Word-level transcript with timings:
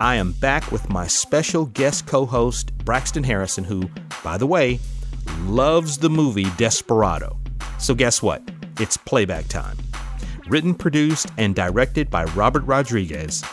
I 0.00 0.14
am 0.14 0.32
back 0.32 0.72
with 0.72 0.88
my 0.88 1.06
special 1.06 1.66
guest 1.66 2.06
co 2.06 2.24
host, 2.24 2.72
Braxton 2.86 3.22
Harrison, 3.22 3.64
who, 3.64 3.90
by 4.24 4.38
the 4.38 4.46
way, 4.46 4.80
loves 5.40 5.98
the 5.98 6.08
movie 6.08 6.46
Desperado. 6.56 7.38
So, 7.78 7.94
guess 7.94 8.22
what? 8.22 8.42
It's 8.78 8.96
playback 8.96 9.46
time. 9.48 9.76
Written, 10.48 10.74
produced, 10.74 11.28
and 11.36 11.54
directed 11.54 12.10
by 12.10 12.24
Robert 12.24 12.62
Rodriguez, 12.62 13.44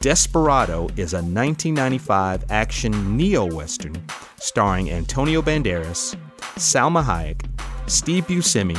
Desperado 0.00 0.84
is 0.96 1.12
a 1.12 1.20
1995 1.20 2.46
action 2.48 3.14
neo 3.14 3.44
Western 3.44 4.02
starring 4.38 4.90
Antonio 4.90 5.42
Banderas, 5.42 6.16
Salma 6.56 7.04
Hayek, 7.04 7.44
Steve 7.90 8.26
Buscemi, 8.26 8.78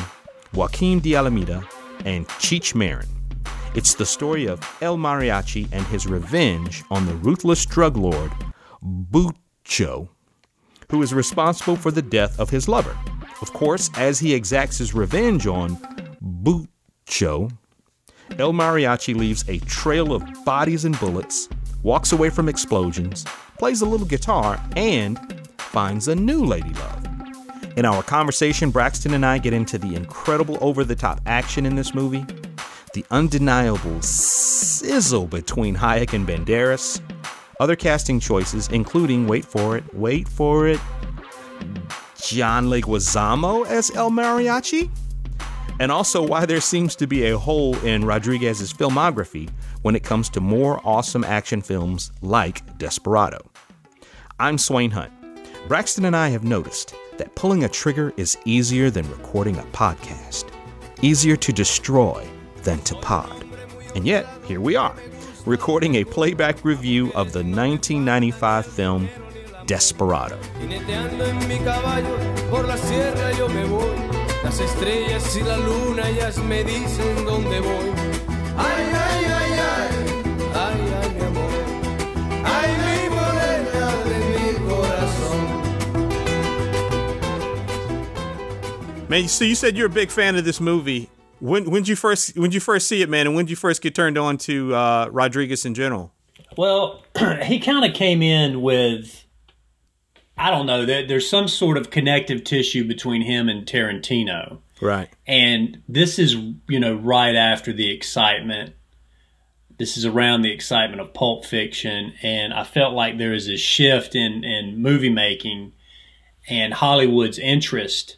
Joaquin 0.56 1.00
de 1.00 1.14
and 1.14 2.28
Cheech 2.40 2.74
Marin. 2.74 3.21
It's 3.74 3.94
the 3.94 4.06
story 4.06 4.48
of 4.48 4.60
El 4.82 4.98
Mariachi 4.98 5.70
and 5.72 5.86
his 5.88 6.06
revenge 6.06 6.84
on 6.92 7.06
the 7.06 7.16
ruthless 7.16 7.66
drug 7.66 7.96
lord 7.96 8.30
Bucho, 8.84 10.09
who 10.90 11.02
is 11.02 11.14
responsible 11.14 11.78
for 11.78 11.90
the 11.90 12.02
death 12.02 12.38
of 12.38 12.50
his 12.50 12.68
lover. 12.68 12.98
Of 13.42 13.54
course, 13.54 13.90
as 13.95 14.20
he 14.20 14.34
exacts 14.34 14.78
his 14.78 14.94
revenge 14.94 15.48
on 15.48 15.78
Bucho, 16.22 17.50
El 18.38 18.52
Mariachi 18.52 19.16
leaves 19.16 19.45
a 19.48 19.59
trail 19.59 20.14
of 20.14 20.26
bodies 20.44 20.84
and 20.84 21.00
bullets, 21.00 21.48
walks 21.81 22.12
away 22.12 22.30
from 22.30 22.50
explosions, 22.50 23.23
plays 23.58 23.81
a 23.81 23.86
little 23.86 24.06
guitar, 24.06 24.62
and 24.76 25.17
finds 25.58 26.09
a 26.09 26.16
new 26.16 26.44
lady 26.44 26.73
love. 26.73 27.08
In 27.78 27.86
our 27.86 28.03
conversation, 28.03 28.70
Braxton 28.70 29.14
and 29.14 29.26
I 29.26 29.38
get 29.38 29.53
into 29.53 29.78
the 29.78 29.95
incredible 29.95 30.58
over 30.59 30.84
the 30.84 30.95
top 30.95 31.22
action 31.26 31.66
in 31.66 31.76
this 31.76 31.94
movie, 31.94 32.26
the 32.94 33.05
undeniable 33.09 34.02
sizzle 34.02 35.27
between 35.27 35.76
Hayek 35.76 36.13
and 36.13 36.27
Banderas, 36.27 37.02
other 37.59 37.76
casting 37.76 38.20
choices, 38.20 38.67
including, 38.70 39.27
wait 39.27 39.45
for 39.45 39.77
it, 39.77 39.84
wait 39.94 40.27
for 40.27 40.67
it, 40.67 40.80
John 42.19 42.67
Leguizamo 42.67 43.66
as 43.66 43.92
El 43.92 44.12
Mariachi, 44.12 44.89
and 45.80 45.92
also 45.92 46.25
why 46.25 46.45
there 46.45 46.62
seems 46.62 46.95
to 46.97 47.08
be 47.08 47.25
a 47.25 47.38
hole 47.38 47.78
in 47.78 48.06
Rodriguez's 48.06 48.73
filmography 48.73 49.50
when 49.81 49.95
it 49.95 50.03
comes 50.03 50.30
to 50.30 50.42
more 50.42 50.81
awesome 50.84 51.23
action 51.23 51.62
films 51.62 52.12
like 52.22 52.78
Desperado. 52.78 53.39
I'm 54.39 54.58
Swain 54.58 54.92
Hunt. 54.92 55.12
Braxton 55.67 56.06
and 56.06 56.16
I 56.16 56.30
have 56.30 56.44
noticed 56.44 56.94
that 57.17 57.36
pulling 57.36 57.64
a 57.64 57.69
trigger 57.69 58.14
is 58.17 58.38
easier 58.45 58.89
than 58.89 59.09
recording 59.09 59.58
a 59.58 59.64
podcast, 59.66 60.45
easier 61.02 61.36
to 61.38 61.53
destroy 61.53 62.28
than 62.64 62.80
to 62.81 62.95
pod. 62.95 63.45
And 63.95 64.06
yet, 64.06 64.28
here 64.45 64.62
we 64.62 64.76
are, 64.76 64.95
recording 65.45 65.95
a 65.95 66.04
playback 66.04 66.64
review 66.64 67.12
of 67.14 67.31
the 67.34 67.44
1995 67.44 68.66
film 68.66 69.09
Desperado. 69.66 70.38
Las 74.44 74.59
estrellas 74.59 75.38
y 75.38 75.44
la 75.44 75.56
luna 75.56 76.09
ellas 76.09 76.38
me 76.40 76.64
dicen 76.64 77.26
dónde 77.26 77.59
voy. 77.59 77.92
Ay, 78.58 78.92
ay, 78.92 79.25
ay, 79.25 79.52
ay, 79.53 79.90
ay, 80.56 80.80
ay, 81.00 81.09
mi 81.14 81.22
amor. 81.22 81.52
Ay, 82.44 82.70
mi 82.86 83.09
morena 83.16 83.86
de 84.03 84.18
mi 84.30 84.53
corazón. 84.68 85.42
Man, 89.09 89.28
so 89.28 89.46
you 89.46 89.56
said 89.56 89.78
you're 89.78 89.86
a 89.86 89.90
big 89.90 90.09
fan 90.09 90.36
of 90.36 90.44
this 90.44 90.59
movie. 90.59 91.09
When 91.42 91.70
when 91.72 91.81
did 91.81 91.89
you 91.89 91.95
first 91.95 92.38
when 92.38 92.52
did 92.52 92.53
you 92.53 92.59
first 92.59 92.88
see 92.88 93.02
it, 93.02 93.09
man, 93.09 93.25
and 93.25 93.36
when 93.36 93.45
did 93.45 93.50
you 93.50 93.56
first 93.56 93.81
get 93.81 93.95
turned 93.95 94.17
on 94.17 94.38
to 94.39 94.75
uh, 94.75 95.09
Rodriguez 95.11 95.66
in 95.66 95.73
general? 95.73 96.14
Well, 96.56 97.03
he 97.44 97.59
kind 97.59 97.84
of 97.84 97.94
came 97.94 98.22
in 98.22 98.61
with 98.61 99.25
I 100.38 100.52
don't 100.52 100.67
know 100.67 100.86
that 100.86 101.08
there's 101.08 101.28
some 101.28 101.47
sort 101.47 101.78
of 101.78 101.89
connective 101.89 102.44
tissue 102.44 102.88
between 102.88 103.23
him 103.23 103.50
and 103.50 103.66
Tarantino. 103.66 104.59
Right. 104.81 105.09
And 105.28 105.81
this 105.88 106.18
is, 106.18 106.35
you 106.68 106.79
know, 106.79 106.96
right 106.96 107.35
after 107.35 107.73
the 107.73 107.91
excitement. 107.91 108.73
This 109.78 109.97
is 109.97 110.06
around 110.06 110.44
the 110.44 110.52
excitement 110.52 111.02
of 111.02 111.13
Pulp 111.13 111.44
Fiction, 111.44 112.13
and 112.22 112.53
I 112.53 112.63
felt 112.63 112.94
like 112.94 113.18
there 113.18 113.31
was 113.31 113.50
a 113.50 113.58
shift 113.58 114.16
in 114.16 114.44
in 114.44 114.79
movie 114.79 115.09
making 115.09 115.73
and 116.47 116.73
Hollywood's 116.73 117.40
interest 117.40 118.18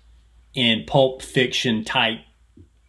in 0.54 0.84
Pulp 0.86 1.22
Fiction 1.22 1.86
type 1.86 2.20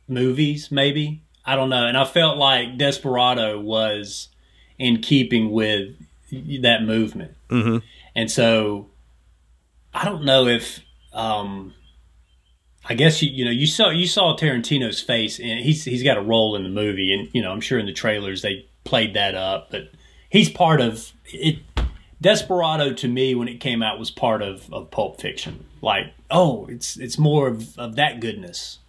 movies. 0.09 0.71
Maybe 0.71 1.23
I 1.45 1.57
don't 1.57 1.71
know, 1.71 1.87
and 1.87 1.97
I 1.97 2.05
felt 2.05 2.39
like 2.39 2.79
Desperado 2.79 3.61
was 3.61 4.29
in 4.79 5.01
keeping 5.01 5.51
with 5.51 5.97
that 6.61 6.83
movement, 6.83 7.35
mm-hmm. 7.49 7.79
and 8.15 8.31
so 8.31 8.91
I 9.93 10.05
don't 10.05 10.25
know 10.25 10.47
if 10.47 10.81
um, 11.13 11.75
I 12.87 12.95
guess 12.95 13.23
you 13.23 13.31
you 13.31 13.45
know 13.45 13.51
you 13.51 13.67
saw 13.67 13.91
you 13.91 14.07
saw 14.07 14.37
Tarantino's 14.37 15.01
face 15.01 15.39
and 15.39 15.61
he's 15.61 15.85
he's 15.85 16.03
got 16.03 16.19
a 16.19 16.23
role 16.23 16.57
in 16.57 16.65
the 16.65 16.69
movie 16.69 17.15
and 17.15 17.29
you 17.33 17.41
know 17.41 17.51
I'm 17.51 17.61
sure 17.61 17.79
in 17.79 17.87
the 17.87 17.93
trailers 17.93 18.43
they 18.43 18.67
played 18.85 19.15
that 19.15 19.35
up 19.35 19.71
but 19.71 19.91
he's 20.29 20.51
part 20.51 20.81
of 20.81 21.13
it 21.27 21.61
Desperado 22.21 22.93
to 22.95 23.09
me 23.09 23.35
when 23.35 23.49
it 23.49 23.61
came 23.61 23.83
out 23.83 23.99
was 23.99 24.11
part 24.11 24.43
of, 24.43 24.71
of 24.73 24.91
Pulp 24.91 25.21
Fiction 25.21 25.65
like 25.81 26.13
oh 26.31 26.67
it's 26.67 26.99
it's 26.99 27.19
more 27.19 27.49
of, 27.49 27.79
of 27.79 27.97
that 27.97 28.21
goodness 28.21 28.81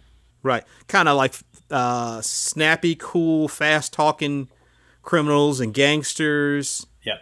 right 0.46 0.64
kind 0.88 1.08
of 1.08 1.16
like 1.16 1.34
uh, 1.70 2.20
snappy 2.22 2.94
cool 2.94 3.48
fast 3.48 3.92
talking 3.92 4.48
criminals 5.02 5.60
and 5.60 5.74
gangsters 5.74 6.86
yep 7.02 7.18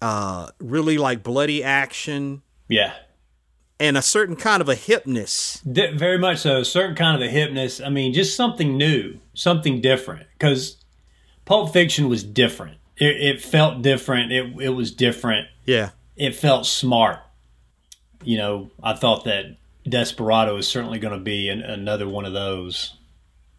uh, 0.00 0.48
really 0.60 0.96
like 0.96 1.22
bloody 1.22 1.62
action 1.62 2.42
yeah 2.68 2.94
and 3.80 3.96
a 3.96 4.02
certain 4.02 4.36
kind 4.36 4.60
of 4.60 4.68
a 4.68 4.74
hipness. 4.74 5.60
very 5.64 6.18
much 6.18 6.38
so. 6.38 6.58
A 6.58 6.64
certain 6.64 6.94
kind 6.94 7.20
of 7.20 7.28
a 7.28 7.32
hipness. 7.32 7.84
I 7.84 7.90
mean, 7.90 8.12
just 8.12 8.36
something 8.36 8.76
new, 8.76 9.18
something 9.34 9.80
different. 9.80 10.26
Because 10.38 10.76
Pulp 11.44 11.72
Fiction 11.72 12.08
was 12.08 12.22
different. 12.22 12.78
It, 12.96 13.16
it, 13.20 13.42
felt 13.42 13.82
different. 13.82 14.32
It, 14.32 14.54
it 14.60 14.68
was 14.70 14.92
different. 14.92 15.48
Yeah. 15.64 15.90
It 16.16 16.36
felt 16.36 16.66
smart. 16.66 17.18
You 18.22 18.38
know, 18.38 18.70
I 18.82 18.94
thought 18.94 19.24
that 19.24 19.56
Desperado 19.88 20.56
is 20.56 20.66
certainly 20.66 20.98
going 20.98 21.14
to 21.16 21.22
be 21.22 21.48
an, 21.48 21.60
another 21.60 22.08
one 22.08 22.24
of 22.24 22.32
those. 22.32 22.96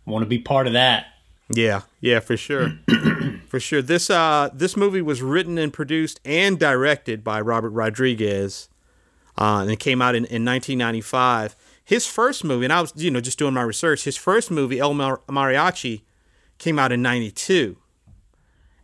I 0.08 0.12
want 0.12 0.24
to 0.24 0.30
be 0.30 0.40
part 0.40 0.68
of 0.68 0.74
that. 0.74 1.08
Yeah, 1.50 1.82
yeah, 2.02 2.22
for 2.22 2.38
sure, 2.38 2.80
for 3.48 3.60
sure. 3.60 3.82
This 3.82 4.10
uh, 4.10 4.50
this 4.52 4.76
movie 4.76 5.02
was 5.02 5.22
written 5.22 5.60
and 5.60 5.72
produced 5.72 6.20
and 6.26 6.58
directed 6.58 7.24
by 7.24 7.40
Robert 7.40 7.70
Rodriguez 7.70 8.68
uh, 9.38 9.60
and 9.62 9.72
it 9.72 9.80
came 9.80 10.02
out 10.02 10.16
in, 10.16 10.26
in 10.26 10.46
1995. 10.46 11.56
His 11.84 12.08
first 12.08 12.44
movie, 12.44 12.66
and 12.66 12.74
I 12.74 12.82
was 12.82 12.94
you 12.96 13.12
know 13.12 13.22
just 13.22 13.38
doing 13.38 13.54
my 13.54 13.62
research. 13.62 14.06
His 14.06 14.18
first 14.18 14.50
movie, 14.50 14.80
El 14.80 14.94
Mar- 14.94 15.22
Mariachi, 15.28 16.02
came 16.58 16.80
out 16.80 16.92
in 16.92 17.02
'92, 17.02 17.78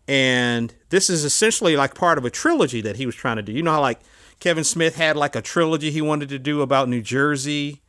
and 0.07 0.73
this 0.89 1.09
is 1.09 1.23
essentially 1.23 1.75
like 1.75 1.95
part 1.95 2.17
of 2.17 2.25
a 2.25 2.29
trilogy 2.29 2.81
that 2.81 2.97
he 2.97 3.05
was 3.05 3.15
trying 3.15 3.37
to 3.37 3.41
do. 3.41 3.51
You 3.51 3.63
know 3.63 3.71
how 3.71 3.81
like 3.81 4.01
Kevin 4.41 4.63
Smith 4.63 4.95
had 4.95 5.15
like 5.15 5.35
a 5.35 5.41
trilogy 5.41 5.91
he 5.91 6.01
wanted 6.01 6.27
to 6.29 6.39
do 6.39 6.61
about 6.61 6.89
New 6.89 7.01
Jersey, 7.01 7.81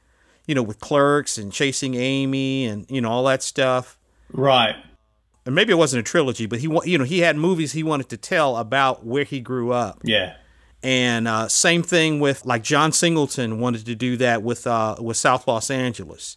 you 0.46 0.54
know, 0.54 0.62
with 0.62 0.78
Clerks 0.78 1.38
and 1.38 1.50
Chasing 1.50 1.94
Amy 1.94 2.66
and 2.66 2.86
you 2.88 3.00
know 3.00 3.10
all 3.10 3.24
that 3.24 3.42
stuff. 3.42 3.98
Right. 4.30 4.76
And 5.44 5.54
maybe 5.56 5.72
it 5.72 5.76
wasn't 5.76 6.06
a 6.06 6.08
trilogy, 6.08 6.46
but 6.46 6.60
he 6.60 6.68
you 6.84 6.98
know 6.98 7.04
he 7.04 7.20
had 7.20 7.36
movies 7.36 7.72
he 7.72 7.82
wanted 7.82 8.10
to 8.10 8.18
tell 8.18 8.58
about 8.58 9.04
where 9.04 9.24
he 9.24 9.40
grew 9.40 9.72
up. 9.72 10.02
Yeah. 10.04 10.36
And 10.82 11.26
uh, 11.26 11.48
same 11.48 11.82
thing 11.82 12.20
with 12.20 12.44
like 12.44 12.62
John 12.62 12.92
Singleton 12.92 13.58
wanted 13.58 13.86
to 13.86 13.94
do 13.94 14.18
that 14.18 14.42
with 14.42 14.66
uh, 14.66 14.96
with 15.00 15.16
South 15.16 15.48
Los 15.48 15.70
Angeles, 15.70 16.36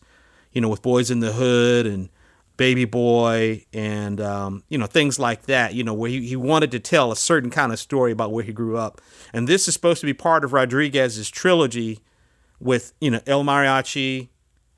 you 0.53 0.61
know, 0.61 0.69
with 0.69 0.81
Boys 0.81 1.11
in 1.11 1.19
the 1.19 1.33
Hood 1.33 1.85
and 1.85 2.09
Baby 2.57 2.85
Boy 2.85 3.65
and 3.73 4.21
um, 4.21 4.63
you 4.69 4.77
know 4.77 4.85
things 4.85 5.19
like 5.19 5.43
that. 5.43 5.73
You 5.73 5.83
know, 5.83 5.93
where 5.93 6.09
he, 6.09 6.25
he 6.27 6.35
wanted 6.35 6.71
to 6.71 6.79
tell 6.79 7.11
a 7.11 7.15
certain 7.15 7.49
kind 7.49 7.71
of 7.71 7.79
story 7.79 8.11
about 8.11 8.31
where 8.31 8.43
he 8.43 8.53
grew 8.53 8.77
up. 8.77 9.01
And 9.33 9.47
this 9.47 9.67
is 9.67 9.73
supposed 9.73 9.99
to 10.01 10.05
be 10.05 10.13
part 10.13 10.43
of 10.43 10.53
Rodriguez's 10.53 11.29
trilogy 11.29 11.99
with 12.59 12.93
you 13.01 13.11
know 13.11 13.19
El 13.27 13.43
Mariachi, 13.43 14.29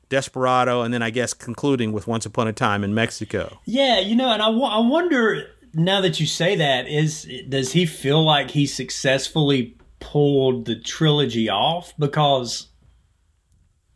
Desperado, 0.10 0.82
and 0.82 0.94
then 0.94 1.04
I 1.04 1.10
guess 1.10 1.34
concluding 1.34 1.92
with 1.92 2.08
Once 2.08 2.26
Upon 2.26 2.48
a 2.48 2.54
Time 2.54 2.84
in 2.84 2.94
Mexico. 2.94 3.60
Yeah, 3.66 4.00
you 4.00 4.16
know, 4.16 4.32
and 4.32 4.42
I, 4.42 4.50
I 4.50 4.80
wonder 4.80 5.48
now 5.74 6.02
that 6.02 6.20
you 6.20 6.26
say 6.26 6.56
that, 6.56 6.88
is 6.88 7.30
does 7.48 7.74
he 7.74 7.86
feel 7.86 8.24
like 8.24 8.52
he 8.52 8.66
successfully 8.66 9.78
pulled 10.00 10.66
the 10.66 10.76
trilogy 10.80 11.50
off? 11.50 11.94
Because 11.98 12.68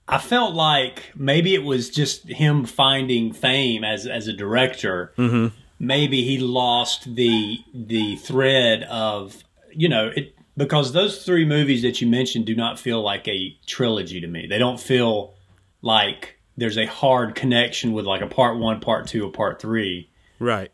I 0.07 0.17
felt 0.17 0.55
like 0.55 1.11
maybe 1.15 1.53
it 1.53 1.63
was 1.63 1.89
just 1.89 2.27
him 2.27 2.65
finding 2.65 3.33
fame 3.33 3.83
as 3.83 4.05
as 4.05 4.27
a 4.27 4.33
director. 4.33 5.13
Mm-hmm. 5.17 5.55
Maybe 5.79 6.23
he 6.23 6.37
lost 6.37 7.15
the 7.15 7.59
the 7.73 8.17
thread 8.17 8.83
of 8.83 9.43
you 9.71 9.89
know 9.89 10.11
it 10.15 10.35
because 10.57 10.91
those 10.91 11.23
three 11.23 11.45
movies 11.45 11.81
that 11.81 12.01
you 12.01 12.07
mentioned 12.07 12.45
do 12.45 12.55
not 12.55 12.79
feel 12.79 13.01
like 13.01 13.27
a 13.27 13.57
trilogy 13.65 14.19
to 14.21 14.27
me. 14.27 14.47
They 14.47 14.57
don't 14.57 14.79
feel 14.79 15.33
like 15.81 16.37
there's 16.57 16.77
a 16.77 16.85
hard 16.85 17.35
connection 17.35 17.93
with 17.93 18.05
like 18.05 18.21
a 18.21 18.27
part 18.27 18.57
one, 18.57 18.81
part 18.81 19.07
two, 19.07 19.25
or 19.25 19.31
part 19.31 19.61
three. 19.61 20.09
Right 20.39 20.71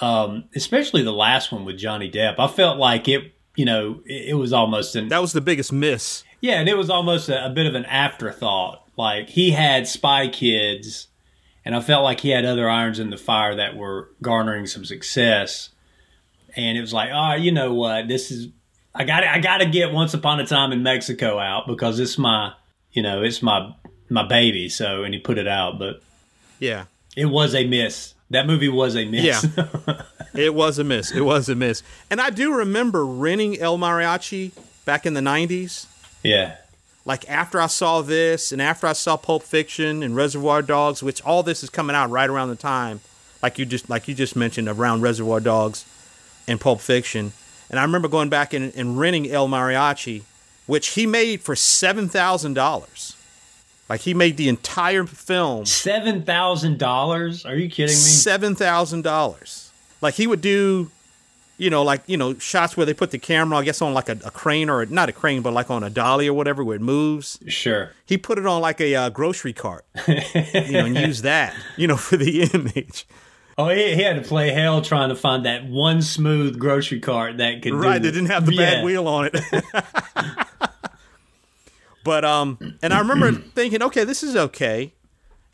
um, 0.00 0.44
especially 0.54 1.02
the 1.02 1.12
last 1.12 1.52
one 1.52 1.64
with 1.64 1.78
Johnny 1.78 2.10
Depp. 2.10 2.36
I 2.38 2.48
felt 2.48 2.78
like 2.78 3.08
it, 3.08 3.32
you 3.54 3.64
know, 3.64 4.00
it, 4.04 4.30
it 4.30 4.34
was 4.34 4.52
almost 4.52 4.96
an 4.96 5.08
That 5.08 5.20
was 5.20 5.32
the 5.32 5.40
biggest 5.40 5.72
miss. 5.72 6.24
Yeah, 6.46 6.60
and 6.60 6.68
it 6.68 6.76
was 6.76 6.90
almost 6.90 7.28
a, 7.28 7.46
a 7.46 7.50
bit 7.50 7.66
of 7.66 7.74
an 7.74 7.84
afterthought. 7.86 8.82
Like 8.96 9.28
he 9.28 9.50
had 9.50 9.86
Spy 9.86 10.28
Kids, 10.28 11.08
and 11.64 11.74
I 11.74 11.80
felt 11.80 12.04
like 12.04 12.20
he 12.20 12.30
had 12.30 12.44
other 12.44 12.68
irons 12.68 12.98
in 12.98 13.10
the 13.10 13.16
fire 13.16 13.54
that 13.56 13.76
were 13.76 14.08
garnering 14.22 14.66
some 14.66 14.84
success. 14.84 15.70
And 16.54 16.78
it 16.78 16.80
was 16.80 16.92
like, 16.92 17.10
oh, 17.12 17.34
you 17.34 17.52
know 17.52 17.74
what? 17.74 18.08
This 18.08 18.30
is 18.30 18.48
I 18.94 19.04
got 19.04 19.24
I 19.24 19.38
got 19.40 19.58
to 19.58 19.66
get 19.66 19.92
Once 19.92 20.14
Upon 20.14 20.40
a 20.40 20.46
Time 20.46 20.72
in 20.72 20.82
Mexico 20.82 21.38
out 21.38 21.66
because 21.66 22.00
it's 22.00 22.16
my, 22.16 22.52
you 22.92 23.02
know, 23.02 23.22
it's 23.22 23.42
my 23.42 23.74
my 24.08 24.26
baby. 24.26 24.68
So, 24.68 25.02
and 25.04 25.12
he 25.12 25.20
put 25.20 25.36
it 25.38 25.48
out, 25.48 25.78
but 25.78 26.02
Yeah. 26.58 26.84
it 27.16 27.26
was 27.26 27.54
a 27.54 27.66
miss. 27.66 28.14
That 28.30 28.46
movie 28.46 28.68
was 28.68 28.96
a 28.96 29.04
miss. 29.04 29.44
Yeah. 29.56 30.02
It 30.34 30.52
was 30.54 30.78
a 30.78 30.84
miss. 30.84 31.12
It 31.12 31.22
was 31.22 31.48
a 31.48 31.54
miss. 31.54 31.82
And 32.10 32.20
I 32.20 32.28
do 32.28 32.52
remember 32.52 33.06
renting 33.06 33.58
El 33.58 33.78
Mariachi 33.78 34.50
back 34.84 35.06
in 35.06 35.14
the 35.14 35.22
90s. 35.22 35.86
Yeah. 36.26 36.56
Like 37.04 37.28
after 37.30 37.60
I 37.60 37.68
saw 37.68 38.02
this 38.02 38.50
and 38.50 38.60
after 38.60 38.86
I 38.88 38.92
saw 38.92 39.16
Pulp 39.16 39.44
Fiction 39.44 40.02
and 40.02 40.16
Reservoir 40.16 40.60
Dogs, 40.60 41.02
which 41.04 41.22
all 41.22 41.44
this 41.44 41.62
is 41.62 41.70
coming 41.70 41.94
out 41.94 42.10
right 42.10 42.28
around 42.28 42.48
the 42.48 42.56
time, 42.56 43.00
like 43.42 43.58
you 43.58 43.64
just 43.64 43.88
like 43.88 44.08
you 44.08 44.14
just 44.14 44.34
mentioned 44.34 44.68
around 44.68 45.02
Reservoir 45.02 45.38
Dogs 45.38 45.84
and 46.48 46.60
Pulp 46.60 46.80
Fiction. 46.80 47.32
And 47.70 47.78
I 47.78 47.82
remember 47.84 48.08
going 48.08 48.28
back 48.28 48.52
and, 48.52 48.74
and 48.74 48.98
renting 48.98 49.30
El 49.30 49.48
Mariachi, 49.48 50.22
which 50.66 50.88
he 50.88 51.06
made 51.06 51.42
for 51.42 51.54
seven 51.54 52.08
thousand 52.08 52.54
dollars. 52.54 53.16
Like 53.88 54.00
he 54.00 54.14
made 54.14 54.36
the 54.36 54.48
entire 54.48 55.06
film 55.06 55.64
Seven 55.64 56.24
thousand 56.24 56.78
dollars? 56.78 57.46
Are 57.46 57.54
you 57.54 57.68
kidding 57.68 57.94
me? 57.94 58.00
seven 58.00 58.56
thousand 58.56 59.02
dollars. 59.02 59.70
Like 60.02 60.14
he 60.14 60.26
would 60.26 60.40
do, 60.40 60.90
you 61.58 61.70
know, 61.70 61.82
like 61.82 62.02
you 62.06 62.16
know, 62.16 62.38
shots 62.38 62.76
where 62.76 62.84
they 62.86 62.94
put 62.94 63.10
the 63.10 63.18
camera, 63.18 63.58
I 63.58 63.64
guess, 63.64 63.80
on 63.82 63.94
like 63.94 64.08
a, 64.08 64.18
a 64.24 64.30
crane 64.30 64.68
or 64.68 64.84
not 64.86 65.08
a 65.08 65.12
crane, 65.12 65.42
but 65.42 65.52
like 65.52 65.70
on 65.70 65.82
a 65.82 65.90
dolly 65.90 66.28
or 66.28 66.34
whatever, 66.34 66.62
where 66.64 66.76
it 66.76 66.82
moves. 66.82 67.38
Sure. 67.48 67.90
He 68.04 68.18
put 68.18 68.38
it 68.38 68.46
on 68.46 68.60
like 68.60 68.80
a 68.80 68.94
uh, 68.94 69.08
grocery 69.10 69.52
cart, 69.52 69.84
you 70.06 70.72
know, 70.72 70.84
and 70.84 70.96
use 70.96 71.22
that, 71.22 71.54
you 71.76 71.86
know, 71.86 71.96
for 72.06 72.16
the 72.16 72.42
image. 72.52 73.06
Oh, 73.58 73.70
he, 73.70 73.94
he 73.94 74.02
had 74.02 74.16
to 74.16 74.28
play 74.28 74.50
hell 74.50 74.82
trying 74.82 75.08
to 75.08 75.16
find 75.16 75.46
that 75.46 75.64
one 75.64 76.02
smooth 76.02 76.58
grocery 76.58 77.00
cart 77.00 77.38
that 77.38 77.62
could 77.62 77.72
Right, 77.72 78.02
do 78.02 78.08
they 78.10 78.14
didn't 78.14 78.30
have 78.30 78.44
the 78.44 78.52
Yeah. 78.54 78.74
bad 78.76 78.84
wheel 78.84 79.08
on 79.08 79.30
it. 79.32 79.64
but 82.04 82.24
um, 82.24 82.58
and 82.82 82.92
I 82.92 82.98
remember 82.98 83.32
thinking, 83.54 83.82
okay, 83.82 84.04
this 84.04 84.22
is 84.22 84.36
okay. 84.36 84.92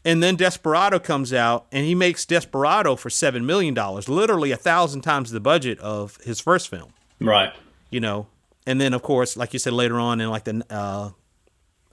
And 0.04 0.22
then 0.22 0.34
Desperado 0.37 0.99
comes 0.99 1.32
out, 1.32 1.66
and 1.70 1.87
he 1.87 1.94
makes 1.94 2.26
Desperado 2.26 2.96
for 2.96 3.08
seven 3.08 3.46
million 3.46 3.72
dollars, 3.75 4.08
literally 4.08 4.50
a 4.50 4.56
thousand 4.56 5.02
times 5.02 5.31
the 5.31 5.40
budget 5.40 5.78
of 5.78 6.16
his 6.25 6.40
first 6.40 6.69
film. 6.69 6.93
Right. 7.20 7.52
you 7.90 8.00
know. 8.00 8.26
And 8.66 8.81
then, 8.81 8.94
of 8.94 9.02
course, 9.02 9.37
like 9.37 9.52
you 9.52 9.58
said 9.58 9.72
later 9.72 9.99
on 9.99 10.20
in 10.20 10.28
like 10.31 10.44
the, 10.44 10.64
uh, 10.70 11.10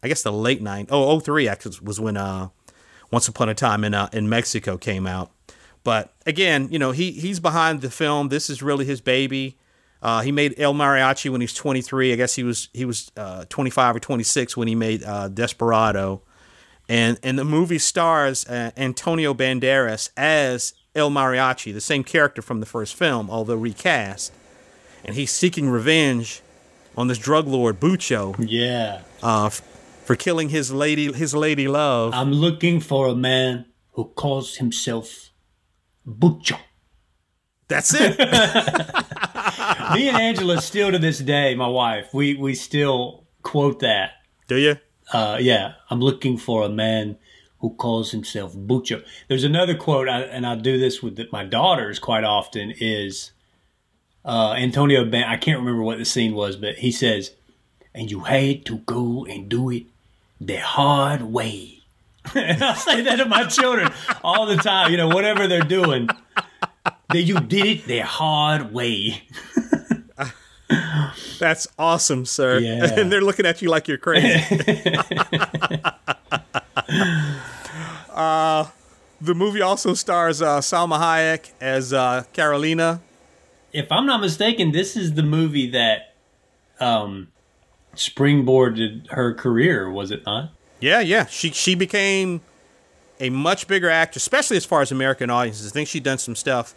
I 0.03 0.07
guess 0.07 0.21
the 0.23 0.31
late 0.31 0.61
nine, 0.61 0.87
oh, 0.89 1.19
03 1.19 1.47
actually 1.47 1.77
was 1.83 1.99
when 1.99 2.15
uh, 2.17 2.49
Once 3.11 3.27
Upon 3.27 3.49
a 3.49 3.55
Time 3.55 3.83
in 3.83 3.93
uh, 3.93 4.09
in 4.13 4.29
Mexico 4.29 4.77
came 4.77 5.05
out. 5.07 5.31
But 5.83 6.13
again, 6.25 6.67
you 6.71 6.77
know, 6.77 6.91
he 6.91 7.11
he's 7.11 7.39
behind 7.39 7.81
the 7.81 7.89
film. 7.89 8.29
This 8.29 8.49
is 8.49 8.61
really 8.61 8.85
his 8.85 9.01
baby. 9.01 9.57
Uh, 10.01 10.21
he 10.21 10.31
made 10.31 10.59
El 10.59 10.73
Mariachi 10.73 11.29
when 11.29 11.41
he 11.41 11.45
was 11.45 11.53
23. 11.53 12.13
I 12.13 12.15
guess 12.15 12.35
he 12.35 12.43
was 12.43 12.69
he 12.73 12.85
was 12.85 13.11
uh, 13.17 13.45
25 13.49 13.95
or 13.95 13.99
26 13.99 14.55
when 14.55 14.67
he 14.67 14.75
made 14.75 15.03
uh, 15.03 15.27
Desperado, 15.27 16.21
and 16.89 17.17
and 17.23 17.39
the 17.39 17.45
movie 17.45 17.79
stars 17.79 18.45
uh, 18.47 18.71
Antonio 18.75 19.33
Banderas 19.33 20.09
as 20.17 20.73
El 20.95 21.09
Mariachi, 21.11 21.71
the 21.73 21.79
same 21.79 22.03
character 22.03 22.41
from 22.41 22.59
the 22.59 22.65
first 22.65 22.95
film, 22.95 23.29
although 23.29 23.55
recast 23.55 24.33
and 25.05 25.15
he's 25.15 25.31
seeking 25.31 25.69
revenge 25.69 26.41
on 26.97 27.07
this 27.07 27.17
drug 27.17 27.47
lord 27.47 27.79
Bucho 27.79 28.35
Yeah. 28.39 29.01
uh, 29.23 29.45
f- 29.45 29.61
for 30.03 30.15
killing 30.17 30.49
his 30.49 30.71
lady 30.73 31.13
his 31.13 31.33
lady 31.33 31.67
love. 31.69 32.13
I'm 32.13 32.33
looking 32.33 32.79
for 32.81 33.07
a 33.07 33.15
man 33.15 33.65
who 33.93 34.05
calls 34.05 34.55
himself 34.57 35.29
Bucho. 36.07 36.57
That's 37.67 37.93
it. 37.93 38.17
Me 39.93 40.07
and 40.09 40.17
Angela 40.17 40.59
still 40.61 40.91
to 40.91 40.97
this 40.99 41.19
day, 41.19 41.53
my 41.55 41.67
wife, 41.67 42.13
we, 42.13 42.35
we 42.35 42.55
still 42.55 43.27
quote 43.43 43.79
that. 43.81 44.11
Do 44.47 44.55
you? 44.57 44.77
Uh, 45.11 45.37
yeah, 45.39 45.73
I'm 45.89 45.99
looking 45.99 46.37
for 46.37 46.63
a 46.63 46.69
man 46.69 47.17
who 47.59 47.71
calls 47.71 48.11
himself 48.11 48.55
Bucho. 48.55 49.03
There's 49.27 49.43
another 49.43 49.75
quote, 49.75 50.07
and 50.07 50.45
I 50.45 50.55
do 50.55 50.77
this 50.77 51.01
with 51.03 51.19
my 51.31 51.43
daughters 51.43 51.99
quite 51.99 52.23
often, 52.23 52.73
is 52.79 53.31
uh, 54.23 54.53
Antonio 54.53 55.03
Ben. 55.05 55.23
I 55.23 55.37
can't 55.37 55.59
remember 55.59 55.83
what 55.83 55.97
the 55.97 56.05
scene 56.05 56.33
was, 56.33 56.55
but 56.55 56.75
he 56.75 56.91
says, 56.91 57.31
and 57.93 58.09
you 58.09 58.21
had 58.21 58.65
to 58.65 58.77
go 58.79 59.25
and 59.25 59.49
do 59.49 59.69
it 59.71 59.83
the 60.39 60.57
hard 60.57 61.23
way. 61.23 61.79
and 62.35 62.63
I 62.63 62.73
say 62.75 63.01
that 63.01 63.17
to 63.17 63.25
my 63.25 63.45
children 63.45 63.91
all 64.23 64.45
the 64.45 64.57
time, 64.57 64.91
you 64.91 64.97
know, 64.97 65.07
whatever 65.07 65.47
they're 65.47 65.61
doing, 65.61 66.09
that 67.09 67.21
you 67.21 67.39
did 67.39 67.65
it 67.65 67.85
the 67.85 67.99
hard 67.99 68.71
way. 68.73 69.23
That's 71.39 71.67
awesome, 71.77 72.25
sir. 72.25 72.59
Yeah. 72.69 72.99
and 72.99 73.11
they're 73.11 73.21
looking 73.21 73.45
at 73.45 73.61
you 73.61 73.69
like 73.69 73.87
you're 73.87 73.97
crazy. 73.97 74.27
uh, 78.09 78.67
the 79.21 79.33
movie 79.35 79.61
also 79.61 79.93
stars 79.93 80.41
uh, 80.41 80.59
Salma 80.59 80.99
Hayek 80.99 81.51
as 81.59 81.93
uh, 81.93 82.23
Carolina. 82.33 83.01
if 83.73 83.91
I'm 83.91 84.05
not 84.05 84.21
mistaken, 84.21 84.71
this 84.71 84.95
is 84.95 85.13
the 85.13 85.23
movie 85.23 85.69
that 85.71 86.15
um, 86.79 87.27
springboarded 87.95 89.09
her 89.11 89.33
career, 89.33 89.89
was 89.89 90.11
it 90.11 90.25
not? 90.25 90.51
Yeah, 90.79 91.01
yeah. 91.01 91.25
She 91.25 91.51
she 91.51 91.75
became 91.75 92.41
a 93.19 93.29
much 93.29 93.67
bigger 93.67 93.89
actress, 93.89 94.23
especially 94.23 94.57
as 94.57 94.65
far 94.65 94.81
as 94.81 94.91
American 94.91 95.29
audiences. 95.29 95.67
I 95.67 95.71
think 95.71 95.89
she'd 95.89 96.03
done 96.03 96.17
some 96.19 96.35
stuff 96.35 96.73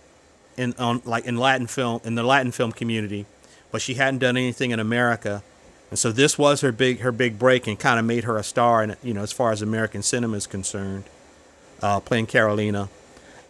in 0.56 0.74
on 0.78 1.02
like 1.04 1.24
in 1.24 1.36
Latin 1.36 1.66
film 1.68 2.00
in 2.04 2.14
the 2.16 2.24
Latin 2.24 2.50
film 2.50 2.72
community, 2.72 3.26
but 3.72 3.82
she 3.82 3.94
hadn't 3.94 4.18
done 4.20 4.36
anything 4.36 4.70
in 4.70 4.78
America. 4.78 5.42
And 5.90 5.98
so 5.98 6.12
this 6.12 6.38
was 6.38 6.60
her 6.60 6.70
big 6.72 7.00
her 7.00 7.10
big 7.12 7.38
break 7.38 7.66
and 7.66 7.78
kind 7.78 7.98
of 7.98 8.04
made 8.06 8.24
her 8.24 8.36
a 8.36 8.42
star 8.44 8.82
and 8.82 8.96
you 9.02 9.12
know 9.12 9.22
as 9.22 9.32
far 9.32 9.50
as 9.52 9.60
American 9.60 10.02
cinema 10.02 10.36
is 10.36 10.46
concerned, 10.46 11.04
uh, 11.82 11.98
playing 12.00 12.26
Carolina. 12.26 12.88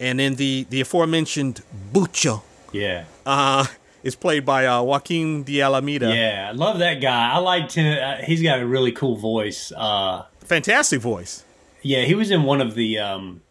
And 0.00 0.18
then 0.18 0.34
the 0.36 0.66
the 0.70 0.80
aforementioned 0.80 1.62
Bucho 1.92 2.42
Yeah. 2.72 3.04
uh, 3.26 3.66
is 4.02 4.16
played 4.16 4.44
by 4.44 4.66
uh, 4.66 4.82
Joaquin 4.82 5.44
de 5.44 5.62
Almeida. 5.62 6.12
Yeah, 6.12 6.48
I 6.48 6.52
love 6.52 6.80
that 6.80 6.94
guy. 7.00 7.30
I 7.30 7.38
liked 7.38 7.74
him. 7.74 7.96
Uh, 8.02 8.16
he's 8.24 8.42
got 8.42 8.58
a 8.60 8.66
really 8.66 8.90
cool 8.90 9.16
voice. 9.16 9.70
Uh, 9.76 10.24
Fantastic 10.40 11.00
voice. 11.00 11.44
yeah, 11.82 12.02
he 12.02 12.16
was 12.16 12.32
in 12.32 12.42
one 12.42 12.60
of 12.60 12.74
the 12.74 12.98
um, 12.98 13.42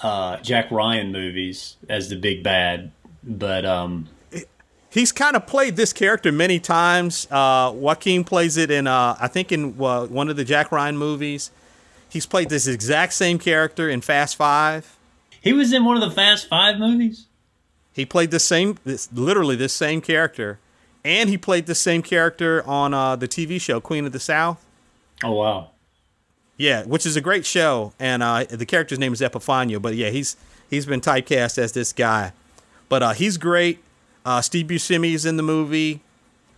uh, 0.00 0.36
Jack 0.38 0.70
Ryan 0.70 1.10
movies 1.10 1.76
as 1.88 2.08
the 2.08 2.16
big 2.16 2.44
bad. 2.44 2.92
But 3.24 3.66
um, 3.66 4.08
he's 4.90 5.12
kind 5.12 5.36
of 5.36 5.46
played 5.46 5.76
this 5.76 5.92
character 5.92 6.32
many 6.32 6.58
times. 6.58 7.26
Uh, 7.30 7.72
Joaquin 7.74 8.24
plays 8.24 8.56
it 8.56 8.70
in, 8.70 8.86
uh, 8.86 9.16
I 9.20 9.28
think, 9.28 9.52
in 9.52 9.74
uh, 9.80 10.06
one 10.06 10.28
of 10.28 10.36
the 10.36 10.44
Jack 10.44 10.72
Ryan 10.72 10.96
movies. 10.96 11.50
He's 12.08 12.26
played 12.26 12.48
this 12.48 12.66
exact 12.66 13.12
same 13.12 13.38
character 13.38 13.88
in 13.88 14.00
Fast 14.00 14.36
Five. 14.36 14.96
he 15.42 15.52
was 15.52 15.72
in 15.72 15.84
one 15.84 15.96
of 15.96 16.08
the 16.08 16.14
Fast 16.14 16.48
Five 16.48 16.78
movies. 16.78 17.26
He 17.92 18.06
played 18.06 18.30
the 18.30 18.40
same, 18.40 18.78
this, 18.84 19.08
literally 19.12 19.56
this 19.56 19.72
same 19.72 20.00
character, 20.00 20.58
and 21.04 21.28
he 21.28 21.36
played 21.36 21.66
the 21.66 21.74
same 21.74 22.00
character 22.02 22.62
on 22.66 22.94
uh, 22.94 23.16
the 23.16 23.28
TV 23.28 23.60
show 23.60 23.80
Queen 23.80 24.06
of 24.06 24.12
the 24.12 24.20
South. 24.20 24.64
Oh 25.24 25.32
wow. 25.32 25.70
Yeah, 26.56 26.84
which 26.84 27.06
is 27.06 27.16
a 27.16 27.20
great 27.20 27.44
show, 27.46 27.92
and 28.00 28.22
uh, 28.22 28.44
the 28.48 28.66
character's 28.66 28.98
name 28.98 29.12
is 29.12 29.20
Epifanio. 29.20 29.80
But 29.80 29.94
yeah, 29.96 30.10
he's 30.10 30.36
he's 30.70 30.86
been 30.86 31.00
typecast 31.00 31.58
as 31.58 31.72
this 31.72 31.92
guy, 31.92 32.32
but 32.88 33.02
uh, 33.02 33.12
he's 33.12 33.36
great. 33.36 33.82
Uh, 34.24 34.40
Steve 34.40 34.66
Buscemi 34.66 35.12
is 35.14 35.24
in 35.24 35.36
the 35.36 35.42
movie. 35.42 36.00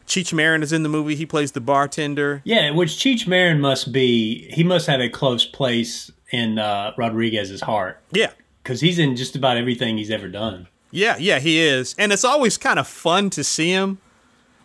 Cheech 0.07 0.33
Marin 0.33 0.63
is 0.63 0.73
in 0.73 0.83
the 0.83 0.89
movie. 0.89 1.15
He 1.15 1.25
plays 1.25 1.53
the 1.53 1.61
bartender. 1.61 2.43
Yeah, 2.45 2.71
which 2.73 2.91
Cheech 2.91 3.27
Marin 3.29 3.61
must 3.61 3.93
be. 3.93 4.51
He 4.53 4.65
must 4.65 4.87
have 4.89 5.01
a 5.01 5.09
close 5.09 5.45
place 5.47 6.11
in 6.33 6.59
uh, 6.59 6.93
Rodriguez's 6.97 7.61
heart 7.61 8.01
Yeah, 8.13 8.31
because 8.63 8.81
he's 8.81 8.99
in 8.99 9.15
just 9.17 9.37
about 9.37 9.57
everything 9.57 9.99
he's 9.99 10.11
ever 10.11 10.29
done. 10.29 10.67
yeah, 10.91 11.17
yeah. 11.19 11.39
He 11.39 11.61
is, 11.61 11.95
and 11.99 12.13
it's 12.13 12.25
always 12.25 12.57
kind 12.59 12.79
of 12.81 12.89
fun 12.89 13.31
to 13.31 13.45
see 13.45 13.71
him. 13.71 13.99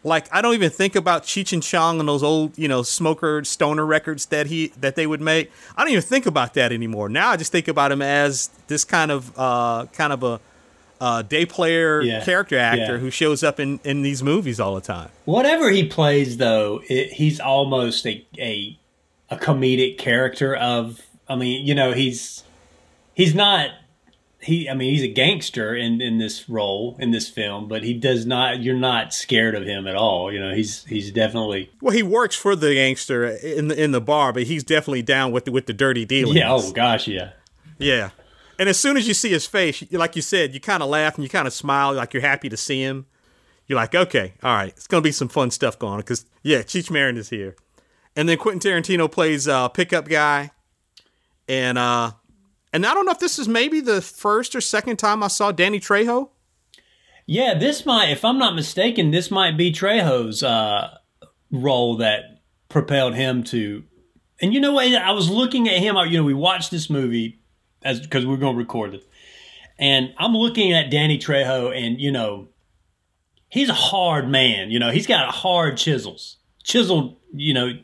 Like 0.03 0.27
I 0.33 0.41
don't 0.43 0.53
even 0.55 0.69
think 0.71 0.95
about 0.95 1.23
Cheech 1.23 1.53
and 1.53 1.61
Chong 1.63 1.99
and 1.99 2.07
those 2.09 2.21
old, 2.23 2.57
you 2.57 2.67
know, 2.67 2.81
smoker 2.83 3.43
stoner 3.43 3.85
records 3.85 4.27
that 4.27 4.47
he 4.47 4.67
that 4.79 4.95
they 4.95 5.05
would 5.07 5.21
make. 5.21 5.51
I 5.75 5.81
don't 5.83 5.91
even 5.91 6.03
think 6.03 6.25
about 6.27 6.53
that 6.55 6.71
anymore. 6.71 7.09
Now 7.09 7.29
I 7.29 7.37
just 7.37 7.51
think 7.51 7.67
about 7.67 7.91
him 7.91 8.01
as 8.03 8.49
this 8.67 8.83
kind 8.83 9.11
of 9.11 9.31
uh, 9.37 9.85
kind 9.93 10.13
of 10.13 10.21
a 10.23 10.39
uh, 11.01 11.21
day 11.21 11.45
player 11.45 12.01
Yeah, 12.01 12.23
character 12.23 12.57
actor 12.57 12.93
yeah. 12.93 12.97
who 12.97 13.09
shows 13.09 13.43
up 13.43 13.59
in 13.59 13.79
in 13.83 14.01
these 14.01 14.23
movies 14.23 14.59
all 14.59 14.75
the 14.75 14.81
time. 14.81 15.09
Whatever 15.25 15.69
he 15.69 15.87
plays, 15.87 16.37
though, 16.37 16.81
it, 16.89 17.13
he's 17.13 17.39
almost 17.39 18.05
a, 18.05 18.25
a 18.37 18.77
a 19.29 19.37
comedic 19.37 19.97
character. 19.97 20.55
Of, 20.55 21.01
I 21.27 21.35
mean, 21.35 21.65
you 21.65 21.75
know, 21.75 21.93
he's 21.93 22.43
he's 23.13 23.35
not 23.35 23.71
he. 24.39 24.69
I 24.69 24.73
mean, 24.75 24.93
he's 24.93 25.03
a 25.03 25.07
gangster 25.07 25.75
in 25.75 26.01
in 26.01 26.17
this 26.17 26.47
role 26.47 26.95
in 26.99 27.11
this 27.11 27.29
film, 27.29 27.67
but 27.67 27.83
he 27.83 27.93
does 27.93 28.25
not. 28.25 28.61
You're 28.61 28.75
not 28.75 29.13
scared 29.13 29.55
of 29.55 29.63
him 29.63 29.87
at 29.87 29.95
all. 29.95 30.31
You 30.31 30.39
know, 30.39 30.53
he's 30.53 30.85
he's 30.85 31.11
definitely. 31.11 31.71
Well, 31.81 31.93
he 31.93 32.03
works 32.03 32.35
for 32.35 32.55
the 32.55 32.73
gangster 32.75 33.25
in 33.25 33.67
the 33.67 33.81
in 33.81 33.91
the 33.91 34.01
bar, 34.01 34.31
but 34.31 34.43
he's 34.43 34.63
definitely 34.63 35.01
down 35.01 35.31
with 35.31 35.45
the, 35.45 35.51
with 35.51 35.65
the 35.65 35.73
dirty 35.73 36.05
dealings. 36.05 36.37
Yeah. 36.37 36.53
Oh 36.53 36.71
gosh. 36.71 37.07
Yeah. 37.07 37.31
Yeah. 37.77 38.11
And 38.57 38.69
as 38.69 38.79
soon 38.79 38.97
as 38.97 39.07
you 39.07 39.13
see 39.13 39.29
his 39.29 39.45
face, 39.45 39.83
like 39.91 40.15
you 40.15 40.21
said, 40.21 40.53
you 40.53 40.59
kind 40.59 40.81
of 40.81 40.89
laugh 40.89 41.15
and 41.15 41.23
you 41.23 41.29
kind 41.29 41.47
of 41.47 41.53
smile, 41.53 41.93
like 41.93 42.13
you're 42.13 42.21
happy 42.21 42.49
to 42.49 42.57
see 42.57 42.81
him. 42.81 43.05
You're 43.67 43.77
like, 43.77 43.95
okay, 43.95 44.33
all 44.43 44.55
right, 44.55 44.69
it's 44.69 44.87
gonna 44.87 45.01
be 45.01 45.11
some 45.11 45.27
fun 45.27 45.51
stuff 45.51 45.79
going 45.79 45.93
on 45.93 45.99
because 45.99 46.25
yeah, 46.43 46.59
Cheech 46.59 46.91
Marin 46.91 47.17
is 47.17 47.29
here, 47.29 47.55
and 48.15 48.29
then 48.29 48.37
Quentin 48.37 48.59
Tarantino 48.59 49.11
plays 49.11 49.47
uh, 49.47 49.69
pickup 49.69 50.07
guy, 50.07 50.51
and 51.47 51.77
uh, 51.77 52.11
and 52.71 52.85
I 52.85 52.93
don't 52.93 53.05
know 53.05 53.11
if 53.11 53.19
this 53.19 53.39
is 53.39 53.47
maybe 53.47 53.79
the 53.79 54.01
first 54.01 54.55
or 54.55 54.61
second 54.61 54.97
time 54.97 55.23
I 55.23 55.29
saw 55.29 55.51
Danny 55.51 55.79
Trejo. 55.79 56.29
Yeah, 57.25 57.57
this 57.57 57.87
might, 57.87 58.09
if 58.09 58.23
I'm 58.23 58.37
not 58.37 58.53
mistaken, 58.53 59.09
this 59.09 59.31
might 59.31 59.57
be 59.57 59.71
Trejo's 59.71 60.43
uh, 60.43 60.97
role 61.51 61.97
that 61.97 62.41
propelled 62.69 63.15
him 63.15 63.43
to. 63.45 63.83
And 64.41 64.53
you 64.53 64.59
know 64.59 64.73
what? 64.73 64.93
I 64.93 65.11
was 65.11 65.29
looking 65.29 65.67
at 65.67 65.79
him. 65.79 65.95
You 65.95 66.19
know, 66.19 66.23
we 66.23 66.35
watched 66.35 66.69
this 66.69 66.87
movie 66.87 67.39
as 67.85 68.01
because 68.01 68.25
we 68.25 68.31
we're 68.31 68.39
going 68.39 68.55
to 68.55 68.59
record 68.59 68.95
it, 68.95 69.07
and 69.79 70.13
I'm 70.17 70.33
looking 70.33 70.73
at 70.73 70.91
Danny 70.91 71.17
Trejo, 71.17 71.73
and 71.73 72.01
you 72.01 72.11
know, 72.11 72.49
he's 73.49 73.69
a 73.69 73.73
hard 73.73 74.29
man. 74.29 74.71
You 74.71 74.79
know, 74.79 74.91
he's 74.91 75.07
got 75.07 75.29
a 75.29 75.31
hard 75.31 75.77
chisels, 75.77 76.37
chiseled, 76.63 77.17
you 77.33 77.53
know, 77.53 77.79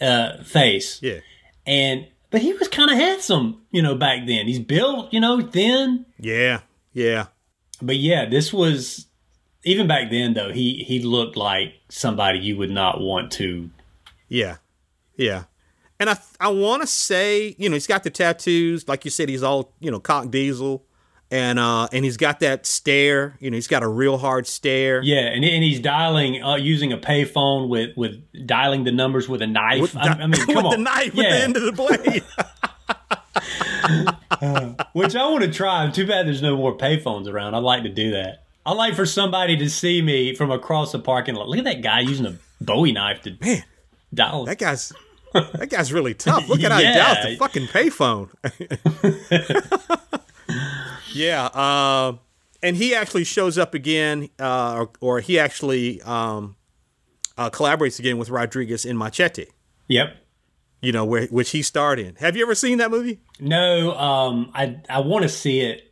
uh, 0.00 0.42
face. 0.42 1.00
Yeah. 1.02 1.20
And 1.66 2.08
but 2.30 2.42
he 2.42 2.52
was 2.52 2.68
kind 2.68 2.90
of 2.90 2.96
handsome, 2.96 3.62
you 3.70 3.80
know, 3.80 3.94
back 3.94 4.26
then. 4.26 4.46
He's 4.46 4.58
built, 4.58 5.12
you 5.12 5.20
know, 5.20 5.40
thin. 5.40 6.04
Yeah. 6.18 6.60
Yeah. 6.92 7.26
But 7.80 7.96
yeah, 7.96 8.28
this 8.28 8.52
was 8.52 9.06
even 9.64 9.86
back 9.86 10.10
then 10.10 10.34
though. 10.34 10.52
He 10.52 10.84
he 10.86 11.00
looked 11.00 11.36
like 11.36 11.74
somebody 11.88 12.40
you 12.40 12.56
would 12.56 12.70
not 12.70 13.00
want 13.00 13.32
to. 13.32 13.70
Yeah. 14.28 14.56
Yeah. 15.16 15.44
And 16.00 16.10
I 16.10 16.18
I 16.40 16.48
want 16.48 16.82
to 16.82 16.86
say, 16.86 17.54
you 17.58 17.68
know, 17.68 17.74
he's 17.74 17.86
got 17.86 18.02
the 18.02 18.10
tattoos, 18.10 18.88
like 18.88 19.04
you 19.04 19.10
said. 19.10 19.28
He's 19.28 19.42
all 19.42 19.72
you 19.80 19.90
know, 19.90 20.00
cock 20.00 20.30
diesel. 20.30 20.84
And 21.30 21.58
uh 21.58 21.88
and 21.92 22.04
he's 22.04 22.16
got 22.16 22.40
that 22.40 22.66
stare. 22.66 23.36
You 23.40 23.50
know 23.50 23.54
he's 23.56 23.66
got 23.66 23.82
a 23.82 23.88
real 23.88 24.18
hard 24.18 24.46
stare. 24.46 25.02
Yeah 25.02 25.20
and, 25.20 25.44
and 25.44 25.64
he's 25.64 25.80
dialing 25.80 26.42
uh, 26.42 26.56
using 26.56 26.92
a 26.92 26.98
payphone 26.98 27.68
with 27.68 27.96
with 27.96 28.22
dialing 28.46 28.84
the 28.84 28.92
numbers 28.92 29.28
with 29.28 29.40
a 29.42 29.46
knife. 29.46 29.80
With, 29.80 29.96
I, 29.96 30.08
I 30.08 30.26
mean 30.26 30.32
come 30.46 30.56
with 30.56 30.64
on. 30.66 30.70
the 30.72 30.78
knife 30.78 31.14
yeah. 31.14 31.22
with 31.22 31.30
the 31.30 31.42
end 31.42 31.56
of 31.56 31.62
the 31.62 31.72
blade. 31.72 32.24
Uh, 34.30 34.74
which 34.94 35.14
i 35.14 35.24
want 35.28 35.44
to 35.44 35.50
try. 35.50 35.88
Too 35.90 36.06
bad 36.06 36.26
there's 36.26 36.42
no 36.42 36.56
more 36.56 36.76
payphones 36.76 37.28
around. 37.28 37.54
I'd 37.54 37.62
like 37.62 37.84
to 37.84 37.88
do 37.88 38.10
that. 38.12 38.44
I'd 38.66 38.72
like 38.72 38.94
for 38.94 39.06
somebody 39.06 39.56
to 39.58 39.70
see 39.70 40.02
me 40.02 40.34
from 40.34 40.50
across 40.50 40.92
the 40.92 40.98
parking 40.98 41.34
lot. 41.34 41.48
Look 41.48 41.58
at 41.58 41.64
that 41.64 41.82
guy 41.82 42.00
using 42.00 42.26
a 42.26 42.36
bowie 42.60 42.92
knife 42.92 43.22
to 43.22 43.36
man 43.40 43.64
dial 44.12 44.44
that 44.44 44.58
guy's 44.58 44.92
that 45.34 45.68
guy's 45.70 45.92
really 45.92 46.14
tough 46.14 46.48
look 46.48 46.62
at 46.62 46.72
how 46.72 46.78
Yeah. 46.84 46.92
he 46.92 46.98
dials 46.98 47.26
the 47.26 47.36
fucking 47.36 47.66
payphone 47.68 48.30
Yeah, 51.14 51.44
uh, 51.46 52.16
and 52.62 52.76
he 52.76 52.94
actually 52.94 53.22
shows 53.24 53.56
up 53.56 53.72
again, 53.74 54.30
uh, 54.40 54.74
or, 54.78 54.90
or 55.00 55.20
he 55.20 55.38
actually 55.38 56.02
um, 56.02 56.56
uh, 57.38 57.50
collaborates 57.50 57.98
again 58.00 58.18
with 58.18 58.30
Rodriguez 58.30 58.84
in 58.84 58.96
Machete. 58.98 59.46
yep 59.86 60.16
You 60.82 60.90
know, 60.92 61.04
where 61.04 61.26
which 61.26 61.50
he 61.50 61.62
starred 61.62 62.00
in. 62.00 62.16
Have 62.16 62.36
you 62.36 62.42
ever 62.42 62.54
seen 62.56 62.78
that 62.78 62.90
movie? 62.90 63.20
No, 63.38 63.92
um, 63.96 64.50
I 64.54 64.80
I 64.88 65.00
want 65.00 65.22
to 65.22 65.28
see 65.28 65.60
it. 65.60 65.82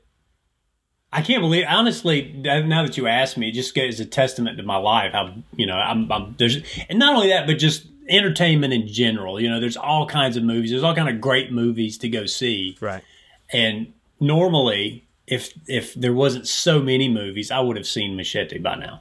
I 1.14 1.20
can't 1.22 1.42
believe, 1.42 1.66
honestly, 1.68 2.32
now 2.42 2.82
that 2.86 2.96
you 2.96 3.06
asked 3.06 3.36
me, 3.36 3.50
it 3.50 3.52
just 3.52 3.76
is 3.76 4.00
a 4.00 4.06
testament 4.06 4.56
to 4.56 4.62
my 4.64 4.76
life. 4.78 5.12
How 5.12 5.34
you 5.54 5.66
know, 5.66 5.74
I'm, 5.76 6.10
I'm 6.10 6.34
there's, 6.38 6.56
and 6.88 6.98
not 6.98 7.14
only 7.14 7.28
that, 7.28 7.46
but 7.46 7.58
just 7.58 7.86
entertainment 8.12 8.72
in 8.72 8.86
general. 8.86 9.40
You 9.40 9.48
know, 9.48 9.58
there's 9.58 9.76
all 9.76 10.06
kinds 10.06 10.36
of 10.36 10.44
movies. 10.44 10.70
There's 10.70 10.82
all 10.82 10.94
kind 10.94 11.08
of 11.08 11.20
great 11.20 11.50
movies 11.50 11.98
to 11.98 12.08
go 12.08 12.26
see. 12.26 12.76
Right. 12.80 13.02
And 13.50 13.92
normally, 14.20 15.06
if 15.26 15.52
if 15.66 15.94
there 15.94 16.12
wasn't 16.12 16.46
so 16.46 16.80
many 16.80 17.08
movies, 17.08 17.50
I 17.50 17.60
would 17.60 17.76
have 17.76 17.86
seen 17.86 18.16
Machete 18.16 18.58
by 18.58 18.76
now. 18.76 19.00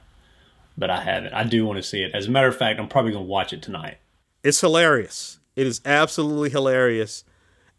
But 0.76 0.90
I 0.90 1.02
haven't. 1.02 1.34
I 1.34 1.44
do 1.44 1.66
want 1.66 1.76
to 1.76 1.82
see 1.82 2.02
it. 2.02 2.12
As 2.14 2.26
a 2.26 2.30
matter 2.30 2.48
of 2.48 2.56
fact, 2.56 2.80
I'm 2.80 2.88
probably 2.88 3.12
going 3.12 3.24
to 3.24 3.30
watch 3.30 3.52
it 3.52 3.62
tonight. 3.62 3.98
It's 4.42 4.60
hilarious. 4.60 5.38
It 5.54 5.66
is 5.66 5.82
absolutely 5.84 6.48
hilarious, 6.48 7.24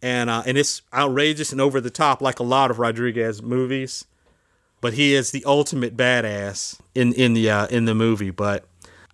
and 0.02 0.30
uh, 0.30 0.44
and 0.46 0.58
it's 0.58 0.84
outrageous 0.94 1.52
and 1.52 1.60
over 1.60 1.82
the 1.82 1.90
top, 1.90 2.22
like 2.22 2.40
a 2.40 2.44
lot 2.44 2.70
of 2.70 2.78
Rodriguez 2.78 3.42
movies. 3.42 4.06
But 4.80 4.94
he 4.94 5.16
is 5.16 5.32
the 5.32 5.44
ultimate 5.46 5.98
badass 5.98 6.80
in 6.94 7.14
in 7.14 7.34
the 7.34 7.50
uh, 7.50 7.68
in 7.68 7.86
the 7.86 7.96
movie. 7.96 8.30
But 8.30 8.66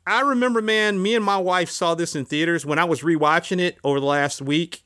I 0.10 0.22
remember, 0.22 0.62
man, 0.62 1.02
me 1.02 1.16
and 1.16 1.24
my 1.24 1.38
wife 1.38 1.70
saw 1.70 1.94
this 1.94 2.16
in 2.16 2.26
theaters 2.26 2.66
when 2.66 2.80
I 2.80 2.84
was 2.84 3.02
rewatching 3.02 3.60
it 3.60 3.78
over 3.84 4.00
the 4.00 4.06
last 4.06 4.42
week 4.42 4.82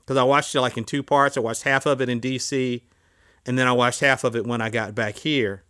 because 0.00 0.16
I 0.16 0.22
watched 0.22 0.54
it 0.54 0.60
like 0.60 0.76
in 0.76 0.84
two 0.84 1.02
parts. 1.02 1.36
I 1.36 1.40
watched 1.40 1.64
half 1.64 1.84
of 1.84 2.00
it 2.00 2.08
in 2.08 2.20
D.C. 2.20 2.84
and 3.44 3.58
then 3.58 3.66
I 3.66 3.72
watched 3.72 4.00
half 4.00 4.22
of 4.22 4.36
it 4.36 4.46
when 4.46 4.60
I 4.60 4.70
got 4.70 4.94
back 4.94 5.16
here. 5.16 5.64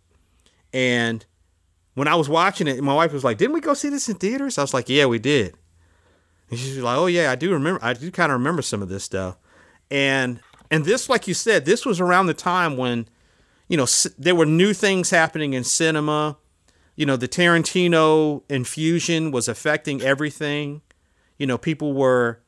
And 0.71 1.25
when 1.95 2.07
I 2.07 2.15
was 2.15 2.29
watching 2.29 2.67
it, 2.67 2.81
my 2.83 2.93
wife 2.93 3.11
was 3.11 3.23
like, 3.23 3.37
"Didn't 3.37 3.53
we 3.53 3.61
go 3.61 3.73
see 3.73 3.89
this 3.89 4.07
in 4.07 4.15
theaters?" 4.15 4.57
I 4.57 4.61
was 4.61 4.73
like, 4.73 4.87
"Yeah, 4.87 5.07
we 5.07 5.17
did." 5.17 5.55
And 6.49 6.59
she's 6.59 6.77
like, 6.77 6.97
"Oh 6.97 7.07
yeah, 7.07 7.31
I 7.31 7.35
do 7.35 7.51
remember. 7.51 7.83
I 7.83 7.93
do 7.93 8.11
kind 8.11 8.31
of 8.31 8.37
remember 8.37 8.61
some 8.61 8.83
of 8.83 8.89
this 8.89 9.03
stuff." 9.03 9.37
And 9.89 10.39
and 10.69 10.85
this, 10.85 11.09
like 11.09 11.27
you 11.27 11.33
said, 11.33 11.65
this 11.65 11.85
was 11.85 11.99
around 11.99 12.27
the 12.27 12.35
time 12.35 12.77
when, 12.77 13.07
you 13.67 13.75
know, 13.75 13.87
there 14.19 14.35
were 14.35 14.45
new 14.45 14.73
things 14.73 15.09
happening 15.09 15.53
in 15.53 15.63
cinema. 15.63 16.37
You 16.99 17.05
know, 17.05 17.15
the 17.15 17.29
Tarantino 17.29 18.41
infusion 18.49 19.31
was 19.31 19.47
affecting 19.47 20.01
everything. 20.01 20.81
You 21.37 21.47
know, 21.47 21.57
people 21.57 21.93
were, 21.93 22.41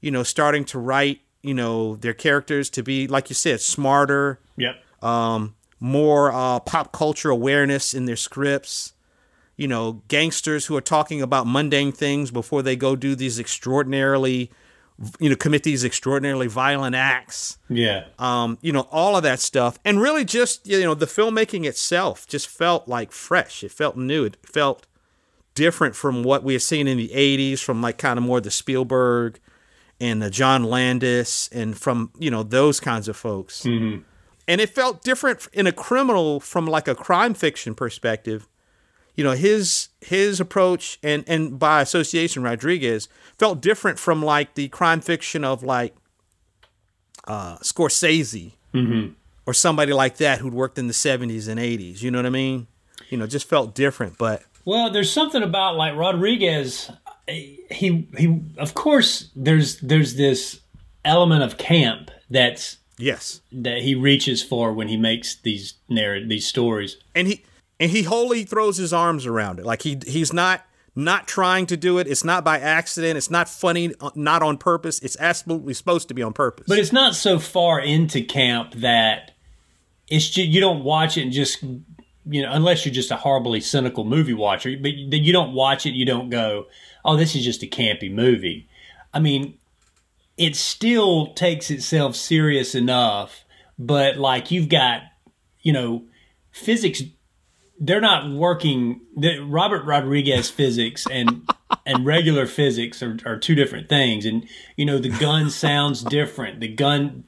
you 0.00 0.10
know, 0.10 0.22
starting 0.22 0.64
to 0.64 0.78
write, 0.78 1.20
you 1.42 1.52
know, 1.52 1.96
their 1.96 2.14
characters 2.14 2.70
to 2.70 2.82
be, 2.82 3.06
like 3.06 3.28
you 3.28 3.34
said, 3.34 3.60
smarter, 3.60 4.40
Yep. 4.56 4.82
um, 5.02 5.56
more 5.78 6.32
uh, 6.32 6.58
pop 6.60 6.90
culture 6.90 7.28
awareness 7.28 7.92
in 7.92 8.06
their 8.06 8.16
scripts. 8.16 8.94
You 9.58 9.68
know, 9.68 10.00
gangsters 10.08 10.64
who 10.64 10.76
are 10.78 10.80
talking 10.80 11.20
about 11.20 11.46
mundane 11.46 11.92
things 11.92 12.30
before 12.30 12.62
they 12.62 12.76
go 12.76 12.96
do 12.96 13.14
these 13.14 13.38
extraordinarily, 13.38 14.50
you 15.20 15.30
know, 15.30 15.36
commit 15.36 15.62
these 15.62 15.84
extraordinarily 15.84 16.46
violent 16.46 16.96
acts. 16.96 17.58
Yeah. 17.68 18.06
Um, 18.18 18.58
you 18.60 18.72
know, 18.72 18.88
all 18.90 19.16
of 19.16 19.22
that 19.22 19.40
stuff, 19.40 19.78
and 19.84 20.00
really 20.00 20.24
just 20.24 20.66
you 20.66 20.82
know 20.82 20.94
the 20.94 21.06
filmmaking 21.06 21.64
itself 21.64 22.26
just 22.26 22.48
felt 22.48 22.88
like 22.88 23.12
fresh. 23.12 23.62
It 23.62 23.72
felt 23.72 23.96
new. 23.96 24.24
It 24.24 24.36
felt 24.44 24.86
different 25.54 25.96
from 25.96 26.22
what 26.22 26.42
we 26.42 26.54
had 26.54 26.62
seen 26.62 26.86
in 26.86 26.96
the 26.96 27.08
'80s, 27.08 27.60
from 27.60 27.80
like 27.80 27.98
kind 27.98 28.18
of 28.18 28.24
more 28.24 28.40
the 28.40 28.50
Spielberg 28.50 29.38
and 30.00 30.22
the 30.22 30.30
John 30.30 30.64
Landis, 30.64 31.48
and 31.52 31.78
from 31.78 32.10
you 32.18 32.30
know 32.30 32.42
those 32.42 32.80
kinds 32.80 33.08
of 33.08 33.16
folks 33.16 33.64
and 34.48 34.62
it 34.62 34.70
felt 34.70 35.04
different 35.04 35.46
in 35.52 35.66
a 35.66 35.72
criminal 35.72 36.40
from 36.40 36.66
like 36.66 36.88
a 36.88 36.94
crime 36.94 37.34
fiction 37.34 37.74
perspective 37.74 38.48
you 39.18 39.24
know 39.24 39.32
his 39.32 39.88
his 40.00 40.38
approach 40.40 40.98
and 41.02 41.24
and 41.26 41.58
by 41.58 41.82
association 41.82 42.42
rodriguez 42.42 43.08
felt 43.36 43.60
different 43.60 43.98
from 43.98 44.24
like 44.24 44.54
the 44.54 44.68
crime 44.68 45.00
fiction 45.00 45.44
of 45.44 45.62
like 45.64 45.94
uh 47.26 47.56
scorsese 47.58 48.52
or 49.44 49.52
somebody 49.52 49.92
like 49.92 50.18
that 50.18 50.38
who'd 50.38 50.54
worked 50.54 50.78
in 50.78 50.86
the 50.86 50.92
70s 50.92 51.48
and 51.48 51.58
80s 51.58 52.00
you 52.00 52.10
know 52.12 52.18
what 52.18 52.26
i 52.26 52.30
mean 52.30 52.68
you 53.10 53.18
know 53.18 53.26
just 53.26 53.48
felt 53.48 53.74
different 53.74 54.16
but 54.18 54.44
Well, 54.64 54.90
there's 54.90 55.10
something 55.10 55.42
about 55.42 55.76
like 55.76 55.96
Rodriguez. 55.96 56.90
He 57.26 58.06
he. 58.18 58.40
Of 58.58 58.74
course, 58.74 59.30
there's 59.34 59.80
there's 59.80 60.14
this 60.14 60.60
element 61.04 61.42
of 61.42 61.56
camp 61.56 62.10
that's 62.28 62.76
yes 62.98 63.40
that 63.50 63.78
he 63.80 63.94
reaches 63.94 64.42
for 64.42 64.72
when 64.74 64.88
he 64.88 64.96
makes 64.98 65.36
these 65.36 65.74
narrative 65.88 66.28
these 66.28 66.46
stories. 66.46 66.98
and 67.14 67.28
he 67.28 67.44
and 67.80 67.90
he 67.90 68.02
wholly 68.02 68.44
throws 68.44 68.76
his 68.76 68.92
arms 68.92 69.26
around 69.26 69.58
it 69.58 69.64
like 69.64 69.82
he 69.82 69.98
he's 70.06 70.32
not 70.32 70.64
not 70.94 71.28
trying 71.28 71.66
to 71.66 71.76
do 71.76 71.98
it 71.98 72.06
it's 72.08 72.24
not 72.24 72.44
by 72.44 72.58
accident 72.58 73.16
it's 73.16 73.30
not 73.30 73.48
funny 73.48 73.94
uh, 74.00 74.10
not 74.14 74.42
on 74.42 74.56
purpose 74.58 74.98
it's 75.00 75.16
absolutely 75.20 75.72
supposed 75.74 76.08
to 76.08 76.14
be 76.14 76.22
on 76.22 76.32
purpose 76.32 76.66
But 76.68 76.78
it's 76.78 76.92
not 76.92 77.14
so 77.14 77.38
far 77.38 77.80
into 77.80 78.22
camp 78.22 78.74
that 78.74 79.32
it's 80.08 80.28
just, 80.28 80.48
you 80.48 80.60
don't 80.60 80.82
watch 80.84 81.16
it 81.16 81.22
and 81.22 81.32
just 81.32 81.62
you 81.62 82.42
know 82.42 82.52
unless 82.52 82.84
you're 82.84 82.94
just 82.94 83.10
a 83.10 83.16
horribly 83.16 83.60
cynical 83.60 84.04
movie 84.04 84.34
watcher. 84.34 84.76
But 84.80 84.92
you 84.92 85.32
don't 85.32 85.52
watch 85.52 85.86
it, 85.86 85.90
you 85.90 86.04
don't 86.04 86.30
go, 86.30 86.66
"Oh, 87.04 87.16
this 87.16 87.34
is 87.34 87.44
just 87.44 87.62
a 87.62 87.66
campy 87.66 88.12
movie." 88.12 88.68
I 89.12 89.20
mean, 89.20 89.58
it 90.36 90.56
still 90.56 91.32
takes 91.34 91.70
itself 91.70 92.16
serious 92.16 92.74
enough, 92.74 93.44
but 93.78 94.16
like 94.18 94.50
you've 94.50 94.68
got, 94.68 95.02
you 95.62 95.72
know, 95.72 96.04
physics. 96.50 97.02
They're 97.80 98.00
not 98.00 98.30
working. 98.30 99.00
The, 99.16 99.38
Robert 99.40 99.84
Rodriguez 99.84 100.50
physics 100.58 101.06
and 101.10 101.48
and 101.86 102.04
regular 102.06 102.46
physics 102.46 103.02
are, 103.02 103.16
are 103.26 103.36
two 103.38 103.54
different 103.54 103.88
things. 103.88 104.24
And 104.26 104.48
you 104.76 104.84
know, 104.84 104.98
the 104.98 105.10
gun 105.10 105.50
sounds 105.66 106.02
different. 106.02 106.60
The 106.60 106.68
gun, 106.68 107.24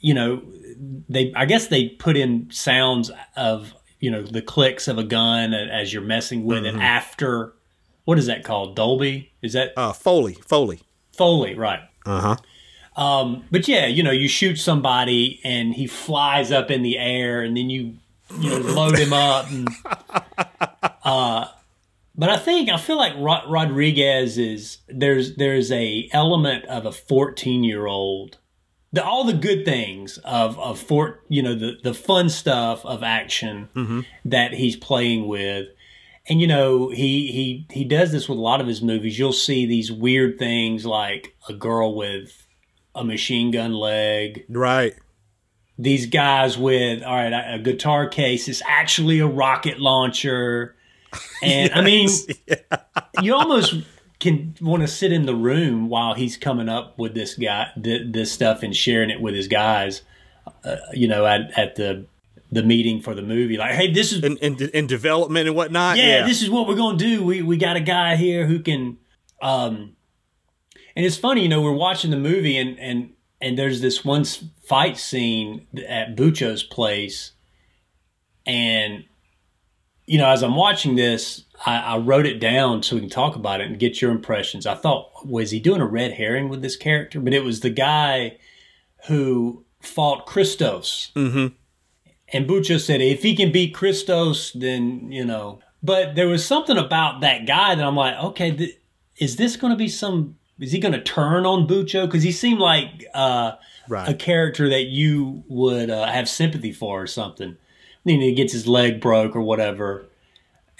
you 0.00 0.14
know, 0.14 0.42
they 1.08 1.32
I 1.34 1.44
guess 1.46 1.68
they 1.68 1.88
put 1.90 2.16
in 2.16 2.48
sounds 2.50 3.10
of 3.36 3.72
you 4.00 4.10
know 4.10 4.22
the 4.22 4.42
clicks 4.42 4.88
of 4.88 4.98
a 4.98 5.04
gun 5.04 5.54
as 5.54 5.92
you're 5.92 6.02
messing 6.02 6.44
with 6.44 6.64
Mm-hmm. 6.64 6.78
it 6.78 6.82
after 6.82 7.54
what 8.04 8.18
is 8.18 8.26
that 8.26 8.44
called 8.44 8.76
Dolby 8.76 9.32
is 9.40 9.54
that 9.54 9.72
Uh, 9.76 9.92
Foley, 9.92 10.34
Foley. 10.46 10.80
Foley 11.16 11.54
right 11.54 11.80
Uh 12.04 12.36
huh. 12.96 13.02
um, 13.02 13.44
but 13.50 13.66
yeah 13.66 13.86
you 13.86 14.02
know 14.02 14.10
you 14.10 14.28
shoot 14.28 14.56
somebody 14.56 15.40
and 15.44 15.72
he 15.74 15.86
flies 15.86 16.52
up 16.52 16.70
in 16.70 16.82
the 16.82 16.98
air 16.98 17.40
and 17.40 17.56
then 17.56 17.70
you 17.70 17.96
you 18.40 18.50
know 18.50 18.58
load 18.58 18.98
him 18.98 19.12
up 19.12 19.50
and 19.50 19.68
uh 21.04 21.46
but 22.16 22.30
I 22.30 22.36
think 22.36 22.70
I 22.70 22.76
feel 22.76 22.96
like 22.96 23.12
Rod- 23.18 23.50
Rodriguez 23.50 24.38
is 24.38 24.78
there's 24.88 25.36
there's 25.36 25.72
a 25.72 26.08
element 26.12 26.64
of 26.66 26.86
a 26.86 26.92
14 26.92 27.64
year 27.64 27.86
old 27.86 28.38
the, 28.92 29.04
all 29.04 29.24
the 29.24 29.32
good 29.32 29.64
things 29.64 30.18
of 30.18 30.58
of 30.58 30.78
four 30.78 31.20
you 31.28 31.42
know 31.42 31.54
the 31.54 31.78
the 31.82 31.92
fun 31.94 32.28
stuff 32.28 32.86
of 32.86 33.02
action 33.02 34.04
that 34.24 34.54
he's 34.54 34.76
playing 34.76 35.26
with. 35.26 35.68
And 36.26 36.40
you 36.40 36.46
know 36.46 36.88
he 36.88 37.30
he 37.32 37.66
he 37.70 37.84
does 37.84 38.12
this 38.12 38.28
with 38.28 38.38
a 38.38 38.40
lot 38.40 38.60
of 38.60 38.66
his 38.66 38.80
movies. 38.80 39.18
You'll 39.18 39.32
see 39.32 39.66
these 39.66 39.92
weird 39.92 40.38
things 40.38 40.86
like 40.86 41.34
a 41.48 41.52
girl 41.52 41.94
with 41.94 42.46
a 42.94 43.04
machine 43.04 43.50
gun 43.50 43.74
leg. 43.74 44.44
Right. 44.48 44.94
These 45.78 46.06
guys 46.06 46.56
with 46.56 47.02
all 47.02 47.14
right 47.14 47.54
a 47.54 47.58
guitar 47.58 48.08
case. 48.08 48.48
Is 48.48 48.62
actually 48.66 49.18
a 49.20 49.26
rocket 49.26 49.78
launcher. 49.80 50.76
And 51.42 51.72
i 51.72 51.80
mean 51.90 52.08
you 53.22 53.34
almost 53.34 53.74
can 54.18 54.54
want 54.60 54.82
to 54.82 54.88
sit 54.88 55.12
in 55.12 55.26
the 55.26 55.34
room 55.34 55.88
while 55.88 56.14
he's 56.14 56.36
coming 56.36 56.68
up 56.68 56.98
with 56.98 57.14
this 57.14 57.34
guy 57.34 57.68
th- 57.82 58.12
this 58.12 58.32
stuff 58.32 58.62
and 58.64 58.74
sharing 58.74 59.10
it 59.10 59.20
with 59.20 59.34
his 59.34 59.46
guys 59.46 60.02
uh, 60.64 60.76
you 60.92 61.06
know 61.06 61.24
at, 61.24 61.56
at 61.56 61.76
the 61.76 62.06
the 62.50 62.62
meeting 62.62 63.00
for 63.00 63.14
the 63.14 63.22
movie. 63.22 63.56
Like 63.56 63.74
hey 63.74 63.92
this 63.92 64.12
is 64.12 64.24
In, 64.24 64.36
in, 64.38 64.56
in 64.70 64.86
development 64.86 65.46
and 65.48 65.56
whatnot. 65.56 65.96
yeah, 65.96 66.24
this 66.26 66.42
is 66.42 66.50
what 66.50 66.66
we're 66.68 66.76
gonna 66.76 66.98
do. 66.98 67.22
We 67.24 67.42
we 67.42 67.56
got 67.56 67.76
a 67.76 67.80
guy 67.80 68.16
here 68.16 68.46
who 68.46 68.58
can 68.60 68.98
um 69.42 69.94
and 70.96 71.04
it's 71.04 71.16
funny, 71.16 71.42
you 71.42 71.48
know, 71.48 71.60
we're 71.62 71.72
watching 71.72 72.10
the 72.10 72.16
movie 72.16 72.56
and 72.56 72.78
and 72.78 73.10
and 73.40 73.58
there's 73.58 73.80
this 73.80 74.04
one 74.04 74.24
fight 74.24 74.96
scene 74.96 75.66
at 75.88 76.16
Bucho's 76.16 76.62
place 76.62 77.32
and 78.46 79.04
you 80.06 80.18
know, 80.18 80.28
as 80.28 80.42
I'm 80.42 80.56
watching 80.56 80.96
this, 80.96 81.44
I, 81.64 81.78
I 81.78 81.98
wrote 81.98 82.26
it 82.26 82.38
down 82.38 82.82
so 82.82 82.96
we 82.96 83.00
can 83.00 83.10
talk 83.10 83.36
about 83.36 83.60
it 83.60 83.68
and 83.68 83.78
get 83.78 84.02
your 84.02 84.10
impressions. 84.10 84.66
I 84.66 84.74
thought, 84.74 85.26
was 85.26 85.50
he 85.50 85.60
doing 85.60 85.80
a 85.80 85.86
red 85.86 86.12
herring 86.12 86.48
with 86.48 86.62
this 86.62 86.76
character? 86.76 87.20
But 87.20 87.32
it 87.32 87.44
was 87.44 87.60
the 87.60 87.70
guy 87.70 88.36
who 89.06 89.64
fought 89.80 90.26
Christos. 90.26 91.10
Mm-hmm. 91.16 91.54
And 92.32 92.48
Bucho 92.48 92.78
said, 92.78 93.00
if 93.00 93.22
he 93.22 93.34
can 93.34 93.52
beat 93.52 93.74
Christos, 93.74 94.52
then, 94.52 95.10
you 95.10 95.24
know. 95.24 95.60
But 95.82 96.16
there 96.16 96.28
was 96.28 96.44
something 96.44 96.76
about 96.76 97.20
that 97.20 97.46
guy 97.46 97.74
that 97.74 97.84
I'm 97.84 97.96
like, 97.96 98.16
okay, 98.16 98.50
th- 98.50 98.78
is 99.16 99.36
this 99.36 99.56
going 99.56 99.72
to 99.72 99.76
be 99.76 99.88
some, 99.88 100.36
is 100.60 100.72
he 100.72 100.78
going 100.78 100.92
to 100.92 101.02
turn 101.02 101.46
on 101.46 101.66
Bucho? 101.66 102.06
Because 102.06 102.22
he 102.22 102.32
seemed 102.32 102.60
like 102.60 103.04
uh, 103.14 103.52
Right. 103.88 104.08
a 104.08 104.14
character 104.14 104.68
that 104.70 104.84
you 104.84 105.44
would 105.48 105.90
uh, 105.90 106.06
have 106.06 106.28
sympathy 106.28 106.72
for 106.72 107.02
or 107.02 107.06
something. 107.06 107.56
Then 108.04 108.20
he 108.20 108.34
gets 108.34 108.52
his 108.52 108.66
leg 108.66 109.00
broke 109.00 109.34
or 109.36 109.40
whatever. 109.40 110.06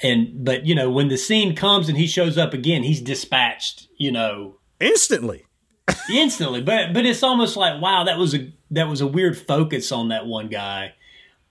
And, 0.03 0.45
but, 0.45 0.67
you 0.67 0.75
know, 0.75 0.91
when 0.91 1.09
the 1.09 1.17
scene 1.19 1.55
comes 1.55 1.89
and 1.89 1.97
he 1.99 2.07
shows 2.07 2.37
up 2.39 2.53
again, 2.55 2.83
he's 2.83 3.01
dispatched, 3.01 3.89
you 3.97 4.11
know, 4.13 4.57
Instantly. 4.81 5.47
instantly. 6.11 6.61
But 6.63 6.93
but 6.95 7.05
it's 7.07 7.23
almost 7.23 7.57
like 7.57 7.81
wow, 7.81 8.05
that 8.05 8.19
was 8.19 8.35
a 8.35 8.51
that 8.71 8.89
was 8.89 9.01
a 9.03 9.07
weird 9.07 9.37
focus 9.37 9.93
on 9.93 10.09
that 10.09 10.27
one 10.27 10.49
guy 10.49 10.95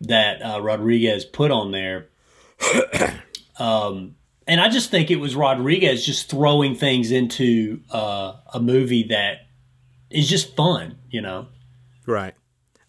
that 0.01 0.41
uh, 0.41 0.59
Rodriguez 0.61 1.23
put 1.23 1.51
on 1.51 1.71
there. 1.71 2.09
um, 3.59 4.15
and 4.47 4.59
I 4.59 4.69
just 4.69 4.91
think 4.91 5.11
it 5.11 5.17
was 5.17 5.35
Rodriguez 5.35 6.05
just 6.05 6.29
throwing 6.29 6.75
things 6.75 7.11
into 7.11 7.81
uh, 7.91 8.33
a 8.53 8.59
movie 8.59 9.03
that 9.09 9.47
is 10.09 10.29
just 10.29 10.55
fun, 10.55 10.97
you 11.09 11.21
know. 11.21 11.47
Right. 12.05 12.33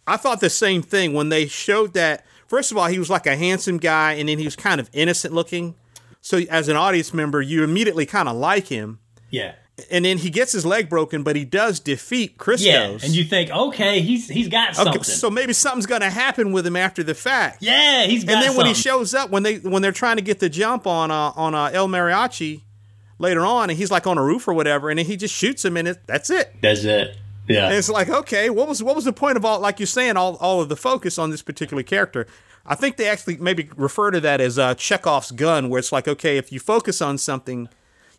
I 0.07 0.17
thought 0.17 0.41
the 0.41 0.51
same 0.51 0.83
thing 0.83 1.15
when 1.15 1.29
they 1.29 1.47
showed 1.47 1.95
that. 1.95 2.25
First 2.47 2.71
of 2.71 2.77
all, 2.77 2.89
he 2.89 2.99
was 2.99 3.09
like 3.09 3.27
a 3.27 3.37
handsome 3.37 3.79
guy, 3.79 4.13
and 4.13 4.29
then 4.29 4.39
he 4.39 4.45
was 4.45 4.57
kind 4.57 4.81
of 4.81 4.91
innocent 4.93 5.33
looking. 5.33 5.75
So 6.21 6.39
as 6.51 6.69
an 6.69 6.77
audience 6.77 7.15
member, 7.15 7.41
you 7.41 7.65
immediately 7.65 8.07
kind 8.07 8.29
of 8.29 8.37
like 8.37 8.69
him. 8.69 8.99
Yeah. 9.31 9.55
And 9.91 10.05
then 10.05 10.19
he 10.19 10.31
gets 10.31 10.53
his 10.53 10.65
leg 10.65 10.89
broken, 10.89 11.25
but 11.25 11.35
he 11.35 11.45
does 11.45 11.81
defeat 11.81 12.39
Christos. 12.39 12.67
Yeah, 12.67 12.91
and 12.91 13.15
you 13.15 13.25
think, 13.25 13.51
okay, 13.51 14.01
he's 14.01 14.29
he's 14.29 14.49
got 14.49 14.77
something. 14.77 15.01
Okay, 15.01 15.03
so 15.03 15.29
maybe 15.29 15.53
something's 15.53 15.87
going 15.87 16.01
to 16.01 16.11
happen 16.11 16.53
with 16.53 16.65
him 16.65 16.77
after 16.77 17.03
the 17.03 17.15
fact. 17.15 17.61
yeah, 17.61 18.05
he's 18.05 18.23
and 18.23 18.41
then 18.41 18.57
when 18.57 18.67
he 18.67 18.75
shows 18.75 19.15
up, 19.15 19.31
when 19.31 19.43
they 19.43 19.57
when 19.57 19.83
they're 19.83 19.91
trying 19.91 20.17
to 20.17 20.23
get 20.23 20.39
the 20.39 20.49
jump 20.49 20.87
on 20.87 21.11
uh, 21.11 21.33
on 21.35 21.57
uh, 21.57 21.71
El 21.73 21.89
Mariachi 21.89 22.61
later 23.19 23.45
on, 23.45 23.69
and 23.69 23.77
he's 23.77 23.91
like 23.91 24.07
on 24.07 24.17
a 24.17 24.23
roof 24.23 24.47
or 24.47 24.55
whatever, 24.55 24.91
and 24.91 24.99
then 24.99 25.07
he 25.07 25.17
just 25.17 25.35
shoots 25.35 25.65
him, 25.65 25.77
and 25.77 25.89
it, 25.89 25.99
that's 26.07 26.31
it. 26.31 26.55
That's 26.63 26.85
it. 26.85 27.17
Yeah. 27.49 27.67
And 27.67 27.75
it's 27.75 27.91
like, 27.91 28.09
okay, 28.09 28.51
what 28.51 28.69
was 28.69 28.83
what 28.83 28.95
was 28.95 29.05
the 29.05 29.13
point 29.13 29.37
of 29.37 29.45
all 29.45 29.59
like 29.61 29.81
you're 29.81 29.87
saying 29.87 30.17
all 30.17 30.37
all 30.37 30.61
of 30.61 30.69
the 30.69 30.77
focus 30.77 31.19
on 31.19 31.31
this 31.31 31.43
particular 31.43 31.83
character? 31.83 32.27
I 32.67 32.75
think 32.75 32.97
they 32.97 33.09
actually 33.09 33.37
maybe 33.37 33.69
refer 33.77 34.11
to 34.11 34.21
that 34.21 34.41
as 34.41 34.59
uh, 34.59 34.75
Chekhov's 34.75 35.31
gun, 35.33 35.69
where 35.69 35.79
it's 35.79 35.93
like, 35.93 36.09
okay, 36.09 36.39
if 36.39 36.51
you 36.51 36.61
focus 36.61 37.03
on 37.03 37.19
something, 37.19 37.69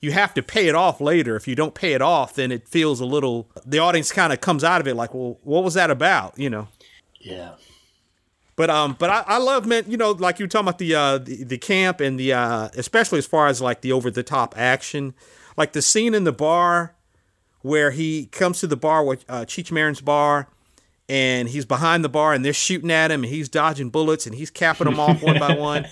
you 0.01 0.11
have 0.11 0.33
to 0.35 0.43
pay 0.43 0.67
it 0.67 0.75
off 0.75 1.01
later. 1.01 1.35
If 1.35 1.47
you 1.47 1.55
don't 1.55 1.73
pay 1.73 1.93
it 1.93 2.01
off, 2.01 2.33
then 2.35 2.51
it 2.51 2.67
feels 2.67 2.99
a 2.99 3.05
little. 3.05 3.49
The 3.65 3.79
audience 3.79 4.11
kind 4.11 4.31
of 4.33 4.41
comes 4.41 4.63
out 4.63 4.81
of 4.81 4.87
it 4.87 4.95
like, 4.95 5.13
well, 5.13 5.39
what 5.43 5.63
was 5.63 5.73
that 5.75 5.89
about? 5.91 6.37
You 6.37 6.49
know. 6.49 6.67
yeah. 7.19 7.55
But 8.57 8.69
um, 8.69 8.95
but 8.97 9.09
I, 9.09 9.23
I 9.27 9.37
love 9.37 9.65
man, 9.65 9.83
you 9.87 9.97
know, 9.97 10.11
like 10.11 10.39
you 10.39 10.45
were 10.45 10.49
talking 10.49 10.67
about 10.67 10.77
the 10.77 10.95
uh 10.95 11.17
the, 11.17 11.43
the 11.43 11.57
camp 11.57 11.99
and 11.99 12.17
the 12.17 12.31
uh 12.31 12.69
especially 12.77 13.17
as 13.17 13.25
far 13.25 13.47
as 13.47 13.61
like 13.61 13.81
the 13.81 13.91
over 13.91 14.09
the 14.09 14.23
top 14.23 14.53
action, 14.57 15.13
like 15.57 15.73
the 15.73 15.81
scene 15.81 16.13
in 16.13 16.23
the 16.23 16.31
bar 16.31 16.95
where 17.63 17.91
he 17.91 18.27
comes 18.27 18.61
to 18.61 18.67
the 18.67 18.77
bar 18.77 19.03
with 19.03 19.25
uh, 19.27 19.41
Cheech 19.41 19.71
Marin's 19.73 19.99
bar, 19.99 20.47
and 21.09 21.49
he's 21.49 21.65
behind 21.65 22.03
the 22.05 22.09
bar 22.09 22.33
and 22.33 22.45
they're 22.45 22.53
shooting 22.53 22.91
at 22.91 23.11
him 23.11 23.23
and 23.23 23.33
he's 23.33 23.49
dodging 23.49 23.89
bullets 23.89 24.25
and 24.25 24.35
he's 24.35 24.49
capping 24.51 24.85
them 24.85 24.99
off 24.99 25.21
one 25.21 25.37
by 25.37 25.53
one. 25.57 25.85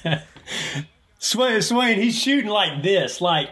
Swain, 1.24 1.62
Swain, 1.62 2.02
he's 2.02 2.20
shooting 2.20 2.50
like 2.50 2.84
this, 2.84 3.22
like 3.22 3.48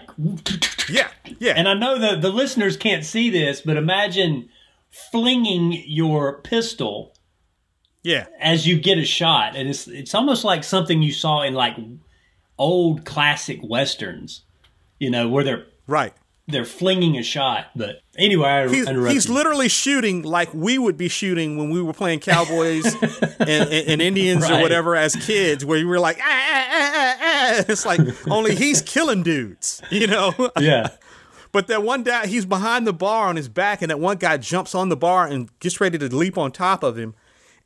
Yeah, 0.89 1.07
yeah, 1.39 1.53
And 1.55 1.69
I 1.69 1.73
know 1.73 1.97
that 1.97 2.21
the 2.21 2.29
listeners 2.29 2.75
can't 2.75 3.05
see 3.05 3.29
this, 3.29 3.61
but 3.61 3.77
imagine 3.77 4.49
flinging 4.89 5.81
your 5.85 6.41
pistol 6.41 7.15
yeah, 8.03 8.25
as 8.41 8.67
you 8.67 8.77
get 8.77 8.97
a 8.97 9.05
shot, 9.05 9.55
and 9.55 9.69
it's 9.69 9.87
it's 9.87 10.13
almost 10.13 10.43
like 10.43 10.65
something 10.65 11.01
you 11.01 11.13
saw 11.13 11.43
in 11.43 11.53
like 11.53 11.77
old 12.57 13.05
classic 13.05 13.61
westerns, 13.63 14.41
you 14.99 15.09
know, 15.09 15.29
where 15.29 15.45
they're 15.45 15.67
right. 15.87 16.13
They're 16.51 16.65
flinging 16.65 17.17
a 17.17 17.23
shot. 17.23 17.67
But 17.75 18.01
anyway, 18.17 18.47
I 18.47 18.67
He's, 18.67 18.87
he's 18.87 19.29
literally 19.29 19.69
shooting 19.69 20.23
like 20.23 20.53
we 20.53 20.77
would 20.77 20.97
be 20.97 21.07
shooting 21.07 21.57
when 21.57 21.69
we 21.69 21.81
were 21.81 21.93
playing 21.93 22.19
cowboys 22.19 22.85
and, 23.39 23.49
and, 23.49 23.71
and 23.87 24.01
Indians 24.01 24.49
or 24.49 24.61
whatever 24.61 24.95
as 24.95 25.15
kids, 25.15 25.65
where 25.65 25.77
you 25.77 25.87
were 25.87 25.99
like, 25.99 26.19
ah, 26.21 26.23
ah, 26.23 26.67
ah, 26.71 26.83
ah, 26.83 27.17
ah. 27.59 27.65
it's 27.67 27.85
like 27.85 27.99
only 28.29 28.55
he's 28.55 28.81
killing 28.81 29.23
dudes, 29.23 29.81
you 29.89 30.07
know. 30.07 30.33
yeah, 30.59 30.89
But 31.51 31.67
that 31.67 31.83
one 31.83 32.03
guy, 32.03 32.27
he's 32.27 32.45
behind 32.45 32.85
the 32.85 32.93
bar 32.93 33.27
on 33.27 33.35
his 33.35 33.49
back, 33.49 33.81
and 33.81 33.89
that 33.89 33.99
one 33.99 34.17
guy 34.17 34.37
jumps 34.37 34.75
on 34.75 34.89
the 34.89 34.97
bar 34.97 35.27
and 35.27 35.49
gets 35.59 35.79
ready 35.81 35.97
to 35.97 36.15
leap 36.15 36.37
on 36.37 36.51
top 36.51 36.83
of 36.83 36.97
him, 36.97 37.15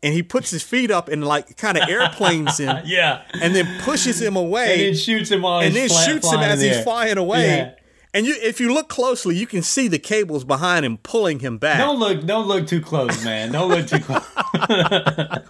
and 0.04 0.13
he 0.13 0.21
puts 0.24 0.52
his 0.52 0.63
feet 0.63 0.91
up 0.91 1.10
and 1.10 1.26
like 1.26 1.58
kind 1.58 1.78
of 1.78 1.89
airplanes 1.89 2.60
him, 2.60 2.78
yeah, 2.86 3.24
and 3.41 3.56
then 3.56 3.82
pushes 3.82 4.21
him 4.21 4.36
away, 4.36 4.74
and 4.74 4.82
then 4.82 4.95
shoots 4.95 5.32
him 5.32 5.41
while 5.41 5.62
and 5.62 5.76
then 5.76 5.89
shoots 5.89 6.32
him 6.32 6.39
as 6.39 6.62
he's 6.62 6.84
flying 6.84 7.17
away. 7.17 7.48
Yeah. 7.48 7.76
And 8.15 8.25
you, 8.25 8.36
if 8.41 8.60
you 8.60 8.73
look 8.73 8.88
closely, 8.88 9.36
you 9.36 9.45
can 9.45 9.62
see 9.62 9.88
the 9.88 9.99
cables 9.99 10.43
behind 10.43 10.86
him 10.86 10.97
pulling 10.97 11.39
him 11.39 11.58
back. 11.58 11.78
Don't 11.78 11.99
look, 11.99 12.25
don't 12.25 12.47
look 12.47 12.65
too 12.65 12.82
close, 12.82 13.23
man. 13.23 13.51
Don't 13.51 13.69
look 13.69 13.88
too 13.88 13.99
close. 13.99 14.25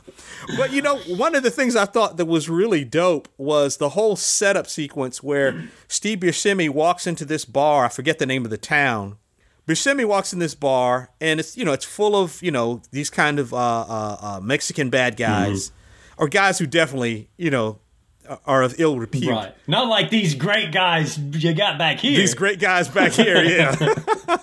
But 0.58 0.72
you 0.72 0.82
know, 0.82 0.98
one 1.00 1.36
of 1.36 1.44
the 1.44 1.52
things 1.52 1.76
I 1.76 1.86
thought 1.86 2.18
that 2.18 2.26
was 2.26 2.50
really 2.50 2.84
dope 2.84 3.28
was 3.38 3.78
the 3.78 3.90
whole 3.90 4.16
setup 4.16 4.68
sequence 4.68 5.24
where 5.24 5.70
Steve 5.88 6.20
Buscemi 6.20 6.70
walks 6.70 7.08
into 7.08 7.26
this 7.26 7.46
bar. 7.46 7.86
I 7.86 7.90
forget 7.90 8.20
the 8.20 8.26
name 8.26 8.46
of 8.46 8.52
the 8.52 8.58
town. 8.58 9.18
Buscemi 9.68 10.06
walks 10.06 10.34
in 10.34 10.40
this 10.40 10.54
bar, 10.54 11.10
and 11.20 11.40
it's 11.40 11.58
you 11.58 11.66
know 11.66 11.74
it's 11.74 11.86
full 11.86 12.16
of 12.16 12.42
you 12.44 12.52
know 12.52 12.82
these 12.92 13.10
kind 13.10 13.40
of 13.40 13.54
uh, 13.54 13.58
uh, 13.58 14.18
uh, 14.22 14.40
Mexican 14.42 14.90
bad 14.90 15.18
guys, 15.18 15.72
or 16.18 16.28
guys 16.28 16.60
who 16.60 16.68
definitely 16.68 17.30
you 17.38 17.50
know 17.50 17.80
are 18.46 18.64
of 18.64 18.80
ill 18.80 19.00
repute. 19.00 19.30
right, 19.30 19.54
not 19.68 19.88
like 19.88 20.10
these 20.10 20.36
great 20.36 20.72
guys 20.72 21.18
you 21.18 21.54
got 21.54 21.78
back 21.78 22.00
here. 22.00 22.18
These 22.18 22.34
great 22.34 22.60
guys 22.60 22.88
back 22.88 23.14
here, 23.14 23.44
yeah. 23.44 23.76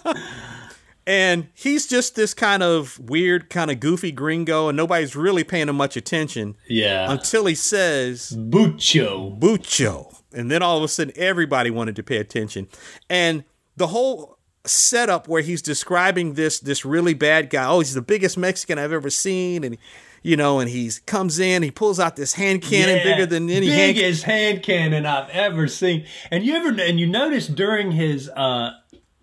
and 1.07 1.49
he's 1.55 1.87
just 1.87 2.15
this 2.15 2.35
kind 2.35 2.63
of 2.63 2.99
weird, 2.99 3.51
kind 3.51 3.71
of 3.71 3.81
goofy 3.81 4.13
gringo, 4.13 4.69
and 4.69 4.77
nobody's 4.77 5.17
really 5.17 5.45
paying 5.45 5.69
him 5.69 5.77
much 5.77 5.97
attention 5.97 6.57
yeah, 6.69 7.11
until 7.11 7.47
he 7.47 7.55
says 7.55 8.37
Bucho. 8.37 9.39
Bucho. 9.39 10.15
And 10.35 10.51
then 10.51 10.63
all 10.63 10.79
of 10.79 10.83
a 10.83 10.89
sudden, 10.89 11.13
everybody 11.17 11.71
wanted 11.71 11.95
to 11.97 12.03
pay 12.03 12.17
attention. 12.17 12.69
And 13.11 13.45
the 13.77 13.89
whole 13.89 14.39
setup 14.65 15.29
where 15.29 15.43
he's 15.43 15.63
describing 15.63 16.35
this 16.35 16.61
this 16.61 16.85
really 16.85 17.15
bad 17.15 17.51
guy. 17.51 17.67
Oh, 17.67 17.81
he's 17.81 17.95
the 17.95 18.03
biggest 18.03 18.39
Mexican 18.39 18.79
I've 18.79 18.93
ever 18.93 19.11
seen, 19.11 19.65
and 19.65 19.77
you 20.23 20.37
know, 20.37 20.61
and 20.61 20.71
he 20.71 20.91
comes 21.07 21.39
in, 21.39 21.63
he 21.63 21.71
pulls 21.71 21.99
out 22.01 22.17
this 22.17 22.35
hand 22.35 22.63
cannon 22.63 22.99
Yeah, 22.99 23.05
bigger 23.05 23.27
than 23.27 23.51
any 23.51 23.67
hand. 23.69 23.95
biggest 23.97 24.23
hand 24.25 24.63
cannon 24.63 25.05
I've 25.07 25.29
ever 25.31 25.67
seen. 25.69 26.07
And 26.31 26.45
you 26.45 26.55
ever 26.55 26.69
and 26.81 27.01
you 27.01 27.07
notice 27.07 27.47
during 27.49 27.93
his 27.93 28.29
uh 28.29 28.71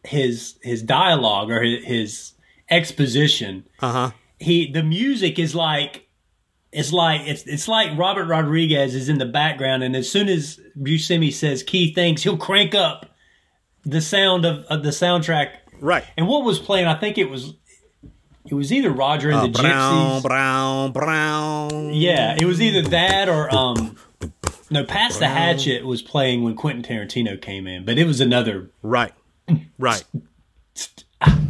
his 0.04 0.58
his 0.62 0.82
dialogue 0.84 1.50
or 1.52 1.62
his, 1.62 1.84
his 1.86 2.34
exposition, 2.70 3.68
Uh 3.82 3.92
huh. 3.92 4.12
he 4.40 4.72
the 4.72 4.84
music 4.84 5.38
is 5.40 5.54
like 5.56 6.08
it's 6.72 6.92
like 6.94 7.22
it's 7.22 7.44
it's 7.44 7.68
like 7.68 7.98
Robert 7.98 8.26
Rodriguez 8.26 8.94
is 8.96 9.10
in 9.10 9.18
the 9.18 9.26
background, 9.26 9.84
and 9.84 9.96
as 9.96 10.10
soon 10.10 10.28
as 10.30 10.60
Buscemi 10.78 11.34
says 11.34 11.64
key 11.64 11.94
things, 11.94 12.24
he'll 12.24 12.38
crank 12.38 12.76
up 12.76 13.06
the 13.86 14.02
sound 14.02 14.46
of, 14.46 14.66
of 14.66 14.84
the 14.84 14.90
soundtrack. 14.90 15.50
Right. 15.82 16.04
And 16.18 16.28
what 16.28 16.44
was 16.44 16.60
playing? 16.60 16.86
I 16.88 16.94
think 17.00 17.18
it 17.18 17.30
was 17.30 17.54
it 18.50 18.54
was 18.56 18.74
either 18.74 18.92
Roger 18.92 19.30
and 19.30 19.38
Uh, 19.40 19.48
the 19.48 19.50
brown, 19.50 20.22
Gypsies. 20.22 20.24
brown, 20.24 20.92
brown. 20.92 21.94
Yeah, 21.94 22.36
it 22.40 22.46
was 22.46 22.62
either 22.62 22.82
that 22.90 23.30
or 23.30 23.54
um 23.56 23.96
no, 24.72 24.84
Pass 24.84 25.18
the 25.18 25.28
Hatchet 25.28 25.86
was 25.86 26.02
playing 26.02 26.44
when 26.44 26.56
Quentin 26.56 26.84
Tarantino 26.84 27.42
came 27.42 27.66
in, 27.68 27.86
but 27.86 27.98
it 27.98 28.06
was 28.06 28.20
another 28.22 28.70
Right. 28.82 29.14
Right. 29.78 30.04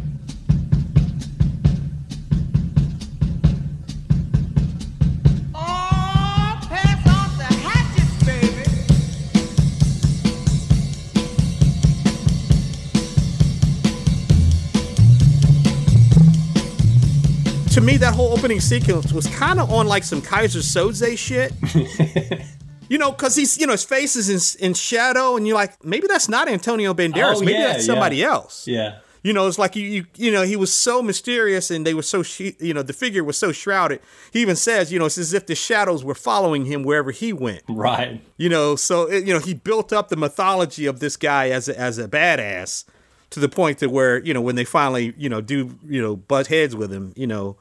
to 17.80 17.86
me, 17.86 17.96
that 17.96 18.14
whole 18.14 18.32
opening 18.32 18.60
sequence 18.60 19.12
was 19.12 19.26
kind 19.26 19.58
of 19.58 19.72
on 19.72 19.86
like 19.86 20.04
some 20.04 20.20
Keyser 20.20 20.60
Soze 20.60 21.16
shit. 21.16 21.52
you 22.90 22.98
know, 22.98 23.10
because 23.10 23.34
he's, 23.34 23.56
you 23.58 23.66
know, 23.66 23.72
his 23.72 23.84
face 23.84 24.16
is 24.16 24.56
in, 24.56 24.66
in 24.66 24.74
shadow, 24.74 25.36
and 25.36 25.46
you're 25.46 25.56
like, 25.56 25.82
maybe 25.84 26.06
that's 26.06 26.28
not 26.28 26.48
Antonio 26.48 26.92
Banderas. 26.92 27.36
Oh, 27.36 27.40
maybe 27.40 27.52
yeah, 27.52 27.68
that's 27.68 27.86
somebody 27.86 28.16
yeah. 28.16 28.26
else. 28.26 28.68
yeah. 28.68 28.98
You 29.22 29.34
know, 29.34 29.46
it's 29.46 29.58
like 29.58 29.76
you, 29.76 29.84
you, 29.84 30.06
you 30.16 30.30
know, 30.30 30.42
he 30.42 30.56
was 30.56 30.72
so 30.72 31.02
mysterious, 31.02 31.70
and 31.70 31.86
they 31.86 31.92
were 31.92 32.02
so, 32.02 32.22
sh- 32.22 32.52
you 32.58 32.72
know, 32.72 32.82
the 32.82 32.94
figure 32.94 33.22
was 33.22 33.36
so 33.36 33.52
shrouded. 33.52 34.00
He 34.32 34.40
even 34.40 34.56
says, 34.56 34.90
you 34.90 34.98
know, 34.98 35.06
it's 35.06 35.18
as 35.18 35.34
if 35.34 35.46
the 35.46 35.54
shadows 35.54 36.02
were 36.02 36.14
following 36.14 36.64
him 36.64 36.84
wherever 36.84 37.10
he 37.10 37.32
went. 37.32 37.62
Right. 37.68 38.22
You 38.38 38.48
know, 38.48 38.76
so 38.76 39.10
it, 39.10 39.26
you 39.26 39.34
know, 39.34 39.40
he 39.40 39.52
built 39.52 39.92
up 39.92 40.08
the 40.08 40.16
mythology 40.16 40.86
of 40.86 41.00
this 41.00 41.16
guy 41.16 41.50
as 41.50 41.68
a, 41.68 41.78
as 41.78 41.98
a 41.98 42.08
badass 42.08 42.84
to 43.30 43.40
the 43.40 43.48
point 43.48 43.78
that 43.78 43.90
where 43.90 44.18
you 44.18 44.34
know 44.34 44.40
when 44.40 44.56
they 44.56 44.64
finally 44.64 45.14
you 45.16 45.28
know 45.28 45.40
do 45.40 45.78
you 45.86 46.02
know 46.02 46.16
butt 46.16 46.48
heads 46.48 46.74
with 46.74 46.92
him, 46.92 47.12
you 47.16 47.28
know, 47.28 47.56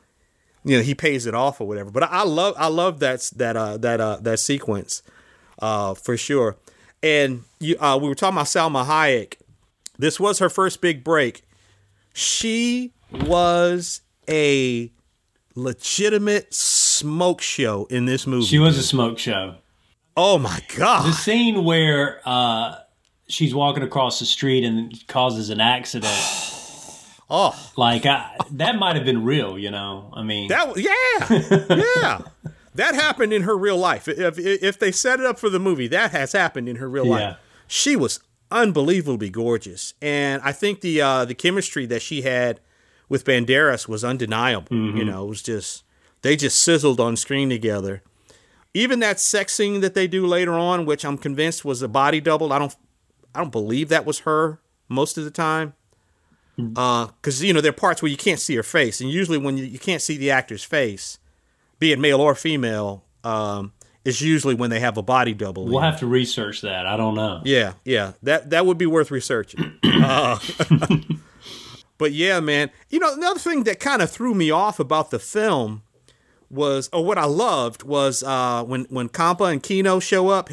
you 0.64 0.78
know 0.78 0.84
he 0.84 0.94
pays 0.94 1.26
it 1.26 1.34
off 1.34 1.62
or 1.62 1.68
whatever. 1.68 1.92
But 1.92 2.04
I, 2.04 2.08
I 2.08 2.24
love 2.24 2.56
I 2.58 2.68
love 2.68 3.00
that 3.00 3.22
that 3.36 3.56
uh, 3.56 3.78
that 3.78 4.02
uh, 4.02 4.18
that 4.22 4.40
sequence 4.40 5.04
uh, 5.60 5.94
for 5.94 6.18
sure. 6.18 6.58
And 7.02 7.44
you 7.60 7.78
uh, 7.80 7.98
we 8.02 8.08
were 8.08 8.16
talking 8.16 8.38
about 8.38 8.48
Salma 8.48 8.86
Hayek. 8.86 9.36
This 9.98 10.20
was 10.20 10.40
her 10.40 10.50
first 10.50 10.82
big 10.82 11.04
break. 11.04 11.44
She 12.14 12.94
was 13.12 14.02
a 14.28 14.92
legitimate 15.56 16.54
smoke 16.54 17.42
show 17.42 17.86
in 17.90 18.06
this 18.06 18.28
movie. 18.28 18.46
She 18.46 18.60
was 18.60 18.78
a 18.78 18.84
smoke 18.84 19.20
show. 19.20 19.56
oh 20.18 20.38
my 20.38 20.62
god! 20.76 21.08
The 21.08 21.14
scene 21.14 21.64
where 21.64 22.22
uh, 22.26 22.76
she's 23.28 23.56
walking 23.56 23.84
across 23.84 24.20
the 24.20 24.26
street 24.26 24.64
and 24.64 25.08
causes 25.08 25.50
an 25.50 25.62
accident, 25.62 26.14
Oh, 27.30 27.72
like 27.78 28.06
I, 28.06 28.36
that 28.52 28.78
might 28.78 28.96
have 28.96 29.06
been 29.06 29.24
real, 29.24 29.58
you 29.58 29.70
know. 29.72 30.12
I 30.16 30.24
mean, 30.24 30.48
that 30.50 30.76
yeah, 30.78 31.76
yeah. 32.02 32.22
That 32.76 32.96
happened 32.96 33.34
in 33.34 33.44
her 33.44 33.58
real 33.58 33.78
life. 33.78 34.08
If 34.08 34.38
if 34.40 34.80
they 34.80 34.92
set 34.92 35.20
it 35.20 35.26
up 35.26 35.38
for 35.40 35.50
the 35.50 35.60
movie, 35.60 35.88
that 35.88 36.12
has 36.12 36.32
happened 36.32 36.68
in 36.70 36.78
her 36.78 36.90
real 36.90 37.06
Yeah. 37.06 37.12
life. 37.12 37.38
She 37.68 37.96
was 37.96 38.20
unbelievably 38.52 39.30
gorgeous, 39.30 39.94
and 40.02 40.42
I 40.44 40.52
think 40.52 40.82
the 40.82 41.02
uh, 41.02 41.26
the 41.26 41.36
chemistry 41.36 41.86
that 41.88 42.02
she 42.02 42.24
had 42.24 42.60
with 43.08 43.26
Banderas 43.26 43.88
was 43.88 44.04
undeniable. 44.04 44.76
You 44.76 45.04
know, 45.06 45.26
it 45.26 45.30
was 45.30 45.42
just 45.44 45.84
they 46.22 46.36
just 46.36 46.62
sizzled 46.62 47.00
on 47.00 47.16
screen 47.16 47.50
together. 47.50 48.02
Even 48.74 49.00
that 49.00 49.20
sex 49.20 49.54
scene 49.54 49.82
that 49.82 49.94
they 49.96 50.08
do 50.08 50.26
later 50.28 50.54
on, 50.54 50.86
which 50.86 51.04
I'm 51.04 51.18
convinced 51.18 51.66
was 51.66 51.82
a 51.82 51.88
body 51.88 52.22
double. 52.22 52.54
I 52.54 52.60
don't 52.60 52.76
I 53.36 53.40
don't 53.40 53.52
believe 53.52 53.90
that 53.90 54.06
was 54.06 54.20
her 54.20 54.62
most 54.88 55.18
of 55.18 55.26
the 55.26 55.32
time. 55.32 55.74
Because 56.68 57.44
you 57.44 57.54
know 57.54 57.62
there 57.62 57.72
are 57.72 57.74
parts 57.74 58.02
where 58.02 58.12
you 58.12 58.18
can't 58.18 58.40
see 58.40 58.56
her 58.56 58.64
face, 58.64 59.02
and 59.02 59.10
usually 59.10 59.38
when 59.38 59.58
you, 59.58 59.66
you 59.66 59.80
can't 59.80 60.02
see 60.02 60.18
the 60.18 60.32
actor's 60.32 60.64
face, 60.64 61.20
be 61.80 61.92
it 61.92 62.00
male 62.00 62.22
or 62.22 62.36
female, 62.36 63.04
um, 63.24 63.74
is 64.06 64.22
usually 64.22 64.56
when 64.56 64.70
they 64.70 64.80
have 64.80 64.98
a 64.98 65.02
body 65.02 65.34
double. 65.34 65.66
we'll 65.66 65.78
in. 65.78 65.84
have 65.84 66.00
to 66.00 66.08
research 66.08 66.62
that. 66.62 66.86
I 66.86 66.98
don't 66.98 67.16
know. 67.16 67.42
Yeah, 67.46 67.74
yeah, 67.84 68.14
that 68.24 68.50
that 68.50 68.66
would 68.66 68.78
be 68.78 68.86
worth 68.86 69.12
researching. 69.12 69.74
Uh, 70.02 70.40
but 71.98 72.14
yeah, 72.14 72.40
man, 72.40 72.72
you 72.90 73.00
know 73.00 73.14
another 73.14 73.40
thing 73.40 73.64
that 73.64 73.82
kind 73.82 74.02
of 74.02 74.10
threw 74.10 74.34
me 74.34 74.50
off 74.50 74.80
about 74.80 75.12
the 75.12 75.20
film 75.20 75.84
was, 76.50 76.90
or 76.94 77.04
what 77.04 77.18
I 77.18 77.26
loved 77.26 77.84
was 77.84 78.24
uh, 78.24 78.64
when 78.64 78.86
when 78.86 79.10
Campa 79.10 79.52
and 79.52 79.62
Quino 79.62 80.02
show 80.02 80.30
up, 80.30 80.50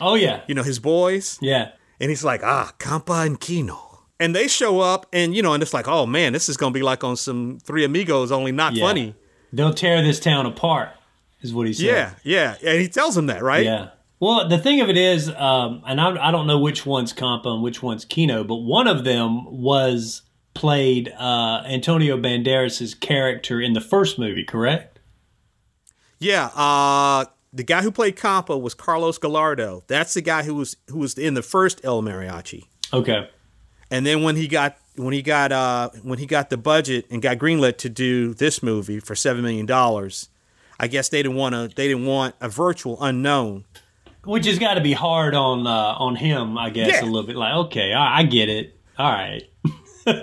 Oh 0.00 0.14
yeah, 0.14 0.42
you 0.46 0.54
know 0.54 0.62
his 0.62 0.78
boys, 0.78 1.38
yeah. 1.40 1.72
and 2.00 2.10
he's 2.10 2.24
like, 2.24 2.42
ah, 2.42 2.72
Campa 2.78 3.26
and 3.26 3.40
Quino. 3.40 3.78
And 4.18 4.34
they 4.34 4.48
show 4.48 4.80
up, 4.80 5.06
and 5.12 5.34
you 5.36 5.42
know, 5.42 5.52
and 5.52 5.62
it's 5.62 5.74
like, 5.74 5.86
oh 5.88 6.06
man, 6.06 6.32
this 6.32 6.48
is 6.48 6.56
gonna 6.56 6.72
be 6.72 6.82
like 6.82 7.04
on 7.04 7.16
some 7.16 7.58
Three 7.62 7.84
Amigos, 7.84 8.32
only 8.32 8.52
not 8.52 8.74
Yeah. 8.74 8.86
funny. 8.86 9.14
They'll 9.52 9.74
tear 9.74 10.02
this 10.02 10.18
town 10.20 10.46
apart, 10.46 10.88
is 11.42 11.52
what 11.54 11.66
he 11.66 11.72
says 11.72 11.84
Yeah, 11.84 12.10
yeah, 12.24 12.54
and 12.64 12.80
he 12.80 12.88
tells 12.88 13.14
them 13.14 13.26
that, 13.26 13.42
right? 13.42 13.64
Yeah. 13.64 13.88
Well, 14.18 14.48
the 14.48 14.56
thing 14.58 14.80
of 14.80 14.88
it 14.88 14.96
is, 14.96 15.28
um, 15.28 15.82
and 15.86 16.00
I, 16.00 16.28
I 16.28 16.30
don't 16.30 16.46
know 16.46 16.58
which 16.58 16.86
one's 16.86 17.12
Compa 17.12 17.48
and 17.48 17.62
which 17.62 17.82
one's 17.82 18.06
Quino, 18.06 18.46
but 18.46 18.56
one 18.56 18.88
of 18.88 19.04
them 19.04 19.44
was 19.60 20.22
played 20.54 21.12
uh, 21.18 21.62
Antonio 21.66 22.16
Banderas' 22.16 22.98
character 22.98 23.60
in 23.60 23.74
the 23.74 23.80
first 23.82 24.18
movie, 24.18 24.42
correct? 24.44 24.98
Yeah, 26.18 26.46
uh, 26.46 27.26
the 27.52 27.62
guy 27.62 27.82
who 27.82 27.90
played 27.90 28.16
compa 28.16 28.58
was 28.60 28.72
Carlos 28.74 29.18
Gallardo. 29.18 29.84
That's 29.86 30.14
the 30.14 30.22
guy 30.22 30.42
who 30.44 30.54
was 30.54 30.76
who 30.88 30.98
was 30.98 31.14
in 31.18 31.34
the 31.34 31.42
first 31.42 31.80
El 31.84 32.02
Mariachi. 32.02 32.64
Okay. 32.92 33.28
And 33.90 34.04
then 34.06 34.22
when 34.22 34.36
he 34.36 34.48
got 34.48 34.76
when 34.96 35.12
he 35.12 35.22
got 35.22 35.52
uh, 35.52 35.90
when 36.02 36.18
he 36.18 36.26
got 36.26 36.50
the 36.50 36.56
budget 36.56 37.06
and 37.10 37.20
got 37.22 37.38
greenlit 37.38 37.76
to 37.78 37.88
do 37.88 38.34
this 38.34 38.62
movie 38.62 38.98
for 39.00 39.14
seven 39.14 39.42
million 39.42 39.66
dollars, 39.66 40.28
I 40.80 40.88
guess 40.88 41.08
they 41.08 41.22
didn't 41.22 41.36
want 41.36 41.54
to 41.54 41.68
they 41.74 41.86
didn't 41.88 42.06
want 42.06 42.34
a 42.40 42.48
virtual 42.48 43.02
unknown. 43.02 43.64
Which 44.24 44.46
has 44.46 44.58
got 44.58 44.74
to 44.74 44.80
be 44.80 44.92
hard 44.92 45.34
on 45.36 45.66
uh, 45.66 45.70
on 45.98 46.16
him, 46.16 46.58
I 46.58 46.70
guess, 46.70 46.88
Yeah. 46.88 47.04
a 47.04 47.06
little 47.06 47.22
bit. 47.22 47.36
Like, 47.36 47.54
okay, 47.66 47.92
I, 47.92 48.18
I 48.18 48.22
get 48.24 48.48
it. 48.48 48.76
All 48.98 49.10
right. 49.12 49.42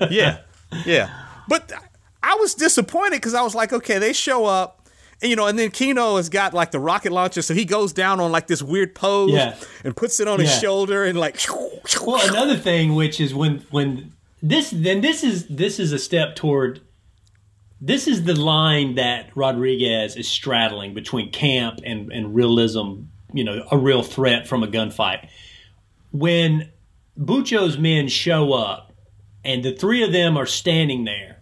Yeah, 0.10 0.40
yeah. 0.86 1.10
But 1.48 1.72
I 2.22 2.36
was 2.36 2.54
disappointed 2.56 3.18
because 3.18 3.34
I 3.34 3.42
was 3.42 3.54
like, 3.56 3.72
okay, 3.74 3.98
they 4.00 4.14
show 4.14 4.46
up. 4.46 4.83
And, 5.24 5.30
you 5.30 5.36
know, 5.38 5.48
and 5.48 5.58
then 5.58 5.72
Quino 5.72 6.18
has 6.18 6.28
got 6.28 6.54
like 6.54 6.72
the 6.72 6.80
rocket 6.80 7.14
launcher, 7.14 7.42
so 7.42 7.54
he 7.54 7.64
goes 7.64 7.94
down 7.94 8.20
on 8.20 8.32
like 8.32 8.48
this 8.48 8.62
weird 8.62 8.94
pose 8.94 9.32
Yeah. 9.32 9.56
and 9.86 9.96
puts 9.96 10.20
it 10.20 10.28
on 10.28 10.40
his 10.40 10.60
shoulder 10.60 11.06
and 11.06 11.18
like. 11.18 11.40
Well, 12.06 12.30
another 12.30 12.58
thing, 12.58 12.94
which 12.94 13.20
is 13.22 13.34
when 13.34 13.66
when 13.72 14.12
this 14.42 14.70
then 14.72 15.00
this 15.02 15.24
is 15.24 15.48
this 15.48 15.80
is 15.80 15.92
a 15.94 16.00
step 16.00 16.36
toward. 16.36 16.82
This 17.80 18.08
is 18.08 18.24
the 18.24 18.36
line 18.40 18.96
that 18.96 19.30
Rodriguez 19.36 20.16
is 20.16 20.28
straddling 20.28 20.94
between 20.94 21.32
camp 21.32 21.80
and 21.86 22.12
and 22.12 22.36
realism. 22.36 23.04
You 23.34 23.44
know, 23.46 23.66
a 23.72 23.78
real 23.78 24.04
threat 24.04 24.48
from 24.48 24.62
a 24.64 24.68
gunfight. 24.68 25.28
When 26.12 26.70
Bucho's 27.20 27.78
men 27.78 28.08
show 28.10 28.54
up, 28.54 28.94
and 29.44 29.64
the 29.64 29.74
three 29.74 30.04
of 30.04 30.12
them 30.12 30.38
are 30.38 30.46
standing 30.46 31.06
there, 31.06 31.42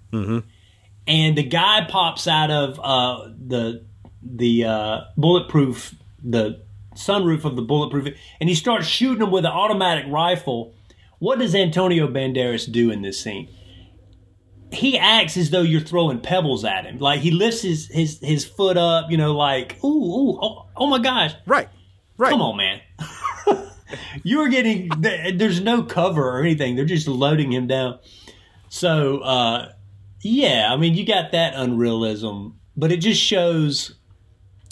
and 1.07 1.37
the 1.37 1.43
guy 1.43 1.85
pops 1.89 2.27
out 2.27 2.49
of 2.51 2.79
uh, 2.81 3.30
the 3.51 3.85
the 4.23 4.65
uh, 4.65 5.01
bulletproof 5.17 5.95
the 6.23 6.63
sunroof 6.95 7.45
of 7.45 7.55
the 7.55 7.61
bulletproof, 7.61 8.15
and 8.39 8.49
he 8.49 8.55
starts 8.55 8.87
shooting 8.87 9.19
them 9.19 9.31
with 9.31 9.45
an 9.45 9.51
automatic 9.51 10.05
rifle. 10.07 10.73
What 11.19 11.39
does 11.39 11.53
Antonio 11.53 12.07
Banderas 12.07 12.71
do 12.71 12.91
in 12.91 13.01
this 13.03 13.21
scene? 13.21 13.47
He 14.71 14.97
acts 14.97 15.37
as 15.37 15.49
though 15.49 15.61
you're 15.61 15.81
throwing 15.81 16.19
pebbles 16.21 16.63
at 16.65 16.85
him. 16.85 16.97
Like 16.97 17.19
he 17.19 17.31
lifts 17.31 17.61
his 17.61 17.87
his, 17.87 18.19
his 18.21 18.45
foot 18.45 18.77
up, 18.77 19.11
you 19.11 19.17
know, 19.17 19.33
like 19.35 19.77
ooh 19.83 19.87
ooh 19.87 20.39
oh, 20.41 20.65
oh 20.75 20.87
my 20.87 20.99
gosh, 20.99 21.33
Right, 21.45 21.67
right. 22.17 22.29
come 22.29 22.41
on 22.41 22.57
man. 22.57 22.81
You're 24.23 24.47
getting 24.47 24.89
there's 24.99 25.59
no 25.59 25.83
cover 25.83 26.23
or 26.37 26.39
anything. 26.41 26.75
They're 26.75 26.85
just 26.85 27.07
loading 27.07 27.51
him 27.51 27.67
down. 27.67 27.99
So 28.69 29.19
uh, 29.19 29.73
yeah, 30.21 30.69
I 30.71 30.77
mean 30.77 30.95
you 30.95 31.05
got 31.05 31.33
that 31.33 31.53
unrealism, 31.55 32.57
but 32.81 32.91
it 32.91 32.97
just 32.97 33.21
shows. 33.21 33.93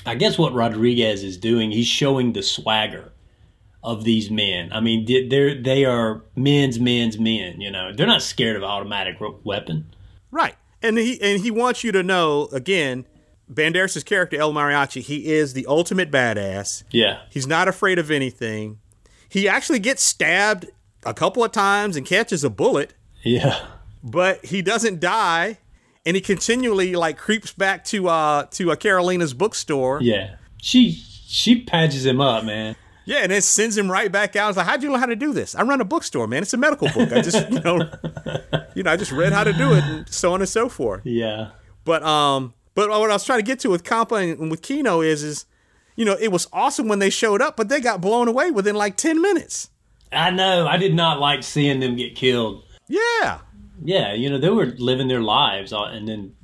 I 0.06 0.16
guess 0.16 0.38
what 0.40 0.54
Rodriguez 0.54 1.24
is 1.24 1.38
doing, 1.38 1.70
he's 1.72 1.86
showing 1.88 2.34
the 2.34 2.42
swagger 2.42 3.12
of 3.84 4.04
these 4.04 4.32
men. 4.32 4.72
I 4.74 4.80
mean, 4.80 5.06
they- 5.06 5.28
they're 5.28 5.56
they 5.62 5.86
are 5.86 6.24
men's 6.36 6.80
men's 6.80 7.20
men. 7.20 7.62
You 7.62 7.70
know, 7.72 7.94
they're 7.94 8.08
not 8.08 8.22
scared 8.24 8.56
of 8.58 8.64
automatic 8.64 9.18
weapon. 9.44 9.86
Right. 10.32 10.56
And 10.82 10.98
he 10.98 11.22
and 11.22 11.42
he 11.42 11.52
wants 11.52 11.84
you 11.84 11.92
to 11.92 12.02
know 12.04 12.48
again 12.52 13.06
Banderas' 13.52 14.04
character 14.06 14.38
El 14.40 14.54
Mariachi, 14.54 15.02
he 15.02 15.28
is 15.28 15.54
the 15.54 15.66
ultimate 15.68 16.12
badass. 16.12 16.84
Yeah. 16.92 17.20
He's 17.30 17.48
not 17.48 17.68
afraid 17.68 18.00
of 18.00 18.10
anything. 18.12 18.80
He 19.28 19.48
actually 19.48 19.80
gets 19.80 20.04
stabbed 20.04 20.68
a 21.06 21.14
couple 21.14 21.44
of 21.44 21.52
times 21.52 21.96
and 21.98 22.06
catches 22.06 22.44
a 22.44 22.50
bullet, 22.50 22.94
Yeah. 23.24 23.60
but 24.04 24.44
he 24.46 24.62
doesn't 24.62 25.00
die. 25.00 25.58
And 26.10 26.16
he 26.16 26.22
continually 26.22 26.96
like 26.96 27.20
creeps 27.20 27.54
back 27.54 27.84
to 27.86 28.08
uh 28.08 28.46
to 28.46 28.72
uh, 28.72 28.76
Carolina's 28.76 29.36
bookstore. 29.36 30.00
Yeah. 30.02 30.38
She 30.58 30.92
she 30.92 31.62
patches 31.62 32.04
him 32.04 32.20
up, 32.20 32.46
man. 32.46 32.76
Yeah, 33.06 33.18
and 33.18 33.32
then 33.32 33.44
sends 33.44 33.78
him 33.78 33.92
right 33.92 34.12
back 34.12 34.36
out. 34.36 34.50
It's 34.50 34.58
like, 34.58 34.66
how'd 34.66 34.82
you 34.82 34.90
learn 34.90 35.02
how 35.02 35.06
to 35.06 35.16
do 35.16 35.32
this? 35.32 35.54
I 35.54 35.62
run 35.62 35.82
a 35.82 35.86
bookstore, 35.86 36.26
man. 36.26 36.42
It's 36.42 36.54
a 36.56 36.58
medical 36.58 36.90
book. 36.90 37.12
I 37.12 37.22
just, 37.22 37.48
you 37.52 37.60
know, 37.60 37.78
you 38.76 38.82
know, 38.82 38.92
I 38.92 38.98
just 38.98 39.12
read 39.12 39.34
how 39.34 39.44
to 39.44 39.54
do 39.54 39.74
it, 39.74 39.84
and 39.84 40.10
so 40.10 40.34
on 40.34 40.42
and 40.42 40.50
so 40.50 40.68
forth. 40.68 41.06
Yeah. 41.06 41.52
But 41.86 42.02
um, 42.02 42.56
but 42.74 42.90
what 42.90 43.12
I 43.12 43.14
was 43.14 43.24
trying 43.24 43.40
to 43.40 43.44
get 43.44 43.60
to 43.60 43.70
with 43.70 43.84
Compa 43.84 44.34
and 44.34 44.50
with 44.50 44.64
Quino 44.64 45.06
is, 45.06 45.24
is, 45.24 45.46
you 45.96 46.06
know, 46.06 46.18
it 46.20 46.32
was 46.32 46.48
awesome 46.52 46.88
when 46.88 46.98
they 46.98 47.12
showed 47.12 47.40
up, 47.40 47.56
but 47.56 47.70
they 47.70 47.80
got 47.80 48.02
blown 48.02 48.28
away 48.28 48.50
within 48.50 48.76
like 48.76 48.98
ten 48.98 49.22
minutes. 49.22 49.70
I 50.12 50.32
know. 50.32 50.66
I 50.66 50.78
did 50.78 50.96
not 50.96 51.20
like 51.20 51.44
seeing 51.44 51.80
them 51.80 51.96
get 51.96 52.16
killed. 52.16 52.64
Yeah, 52.88 53.42
Yeah, 53.84 54.14
you 54.14 54.30
know, 54.30 54.38
they 54.38 54.50
were 54.50 54.66
living 54.66 55.08
their 55.08 55.22
lives, 55.22 55.72
uh, 55.74 55.84
and 55.84 56.08
then 56.08 56.36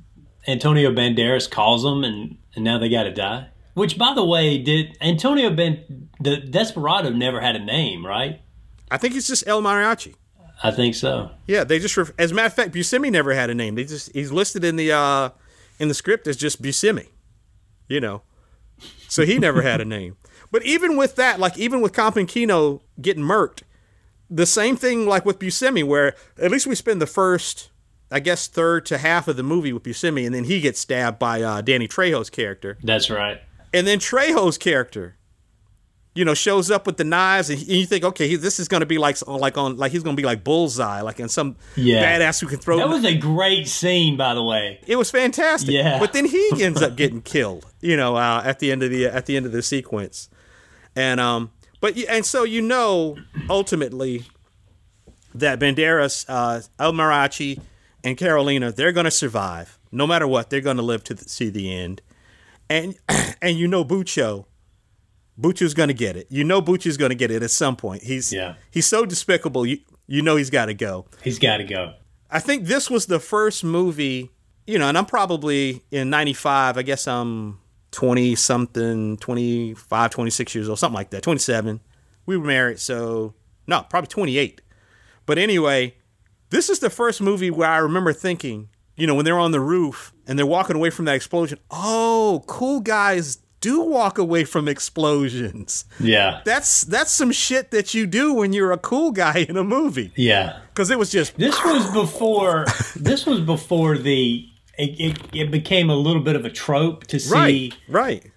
Antonio 0.46 0.90
Banderas 0.90 1.50
calls 1.50 1.82
them, 1.82 2.04
and, 2.04 2.38
and 2.54 2.64
now 2.64 2.78
they 2.78 2.88
got 2.88 3.04
to 3.04 3.12
die. 3.12 3.48
Which, 3.74 3.98
by 3.98 4.14
the 4.14 4.24
way, 4.24 4.58
did 4.58 4.96
Antonio 5.00 5.50
Ben 5.50 6.08
the 6.18 6.38
Desperado 6.38 7.10
never 7.10 7.40
had 7.40 7.56
a 7.56 7.64
name, 7.64 8.06
right? 8.06 8.40
I 8.90 8.96
think 8.96 9.14
it's 9.14 9.26
just 9.26 9.46
El 9.46 9.60
Mariachi. 9.60 10.14
I 10.62 10.70
think 10.70 10.94
so. 10.94 11.30
Yeah, 11.46 11.64
they 11.64 11.78
just, 11.78 11.98
as 12.18 12.30
a 12.30 12.34
matter 12.34 12.46
of 12.46 12.54
fact, 12.54 12.72
Buscemi 12.72 13.10
never 13.10 13.34
had 13.34 13.50
a 13.50 13.54
name. 13.54 13.74
They 13.74 13.84
just 13.84 14.10
he's 14.12 14.32
listed 14.32 14.64
in 14.64 14.76
the 14.76 14.92
uh 14.92 15.30
in 15.78 15.88
the 15.88 15.94
script 15.94 16.26
as 16.26 16.36
just 16.36 16.62
Buscemi. 16.62 17.08
You 17.88 18.00
know, 18.00 18.22
so 19.08 19.24
he 19.26 19.38
never 19.38 19.62
had 19.62 19.80
a 19.80 19.84
name. 19.84 20.16
But 20.50 20.64
even 20.64 20.96
with 20.96 21.16
that, 21.16 21.38
like 21.38 21.58
even 21.58 21.80
with 21.82 21.92
Comp 21.92 22.16
and 22.16 22.26
Quino 22.26 22.80
getting 23.00 23.22
murked, 23.22 23.62
the 24.30 24.46
same 24.46 24.76
thing 24.76 25.06
like 25.06 25.24
with 25.24 25.38
Buscemi, 25.38 25.84
where 25.84 26.14
at 26.40 26.50
least 26.50 26.66
we 26.66 26.74
spend 26.74 27.00
the 27.00 27.06
first, 27.06 27.70
I 28.10 28.20
guess, 28.20 28.46
third 28.48 28.86
to 28.86 28.98
half 28.98 29.28
of 29.28 29.36
the 29.36 29.42
movie 29.42 29.72
with 29.72 29.82
Buscemi, 29.82 30.26
and 30.26 30.34
then 30.34 30.44
he 30.44 30.60
gets 30.60 30.80
stabbed 30.80 31.18
by 31.18 31.42
uh, 31.42 31.60
Danny 31.60 31.86
Trejo's 31.88 32.30
character, 32.30 32.78
That's 32.82 33.10
right. 33.10 33.40
and 33.72 33.86
then 33.86 33.98
Trejo's 33.98 34.58
character, 34.58 35.16
you 36.14 36.24
know, 36.24 36.32
shows 36.34 36.70
up 36.70 36.86
with 36.86 36.96
the 36.96 37.04
knives, 37.04 37.50
and, 37.50 37.58
he- 37.58 37.66
and 37.70 37.80
you 37.80 37.86
think, 37.86 38.02
okay, 38.02 38.26
he, 38.26 38.36
this 38.36 38.58
is 38.58 38.68
going 38.68 38.80
to 38.80 38.86
be 38.86 38.96
like 38.98 39.18
like 39.28 39.58
on 39.58 39.76
like 39.76 39.92
he's 39.92 40.02
going 40.02 40.16
to 40.16 40.20
be 40.20 40.26
like 40.26 40.42
Bullseye, 40.42 41.02
like 41.02 41.20
in 41.20 41.28
some 41.28 41.56
Yeah. 41.76 42.02
badass 42.18 42.40
who 42.40 42.46
can 42.46 42.58
throw. 42.58 42.78
That 42.78 42.88
was 42.88 43.04
a 43.04 43.16
great 43.16 43.68
scene, 43.68 44.16
by 44.16 44.32
the 44.34 44.42
way. 44.42 44.80
it 44.86 44.96
was 44.96 45.10
fantastic. 45.10 45.70
Yeah. 45.74 45.98
But 45.98 46.14
then 46.14 46.24
he 46.24 46.50
ends 46.64 46.80
up 46.82 46.96
getting 46.96 47.20
killed, 47.20 47.66
you 47.82 47.96
know, 47.98 48.16
uh, 48.16 48.40
at 48.44 48.60
the 48.60 48.72
end 48.72 48.82
of 48.82 48.90
the 48.90 49.04
at 49.06 49.26
the 49.26 49.36
end 49.36 49.44
of 49.46 49.52
the 49.52 49.62
sequence, 49.62 50.30
and 50.96 51.20
um, 51.20 51.50
but 51.80 51.96
and 52.08 52.24
so 52.24 52.44
you 52.44 52.62
know, 52.62 53.16
ultimately, 53.48 54.24
that 55.34 55.58
Banderas, 55.60 56.24
uh, 56.28 56.62
El 56.78 56.92
Mariachi, 56.92 57.60
and 58.04 58.16
Carolina, 58.16 58.72
they're 58.72 58.92
going 58.92 59.04
to 59.04 59.10
survive 59.10 59.78
no 59.92 60.06
matter 60.06 60.26
what. 60.26 60.50
They're 60.50 60.60
going 60.60 60.76
to 60.76 60.82
live 60.82 61.04
to 61.04 61.14
the, 61.14 61.28
see 61.28 61.50
the 61.50 61.72
end, 61.72 62.02
and 62.68 62.96
and 63.42 63.58
you 63.58 63.68
know, 63.68 63.84
Bucho. 63.84 64.46
Bucho's 65.38 65.74
going 65.74 65.88
to 65.88 65.94
get 65.94 66.16
it. 66.16 66.26
You 66.30 66.44
know, 66.44 66.62
Bucho's 66.62 66.96
going 66.96 67.10
to 67.10 67.14
get 67.14 67.30
it 67.30 67.42
at 67.42 67.50
some 67.50 67.76
point. 67.76 68.02
He's 68.02 68.32
Yeah. 68.32 68.54
he's 68.70 68.86
so 68.86 69.04
despicable. 69.04 69.66
You 69.66 69.78
you 70.06 70.22
know 70.22 70.36
he's 70.36 70.48
got 70.48 70.66
to 70.66 70.74
go. 70.74 71.06
He's 71.22 71.38
got 71.38 71.58
to 71.58 71.64
go. 71.64 71.92
I 72.30 72.38
think 72.38 72.64
this 72.64 72.88
was 72.90 73.04
the 73.06 73.20
first 73.20 73.62
movie, 73.62 74.30
you 74.66 74.78
know, 74.78 74.88
and 74.88 74.96
I'm 74.96 75.04
probably 75.06 75.82
in 75.90 76.08
95, 76.10 76.78
I 76.78 76.82
guess 76.82 77.06
I'm 77.06 77.58
20 77.92 78.34
something, 78.34 79.16
25, 79.18 80.10
26 80.10 80.54
years 80.54 80.68
old, 80.68 80.78
something 80.78 80.94
like 80.94 81.10
that, 81.10 81.22
27. 81.22 81.80
We 82.26 82.36
were 82.36 82.46
married, 82.46 82.78
so 82.80 83.34
no, 83.66 83.82
probably 83.88 84.08
28. 84.08 84.60
But 85.24 85.38
anyway, 85.38 85.94
this 86.50 86.68
is 86.68 86.78
the 86.80 86.90
first 86.90 87.20
movie 87.20 87.50
where 87.50 87.68
I 87.70 87.78
remember 87.78 88.12
thinking, 88.12 88.68
you 88.96 89.06
know, 89.06 89.14
when 89.14 89.24
they're 89.24 89.38
on 89.38 89.52
the 89.52 89.60
roof 89.60 90.12
and 90.26 90.38
they're 90.38 90.46
walking 90.46 90.76
away 90.76 90.90
from 90.90 91.04
that 91.06 91.14
explosion, 91.14 91.58
oh, 91.70 92.44
cool 92.46 92.80
guys 92.80 93.38
do 93.60 93.80
walk 93.80 94.18
away 94.18 94.44
from 94.44 94.68
explosions. 94.68 95.84
Yeah. 95.98 96.40
That's 96.44 96.82
that's 96.82 97.10
some 97.10 97.32
shit 97.32 97.70
that 97.70 97.94
you 97.94 98.06
do 98.06 98.32
when 98.34 98.52
you're 98.52 98.70
a 98.72 98.78
cool 98.78 99.10
guy 99.12 99.38
in 99.48 99.56
a 99.56 99.64
movie. 99.64 100.12
Yeah. 100.14 100.58
Cuz 100.74 100.90
it 100.90 100.98
was 100.98 101.10
just 101.10 101.36
This 101.36 101.62
was 101.64 101.90
before. 101.92 102.66
this 102.94 103.26
was 103.26 103.40
before 103.40 103.96
the. 103.98 104.48
It, 104.78 105.00
it, 105.00 105.18
it 105.32 105.50
became 105.50 105.90
a 105.90 105.96
little 105.96 106.22
bit 106.22 106.36
of 106.36 106.44
a 106.44 106.50
trope 106.50 107.06
to 107.08 107.18
see 107.18 107.72
right, 107.88 108.20
right. 108.20 108.32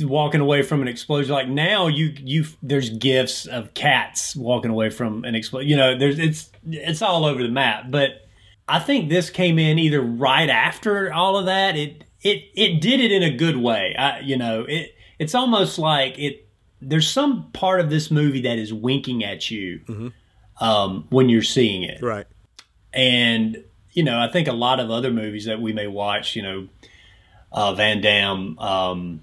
walking 0.00 0.40
away 0.40 0.62
from 0.62 0.82
an 0.82 0.88
explosion. 0.88 1.32
Like 1.32 1.48
now, 1.48 1.88
you 1.88 2.14
you 2.18 2.44
there's 2.62 2.90
gifs 2.90 3.46
of 3.46 3.74
cats 3.74 4.36
walking 4.36 4.70
away 4.70 4.90
from 4.90 5.24
an 5.24 5.34
explosion. 5.34 5.68
You 5.68 5.76
know, 5.76 5.98
there's 5.98 6.18
it's 6.18 6.50
it's 6.68 7.02
all 7.02 7.24
over 7.24 7.42
the 7.42 7.48
map. 7.48 7.90
But 7.90 8.26
I 8.68 8.78
think 8.78 9.08
this 9.08 9.30
came 9.30 9.58
in 9.58 9.78
either 9.78 10.00
right 10.00 10.48
after 10.48 11.12
all 11.12 11.36
of 11.36 11.46
that. 11.46 11.76
It 11.76 12.04
it 12.22 12.44
it 12.54 12.80
did 12.80 13.00
it 13.00 13.10
in 13.10 13.22
a 13.22 13.30
good 13.36 13.56
way. 13.56 13.94
I, 13.98 14.20
you 14.20 14.36
know, 14.36 14.64
it 14.68 14.94
it's 15.18 15.34
almost 15.34 15.78
like 15.78 16.18
it. 16.18 16.48
There's 16.80 17.10
some 17.10 17.50
part 17.52 17.80
of 17.80 17.90
this 17.90 18.10
movie 18.10 18.42
that 18.42 18.58
is 18.58 18.72
winking 18.72 19.24
at 19.24 19.50
you 19.50 20.12
um, 20.60 21.06
when 21.08 21.28
you're 21.28 21.42
seeing 21.42 21.82
it. 21.82 22.02
Right. 22.02 22.26
And, 22.92 23.64
you 23.96 24.04
know, 24.04 24.20
I 24.20 24.28
think 24.30 24.46
a 24.46 24.52
lot 24.52 24.78
of 24.78 24.90
other 24.90 25.10
movies 25.10 25.46
that 25.46 25.60
we 25.60 25.72
may 25.72 25.86
watch, 25.86 26.36
you 26.36 26.42
know, 26.42 26.68
uh, 27.50 27.72
Van 27.74 28.02
Damme, 28.02 28.58
um, 28.58 29.22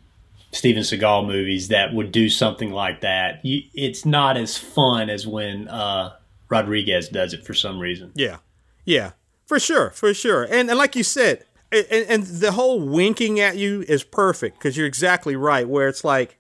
Steven 0.52 0.82
Seagal 0.82 1.28
movies 1.28 1.68
that 1.68 1.94
would 1.94 2.12
do 2.12 2.28
something 2.28 2.72
like 2.72 3.02
that, 3.02 3.46
you, 3.46 3.62
it's 3.76 4.04
not 4.04 4.36
as 4.36 4.58
fun 4.58 5.12
as 5.12 5.28
when 5.28 5.68
uh, 5.68 6.16
Rodriguez 6.50 7.08
does 7.08 7.34
it 7.34 7.46
for 7.46 7.54
some 7.54 7.80
reason. 7.80 8.12
Yeah, 8.16 8.38
yeah, 8.84 9.12
for 9.46 9.60
sure, 9.60 9.92
for 9.92 10.12
sure. 10.12 10.44
And 10.44 10.70
and 10.70 10.78
like 10.78 10.96
you 10.96 11.04
said, 11.04 11.46
and, 11.72 11.86
and 11.92 12.24
the 12.24 12.54
whole 12.54 12.82
winking 12.82 13.40
at 13.40 13.56
you 13.56 13.86
is 13.88 14.04
perfect 14.04 14.58
because 14.58 14.76
you're 14.76 14.88
exactly 14.88 15.36
right. 15.36 15.70
Where 15.70 15.88
it's 15.88 16.04
like, 16.04 16.40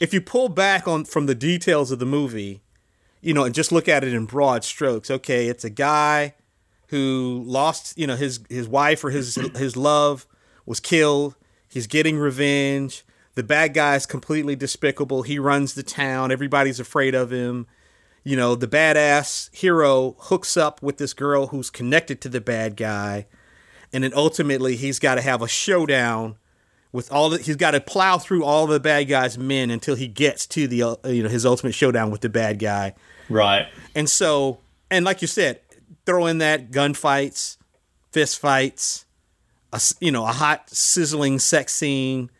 if 0.00 0.12
you 0.12 0.20
pull 0.20 0.48
back 0.48 0.88
on 0.88 1.04
from 1.04 1.26
the 1.26 1.36
details 1.36 1.92
of 1.92 2.00
the 2.00 2.06
movie, 2.06 2.60
you 3.20 3.32
know, 3.32 3.44
and 3.44 3.54
just 3.54 3.70
look 3.70 3.88
at 3.88 4.02
it 4.02 4.12
in 4.12 4.26
broad 4.26 4.64
strokes. 4.64 5.12
Okay, 5.12 5.46
it's 5.46 5.64
a 5.64 5.70
guy 5.70 6.34
who 6.92 7.42
lost, 7.44 7.98
you 7.98 8.06
know, 8.06 8.14
his 8.14 8.38
his 8.48 8.68
wife 8.68 9.02
or 9.02 9.10
his 9.10 9.34
his 9.56 9.76
love 9.76 10.28
was 10.64 10.78
killed. 10.78 11.34
He's 11.68 11.88
getting 11.88 12.16
revenge. 12.18 13.04
The 13.34 13.42
bad 13.42 13.74
guy's 13.74 14.06
completely 14.06 14.54
despicable. 14.54 15.22
He 15.22 15.40
runs 15.40 15.74
the 15.74 15.82
town. 15.82 16.30
Everybody's 16.30 16.78
afraid 16.78 17.16
of 17.16 17.32
him 17.32 17.66
you 18.24 18.36
know, 18.36 18.54
the 18.54 18.68
badass 18.68 19.54
hero 19.54 20.14
hooks 20.18 20.56
up 20.56 20.82
with 20.82 20.98
this 20.98 21.12
girl 21.12 21.48
who's 21.48 21.70
connected 21.70 22.20
to 22.20 22.28
the 22.28 22.40
bad 22.40 22.76
guy, 22.76 23.26
and 23.92 24.04
then 24.04 24.12
ultimately 24.14 24.76
he's 24.76 24.98
got 24.98 25.16
to 25.16 25.20
have 25.20 25.42
a 25.42 25.48
showdown 25.48 26.36
with 26.92 27.10
all 27.10 27.30
the. 27.30 27.38
He's 27.38 27.56
got 27.56 27.72
to 27.72 27.80
plow 27.80 28.18
through 28.18 28.44
all 28.44 28.66
the 28.66 28.78
bad 28.78 29.08
guy's 29.08 29.36
men 29.36 29.70
until 29.70 29.96
he 29.96 30.06
gets 30.06 30.46
to 30.48 30.68
the 30.68 30.82
uh, 30.82 30.96
you 31.06 31.22
know 31.22 31.28
his 31.28 31.44
ultimate 31.44 31.74
showdown 31.74 32.10
with 32.10 32.20
the 32.20 32.28
bad 32.28 32.60
guy. 32.60 32.94
Right. 33.28 33.66
And 33.94 34.08
so, 34.08 34.58
and 34.90 35.04
like 35.04 35.20
you 35.20 35.28
said, 35.28 35.60
throw 36.06 36.26
in 36.26 36.38
that 36.38 36.70
gunfights, 36.70 37.56
fist 38.10 38.38
fights, 38.38 39.06
a 39.72 39.80
you 40.00 40.10
know 40.10 40.24
a 40.24 40.32
hot 40.32 40.70
sizzling 40.70 41.38
sex 41.38 41.74
scene, 41.74 42.30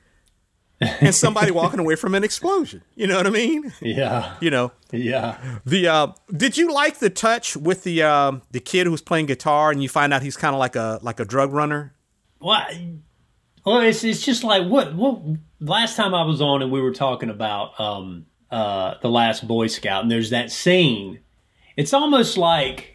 and 0.81 1.15
somebody 1.15 1.51
walking 1.53 1.81
away 1.81 1.97
from 1.97 2.15
an 2.15 2.25
explosion. 2.25 2.83
You 2.95 3.07
know 3.07 3.17
what 3.17 3.27
I 3.27 3.31
mean? 3.31 3.73
Yeah. 3.81 4.37
You 4.41 4.51
know. 4.51 4.73
Yeah. 4.91 5.39
The 5.65 5.89
uh, 5.89 6.07
did 6.35 6.57
you 6.57 6.73
like 6.73 6.99
the 6.99 7.11
touch 7.11 7.57
with 7.57 7.85
the 7.85 8.03
um, 8.03 8.43
the 8.51 8.61
kid 8.61 8.87
who's 8.87 9.03
playing 9.03 9.27
guitar 9.27 9.71
and 9.71 9.83
you 9.83 9.89
find 9.89 10.13
out 10.13 10.23
he's 10.23 10.37
kind 10.37 10.55
of 10.55 10.59
like 10.59 10.77
a 10.77 10.99
like 11.03 11.21
a 11.21 11.25
drug 11.25 11.53
runner? 11.53 11.95
Well, 12.41 12.67
well, 13.65 13.81
it's 13.81 14.05
it's 14.05 14.23
just 14.23 14.45
like 14.45 14.67
what 14.67 14.95
what 14.95 15.21
last 15.61 15.97
time 15.97 16.15
I 16.15 16.25
was 16.25 16.41
on 16.41 16.63
and 16.63 16.71
we 16.71 16.81
were 16.81 16.93
talking 16.93 17.31
about 17.31 17.79
um 17.81 18.27
uh 18.51 18.95
the 19.01 19.09
last 19.09 19.47
Boy 19.47 19.69
Scout 19.69 20.03
and 20.03 20.11
there's 20.11 20.31
that 20.31 20.51
scene. 20.51 21.21
It's 21.77 21.95
almost 21.95 22.37
like 22.37 22.92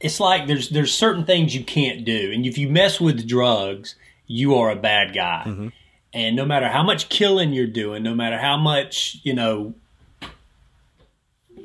it's 0.00 0.20
like 0.20 0.46
there's 0.46 0.70
there's 0.70 0.92
certain 0.94 1.24
things 1.24 1.54
you 1.54 1.64
can't 1.64 2.04
do, 2.04 2.32
and 2.32 2.46
if 2.46 2.58
you 2.58 2.68
mess 2.68 3.00
with 3.00 3.28
drugs, 3.28 3.94
you 4.26 4.54
are 4.54 4.70
a 4.70 4.76
bad 4.76 5.14
guy. 5.14 5.44
Mm-hmm. 5.46 5.68
And 6.12 6.34
no 6.34 6.44
matter 6.44 6.68
how 6.68 6.82
much 6.82 7.08
killing 7.08 7.52
you're 7.52 7.66
doing, 7.66 8.02
no 8.02 8.14
matter 8.14 8.38
how 8.38 8.56
much 8.56 9.18
you 9.22 9.34
know 9.34 9.74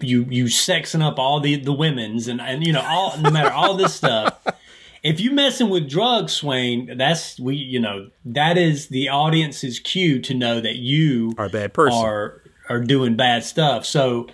you 0.02 0.26
you 0.30 0.45
sexing 0.45 1.02
up 1.02 1.19
all 1.19 1.39
the 1.39 1.56
the 1.56 1.74
women's 1.74 2.28
and 2.28 2.41
and 2.41 2.65
you 2.65 2.74
know 2.74 2.84
all 2.86 3.17
no 3.19 3.30
matter 3.30 3.52
all 3.52 3.76
this 3.76 3.93
stuff 4.02 4.45
if 5.04 5.19
you 5.19 5.32
messing 5.32 5.69
with 5.69 5.89
drugs 5.89 6.34
swain 6.34 6.98
that's 6.98 7.39
we 7.39 7.56
you 7.56 7.80
know 7.80 8.10
that 8.26 8.58
is 8.58 8.88
the 8.88 9.10
audience's 9.10 9.80
cue 9.80 10.19
to 10.19 10.34
know 10.34 10.60
that 10.60 10.76
you 10.76 11.34
Are 11.38 11.45
a 11.45 11.50
bad 11.50 11.74
person. 11.74 11.98
are 11.98 12.41
are 12.69 12.82
doing 12.82 13.15
bad 13.15 13.43
stuff 13.43 13.86
so 13.86 14.28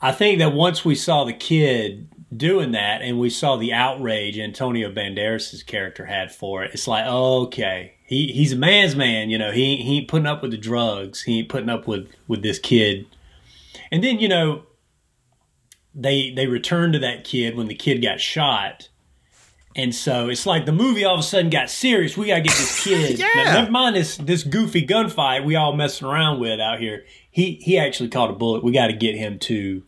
i 0.00 0.12
think 0.12 0.38
that 0.38 0.52
once 0.52 0.84
we 0.84 0.94
saw 0.94 1.24
the 1.24 1.32
kid 1.32 2.08
doing 2.34 2.72
that, 2.72 3.02
and 3.02 3.18
we 3.18 3.30
saw 3.30 3.56
the 3.56 3.72
outrage 3.72 4.38
Antonio 4.38 4.90
Banderas' 4.90 5.64
character 5.66 6.06
had 6.06 6.32
for 6.32 6.62
it. 6.62 6.72
It's 6.72 6.86
like, 6.86 7.06
okay, 7.06 7.94
he 8.04 8.32
he's 8.32 8.52
a 8.52 8.56
man's 8.56 8.96
man. 8.96 9.30
You 9.30 9.38
know, 9.38 9.52
he 9.52 9.76
he 9.76 9.98
ain't 9.98 10.08
putting 10.08 10.26
up 10.26 10.42
with 10.42 10.50
the 10.50 10.58
drugs. 10.58 11.22
He 11.22 11.40
ain't 11.40 11.48
putting 11.48 11.68
up 11.68 11.86
with 11.86 12.08
with 12.28 12.42
this 12.42 12.58
kid. 12.58 13.06
And 13.90 14.02
then 14.02 14.18
you 14.18 14.28
know, 14.28 14.64
they 15.94 16.30
they 16.30 16.46
returned 16.46 16.92
to 16.94 16.98
that 17.00 17.24
kid 17.24 17.56
when 17.56 17.68
the 17.68 17.74
kid 17.74 18.02
got 18.02 18.20
shot. 18.20 18.88
And 19.76 19.94
so 19.94 20.28
it's 20.28 20.46
like 20.46 20.66
the 20.66 20.72
movie 20.72 21.04
all 21.04 21.14
of 21.14 21.20
a 21.20 21.22
sudden 21.22 21.48
got 21.48 21.70
serious. 21.70 22.16
We 22.16 22.26
gotta 22.26 22.42
get 22.42 22.52
this 22.52 22.84
kid. 22.84 23.18
Yeah. 23.18 23.28
Now, 23.36 23.52
never 23.54 23.70
mind 23.70 23.96
this 23.96 24.16
this 24.16 24.42
goofy 24.42 24.86
gunfight 24.86 25.44
we 25.44 25.56
all 25.56 25.74
messing 25.74 26.06
around 26.06 26.40
with 26.40 26.60
out 26.60 26.80
here. 26.80 27.04
He 27.30 27.54
he 27.62 27.78
actually 27.78 28.08
caught 28.08 28.30
a 28.30 28.34
bullet. 28.34 28.64
We 28.64 28.72
got 28.72 28.88
to 28.88 28.92
get 28.92 29.14
him 29.14 29.38
to 29.40 29.84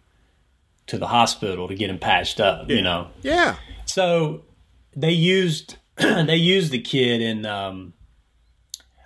to 0.93 0.99
the 0.99 1.07
hospital 1.07 1.69
to 1.69 1.75
get 1.75 1.89
him 1.89 1.99
patched 1.99 2.39
up. 2.39 2.69
You 2.71 2.83
know. 2.83 3.09
Yeah. 3.23 3.57
So 3.87 4.45
they 4.95 5.11
used 5.13 5.77
they 5.97 6.37
used 6.37 6.71
the 6.71 6.81
kid 6.81 7.23
in 7.23 7.47
um, 7.47 7.95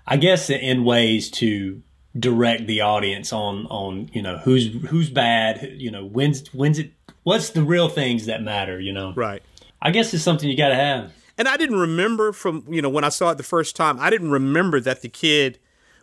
I 0.07 0.17
guess 0.17 0.51
in 0.51 0.85
ways 0.85 1.31
to 1.33 1.81
direct 2.19 2.67
the 2.67 2.81
audience 2.81 3.33
on 3.33 3.67
on 3.67 4.11
you 4.13 4.23
know 4.23 4.39
who's 4.39 4.73
who's 4.89 5.11
bad 5.11 5.75
you 5.77 5.91
know 5.91 6.07
when's 6.07 6.49
when's 6.55 6.79
it 6.79 6.93
what's 7.25 7.51
the 7.51 7.63
real 7.63 7.91
things 7.91 8.25
that 8.25 8.43
matter 8.43 8.81
you 8.81 8.91
know 8.91 9.13
Right. 9.15 9.43
I 9.83 9.91
guess 9.91 10.15
it's 10.15 10.25
something 10.25 10.49
you 10.49 10.57
got 10.57 10.71
to 10.71 10.75
have 10.75 11.13
And 11.37 11.47
I 11.47 11.59
didn't 11.59 11.79
remember 11.79 12.33
from, 12.33 12.65
you 12.71 12.81
know, 12.81 12.89
when 12.89 13.05
I 13.05 13.11
saw 13.11 13.31
it 13.33 13.37
the 13.37 13.43
first 13.43 13.77
time, 13.77 14.01
I 14.01 14.09
didn't 14.09 14.31
remember 14.31 14.81
that 14.81 15.03
the 15.03 15.11
kid 15.11 15.59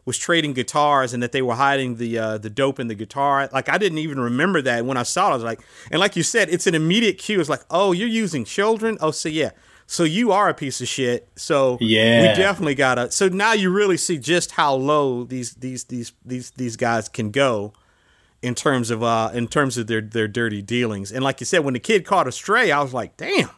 was 0.06 0.18
trading 0.18 0.54
guitars 0.54 1.14
and 1.14 1.24
that 1.24 1.32
they 1.32 1.42
were 1.42 1.56
hiding 1.56 1.96
the 1.96 2.18
uh, 2.18 2.38
the 2.38 2.50
dope 2.50 2.80
in 2.80 2.88
the 2.88 2.96
guitar. 2.96 3.50
Like 3.54 3.70
I 3.70 3.78
didn't 3.78 4.00
even 4.00 4.20
remember 4.20 4.62
that 4.64 4.86
when 4.86 4.98
I 4.98 5.04
saw 5.04 5.30
it. 5.30 5.32
I 5.32 5.36
was 5.36 5.44
like, 5.44 5.62
and 5.92 6.00
like 6.00 6.16
you 6.16 6.24
said, 6.24 6.50
it's 6.50 6.68
an 6.68 6.76
immediate 6.76 7.18
cue. 7.18 7.40
It's 7.40 7.50
like, 7.50 7.64
oh, 7.70 7.92
you're 7.94 8.08
using 8.08 8.44
children. 8.46 8.98
Oh, 9.02 9.12
so 9.12 9.30
yeah, 9.30 9.52
so 9.88 10.04
you 10.04 10.32
are 10.32 10.50
a 10.50 10.54
piece 10.54 10.82
of 10.82 10.88
shit. 10.88 11.30
So 11.36 11.78
Yeah. 11.80 12.22
we 12.22 12.28
definitely 12.38 12.76
gotta. 12.76 13.12
So 13.12 13.30
now 13.30 13.54
you 13.54 13.70
really 13.70 13.98
see 13.98 14.18
just 14.18 14.52
how 14.52 14.74
low 14.76 15.24
these 15.24 15.54
these 15.56 15.86
these 15.86 16.12
these 16.26 16.52
these 16.52 16.76
guys 16.76 17.08
can 17.10 17.32
go 17.32 17.74
in 18.42 18.56
terms 18.56 18.92
of 18.92 19.02
uh 19.04 19.32
in 19.34 19.48
terms 19.48 19.78
of 19.78 19.88
their 19.88 20.02
their 20.02 20.28
dirty 20.28 20.62
dealings. 20.62 21.12
And 21.14 21.24
like 21.24 21.40
you 21.40 21.46
said, 21.46 21.60
when 21.64 21.76
the 21.76 21.80
kid 21.80 22.06
caught 22.06 22.28
a 22.28 22.32
stray, 22.32 22.72
I 22.72 22.82
was 22.82 22.94
like, 22.94 23.16
damn. 23.16 23.50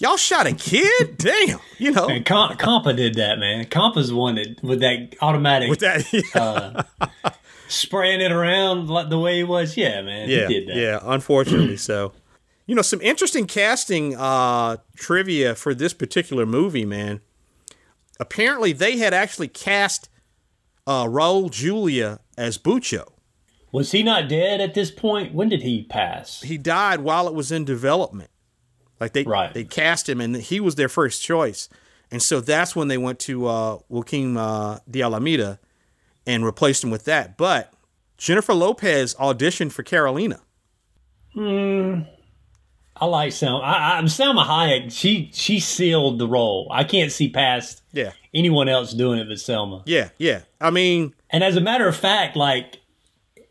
Y'all 0.00 0.16
shot 0.16 0.46
a 0.46 0.52
kid? 0.54 1.18
Damn. 1.18 1.60
You 1.78 1.92
know, 1.92 2.08
and 2.08 2.24
Com- 2.24 2.56
Campa 2.56 2.96
did 2.96 3.14
that 3.14 3.38
man 3.38 3.64
Campa's 3.66 4.08
the 4.08 4.16
one 4.16 4.34
that 4.36 4.62
with 4.62 4.80
that 4.80 5.14
automatic 5.20 5.70
with 5.70 5.80
that. 5.80 6.04
uh 6.34 6.82
spraying 7.68 8.20
it 8.20 8.32
around 8.32 8.88
like 8.88 9.10
the 9.10 9.18
way 9.18 9.36
he 9.36 9.44
was 9.44 9.76
yeah 9.76 10.02
man 10.02 10.28
yeah, 10.28 10.48
he 10.48 10.54
did 10.54 10.68
that 10.68 10.76
yeah. 10.76 10.98
Unfortunately, 11.02 11.76
so. 11.76 12.12
You 12.66 12.76
know, 12.76 12.82
some 12.82 13.00
interesting 13.00 13.48
casting 13.48 14.14
uh, 14.14 14.76
trivia 14.94 15.56
for 15.56 15.74
this 15.74 15.92
particular 15.92 16.46
movie, 16.46 16.84
man. 16.84 17.20
Apparently, 18.20 18.72
they 18.72 18.98
had 18.98 19.12
actually 19.12 19.48
cast 19.48 20.08
uh, 20.86 21.04
Raul 21.06 21.50
Julia 21.50 22.20
as 22.38 22.58
Bucho. 22.58 23.08
was 23.72 23.90
he 23.90 24.04
not 24.04 24.28
dead 24.28 24.60
at 24.60 24.74
this 24.74 24.92
point 24.92 25.34
when 25.34 25.48
did 25.48 25.62
he 25.62 25.82
pass 25.82 26.42
He 26.42 26.56
died 26.58 27.00
while 27.00 27.26
it 27.26 27.34
was 27.34 27.50
in 27.50 27.64
development. 27.64 28.30
Like 29.00 29.12
they 29.14 29.24
Right. 29.24 29.52
they 29.54 29.64
cast 29.64 30.08
him, 30.08 30.20
and 30.20 30.36
he 30.36 30.60
was 30.60 30.74
their 30.74 30.88
first 30.88 31.22
choice. 31.22 31.68
And 32.10 32.20
so 32.22 32.40
that's 32.40 32.74
when 32.76 32.88
they 32.88 32.98
went 32.98 33.18
to 33.20 33.46
uh, 33.46 33.78
Joaquin 33.88 34.36
uh, 34.36 34.80
de 34.90 35.02
Almeida 35.02 35.58
and 36.26 36.44
replaced 36.44 36.82
him 36.84 36.90
with 36.90 37.04
that. 37.06 37.36
But 37.38 37.72
Jennifer 38.18 38.52
Lopez 38.52 39.14
auditioned 39.14 39.72
for 39.72 39.82
Carolina. 39.84 40.40
Hmm. 41.34 42.00
I 42.96 43.06
like 43.06 43.32
Salma. 43.32 43.62
I, 43.62 43.96
I'm 43.98 44.06
Salma 44.06 44.44
Hayek. 44.44 44.92
She 44.92 45.30
she 45.32 45.58
sealed 45.60 46.18
the 46.18 46.26
role. 46.28 46.68
I 46.70 46.84
can't 46.84 47.10
see 47.10 47.30
past 47.30 47.82
Yeah, 47.92 48.12
anyone 48.34 48.68
else 48.68 48.92
doing 48.92 49.18
it 49.20 49.24
but 49.28 49.38
Salma. 49.38 49.82
yeah, 49.86 50.10
yeah. 50.18 50.42
I 50.60 50.70
mean, 50.70 51.14
And 51.30 51.42
as 51.42 51.56
a 51.56 51.60
matter 51.62 51.88
of 51.88 51.96
fact, 51.96 52.36
like 52.36 52.80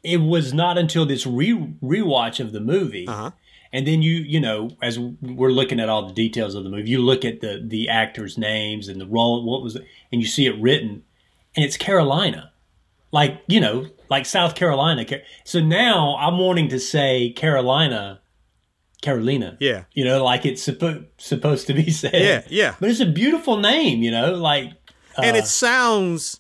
it 0.04 0.18
was 0.18 0.54
not 0.54 0.78
until 0.78 1.06
this 1.06 1.26
re 1.26 1.54
rewatch 1.82 2.40
of 2.40 2.52
the 2.52 2.60
movie, 2.60 3.08
Uh-huh. 3.08 3.32
And 3.74 3.86
then 3.88 4.02
you 4.02 4.14
you 4.18 4.40
know 4.40 4.70
as 4.82 4.98
we're 5.00 5.52
looking 5.52 5.80
at 5.80 5.90
all 5.90 6.08
the 6.08 6.14
details 6.14 6.56
of 6.56 6.64
the 6.64 6.70
movie, 6.70 6.90
you 6.90 7.00
look 7.00 7.24
at 7.26 7.42
the 7.42 7.62
the 7.66 7.90
actors' 7.90 8.38
names 8.38 8.88
and 8.88 9.00
the 9.00 9.06
role, 9.08 9.44
what 9.46 9.62
was 9.62 9.76
it, 9.76 9.86
and 10.12 10.22
you 10.22 10.28
see 10.28 10.46
it 10.46 10.60
written, 10.62 11.04
and 11.56 11.66
it's 11.66 11.78
Carolina, 11.78 12.52
like 13.12 13.42
you 13.48 13.60
know, 13.60 13.88
like 14.10 14.26
South 14.26 14.56
Carolina. 14.56 15.06
So 15.44 15.60
now 15.60 16.16
I'm 16.20 16.38
wanting 16.38 16.70
to 16.70 16.80
say 16.80 17.30
Carolina, 17.32 18.20
Carolina. 19.02 19.58
Yeah. 19.60 19.84
you 19.94 20.04
know, 20.04 20.24
like 20.24 20.46
it's 20.46 20.66
suppo- 20.68 21.06
supposed 21.18 21.68
to 21.68 21.74
be 21.74 21.90
said. 21.92 22.14
Yeah, 22.14 22.42
yeah. 22.50 22.76
But 22.80 22.90
it's 22.90 23.00
a 23.00 23.06
beautiful 23.06 23.58
name, 23.58 24.02
you 24.04 24.12
know, 24.12 24.34
like 24.34 24.72
and 25.18 25.36
Uh. 25.36 25.40
it 25.40 25.46
sounds 25.46 26.39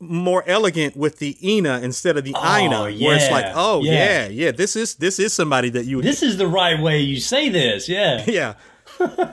more 0.00 0.44
elegant 0.46 0.96
with 0.96 1.18
the 1.18 1.36
Ina 1.46 1.80
instead 1.80 2.16
of 2.16 2.24
the 2.24 2.30
Ina, 2.30 2.82
where 2.82 3.16
it's 3.16 3.30
like, 3.30 3.52
oh 3.54 3.82
yeah. 3.82 4.26
yeah. 4.26 4.28
yeah, 4.28 4.50
this 4.52 4.76
is 4.76 4.94
this 4.96 5.18
is 5.18 5.32
somebody 5.32 5.70
that 5.70 5.86
you 5.86 6.00
this 6.02 6.22
is 6.22 6.36
the 6.36 6.46
right 6.46 6.80
way 6.80 7.00
you 7.00 7.20
say 7.20 7.48
this. 7.48 7.88
Yeah. 7.88 8.24
yeah. 8.26 8.54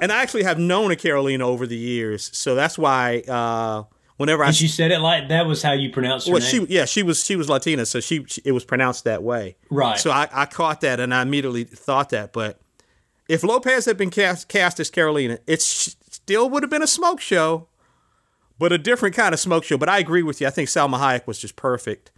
and 0.01 0.11
I 0.11 0.21
actually 0.21 0.43
have 0.43 0.59
known 0.59 0.91
a 0.91 0.95
Carolina 0.95 1.47
over 1.47 1.65
the 1.65 1.77
years, 1.77 2.29
so 2.37 2.55
that's 2.55 2.77
why 2.77 3.21
uh, 3.27 3.83
whenever 4.17 4.43
I 4.43 4.51
she 4.51 4.67
said 4.67 4.91
it 4.91 4.99
like 4.99 5.29
that 5.29 5.45
was 5.45 5.61
how 5.61 5.73
you 5.73 5.91
pronounced 5.91 6.27
her 6.27 6.33
well, 6.33 6.41
name. 6.41 6.67
she 6.67 6.73
yeah 6.73 6.85
she 6.85 7.03
was 7.03 7.23
she 7.23 7.35
was 7.35 7.49
Latina, 7.49 7.85
so 7.85 7.99
she, 7.99 8.23
she 8.25 8.41
it 8.45 8.51
was 8.51 8.63
pronounced 8.63 9.03
that 9.05 9.23
way. 9.23 9.55
Right. 9.69 9.99
So 9.99 10.11
I, 10.11 10.27
I 10.31 10.45
caught 10.45 10.81
that 10.81 10.99
and 10.99 11.13
I 11.13 11.21
immediately 11.21 11.63
thought 11.63 12.09
that. 12.09 12.33
But 12.33 12.59
if 13.27 13.43
Lopez 13.43 13.85
had 13.85 13.97
been 13.97 14.09
cast 14.11 14.47
cast 14.47 14.79
as 14.79 14.89
Carolina, 14.89 15.39
it 15.47 15.61
sh- 15.61 15.95
still 16.09 16.49
would 16.49 16.63
have 16.63 16.69
been 16.69 16.83
a 16.83 16.87
smoke 16.87 17.21
show, 17.21 17.67
but 18.57 18.71
a 18.71 18.77
different 18.77 19.15
kind 19.15 19.33
of 19.33 19.39
smoke 19.39 19.63
show. 19.63 19.77
But 19.77 19.89
I 19.89 19.99
agree 19.99 20.23
with 20.23 20.41
you. 20.41 20.47
I 20.47 20.49
think 20.49 20.69
Salma 20.69 20.99
Hayek 20.99 21.27
was 21.27 21.39
just 21.39 21.55
perfect, 21.55 22.11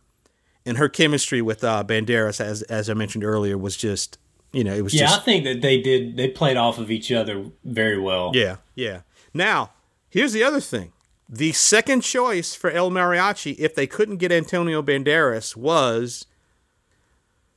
and 0.65 0.78
her 0.78 0.89
chemistry 0.89 1.41
with 1.41 1.63
uh, 1.63 1.84
Banderas, 1.86 2.39
as 2.39 2.62
as 2.63 2.89
I 2.89 2.93
mentioned 2.93 3.23
earlier, 3.23 3.58
was 3.58 3.78
just 3.78 4.17
you 4.52 4.63
know 4.63 4.73
it 4.73 4.84
was 4.84 4.93
yeah, 4.93 5.02
just 5.02 5.21
I 5.21 5.23
think 5.23 5.43
that 5.45 5.62
they 5.62 5.82
did. 5.82 6.17
They 6.17 6.28
played 6.30 6.58
off 6.58 6.78
of 6.78 6.91
each 6.91 7.12
other 7.12 7.45
very 7.63 8.00
well. 8.00 8.32
Yeah, 8.34 8.58
yeah. 8.76 9.02
Now, 9.34 9.71
here's 10.10 10.34
the 10.34 10.43
other 10.43 10.62
thing. 10.62 10.93
The 11.30 11.52
second 11.52 12.02
choice 12.02 12.56
for 12.56 12.71
El 12.71 12.89
Mariachi, 12.89 13.56
if 13.60 13.76
they 13.76 13.86
couldn't 13.86 14.17
get 14.17 14.32
Antonio 14.32 14.82
Banderas, 14.82 15.58
was 15.58 16.26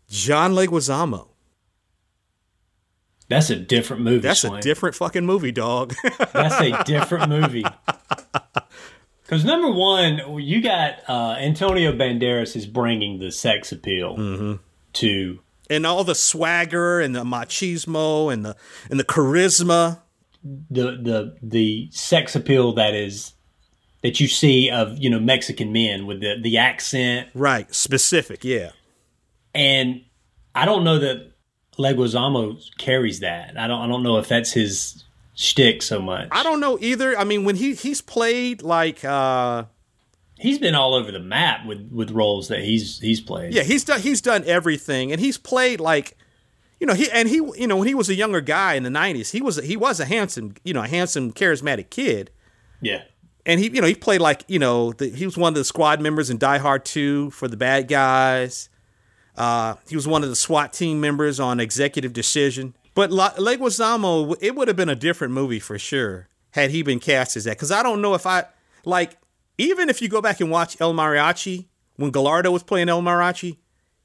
John 0.08 0.52
Leguizamo. 0.54 1.28
That's 3.30 3.48
a 3.48 3.56
different 3.56 4.02
movie. 4.02 4.18
That's 4.18 4.42
a 4.42 4.60
different 4.60 4.96
fucking 4.96 5.24
movie, 5.24 5.52
dog. 5.52 5.94
That's 6.32 6.60
a 6.60 6.82
different 6.82 7.28
movie. 7.28 7.64
Because 9.30 9.44
number 9.44 9.70
one, 9.70 10.40
you 10.42 10.60
got 10.60 11.08
uh, 11.08 11.36
Antonio 11.38 11.92
Banderas 11.92 12.56
is 12.56 12.66
bringing 12.66 13.20
the 13.20 13.30
sex 13.30 13.70
appeal 13.70 14.16
Mm-hmm. 14.16 14.54
to 14.94 15.38
and 15.70 15.86
all 15.86 16.02
the 16.02 16.16
swagger 16.16 16.98
and 16.98 17.14
the 17.14 17.22
machismo 17.22 18.32
and 18.32 18.44
the 18.44 18.56
and 18.90 18.98
the 18.98 19.04
charisma. 19.04 20.00
the 20.42 20.82
the 21.00 21.36
the 21.40 21.88
sex 21.92 22.34
appeal 22.34 22.72
that 22.72 22.92
is 22.92 23.34
that 24.02 24.18
you 24.18 24.26
see 24.26 24.68
of 24.68 24.98
you 24.98 25.08
know 25.08 25.20
Mexican 25.20 25.70
men 25.72 26.06
with 26.06 26.20
the 26.22 26.34
the 26.42 26.58
accent 26.58 27.28
Right, 27.32 27.72
specific, 27.72 28.42
yeah. 28.44 28.70
and 29.54 30.00
I 30.56 30.64
don't 30.64 30.82
know 30.82 30.98
that 30.98 31.30
Leguizamo 31.78 32.58
carries 32.78 33.20
that. 33.20 33.56
I 33.56 33.68
don't 33.68 33.80
I 33.80 33.86
don't 33.86 34.02
know 34.02 34.18
if 34.18 34.26
that's 34.26 34.50
his 34.50 35.04
shtick 35.40 35.83
so 35.83 36.00
much. 36.00 36.29
I 36.31 36.42
don't 36.42 36.61
know 36.61 36.79
either. 36.81 37.16
I 37.18 37.24
mean, 37.24 37.44
when 37.44 37.57
he 37.57 37.74
he's 37.74 38.00
played 38.00 38.62
like 38.62 39.05
uh 39.05 39.64
He's 40.38 40.59
been 40.59 40.74
all 40.74 40.94
over 40.94 41.12
the 41.12 41.20
map 41.20 41.66
with 41.66 41.90
with 41.92 42.11
roles 42.11 42.48
that 42.48 42.61
he's 42.61 42.98
he's 43.00 43.20
played. 43.20 43.53
Yeah, 43.53 43.62
he's 43.62 43.85
done 43.85 44.00
he's 44.00 44.22
done 44.22 44.42
everything, 44.46 45.12
and 45.12 45.20
he's 45.20 45.37
played 45.37 45.81
like, 45.81 46.16
you 46.79 46.87
know, 46.87 46.94
he 46.94 47.11
and 47.11 47.29
he 47.29 47.37
you 47.37 47.66
know 47.66 47.76
when 47.76 47.88
he 47.88 47.94
was 47.94 48.09
a 48.09 48.14
younger 48.14 48.40
guy 48.40 48.74
in 48.74 48.83
the 48.83 48.90
'90s, 48.90 49.33
he 49.33 49.42
was 49.42 49.57
he 49.57 49.76
was 49.76 50.00
a 50.00 50.07
handsome 50.07 50.55
you 50.64 50.72
know 50.72 50.83
a 50.83 50.88
handsome 50.88 51.31
charismatic 51.31 51.90
kid, 51.90 52.31
yeah. 52.81 53.03
and 53.44 53.61
he 53.61 53.68
you 53.68 53.83
know 53.83 53.87
he 53.87 53.94
played 53.94 54.23
like 54.23 54.44
you 54.48 54.58
know 54.58 54.92
the, 54.92 55.10
he 55.10 55.27
was 55.27 55.37
one 55.37 55.52
of 55.52 55.56
the 55.56 55.64
squad 55.64 56.00
members 56.00 56.31
in 56.31 56.38
Die 56.38 56.58
Hard 56.58 56.87
2 56.87 57.31
for 57.33 57.46
the 57.46 57.58
bad 57.58 57.87
guys. 57.87 58.71
Uh, 59.37 59.75
he 59.88 59.94
was 59.94 60.08
one 60.08 60.23
of 60.23 60.31
the 60.31 60.37
SWAT 60.37 60.73
team 60.73 61.00
members 61.00 61.38
on 61.38 61.60
Executive 61.60 62.12
Decision. 62.12 62.75
But 62.94 63.10
La- 63.10 63.32
Leguizamo, 63.34 64.36
it 64.40 64.54
would 64.54 64.68
have 64.68 64.76
been 64.76 64.88
a 64.88 64.96
different 64.96 65.32
movie 65.32 65.60
for 65.60 65.78
sure 65.78 66.28
had 66.52 66.70
he 66.70 66.82
been 66.82 66.98
cast 67.00 67.36
as 67.36 67.44
that. 67.44 67.56
Because 67.56 67.70
I 67.70 67.82
don't 67.82 68.02
know 68.02 68.14
if 68.14 68.26
I 68.26 68.44
like 68.84 69.16
even 69.58 69.88
if 69.90 70.00
you 70.00 70.08
go 70.08 70.20
back 70.20 70.40
and 70.40 70.50
watch 70.50 70.80
El 70.80 70.94
Mariachi 70.94 71.66
when 71.96 72.10
Gallardo 72.10 72.50
was 72.50 72.62
playing 72.62 72.88
El 72.88 73.02
Mariachi, 73.02 73.58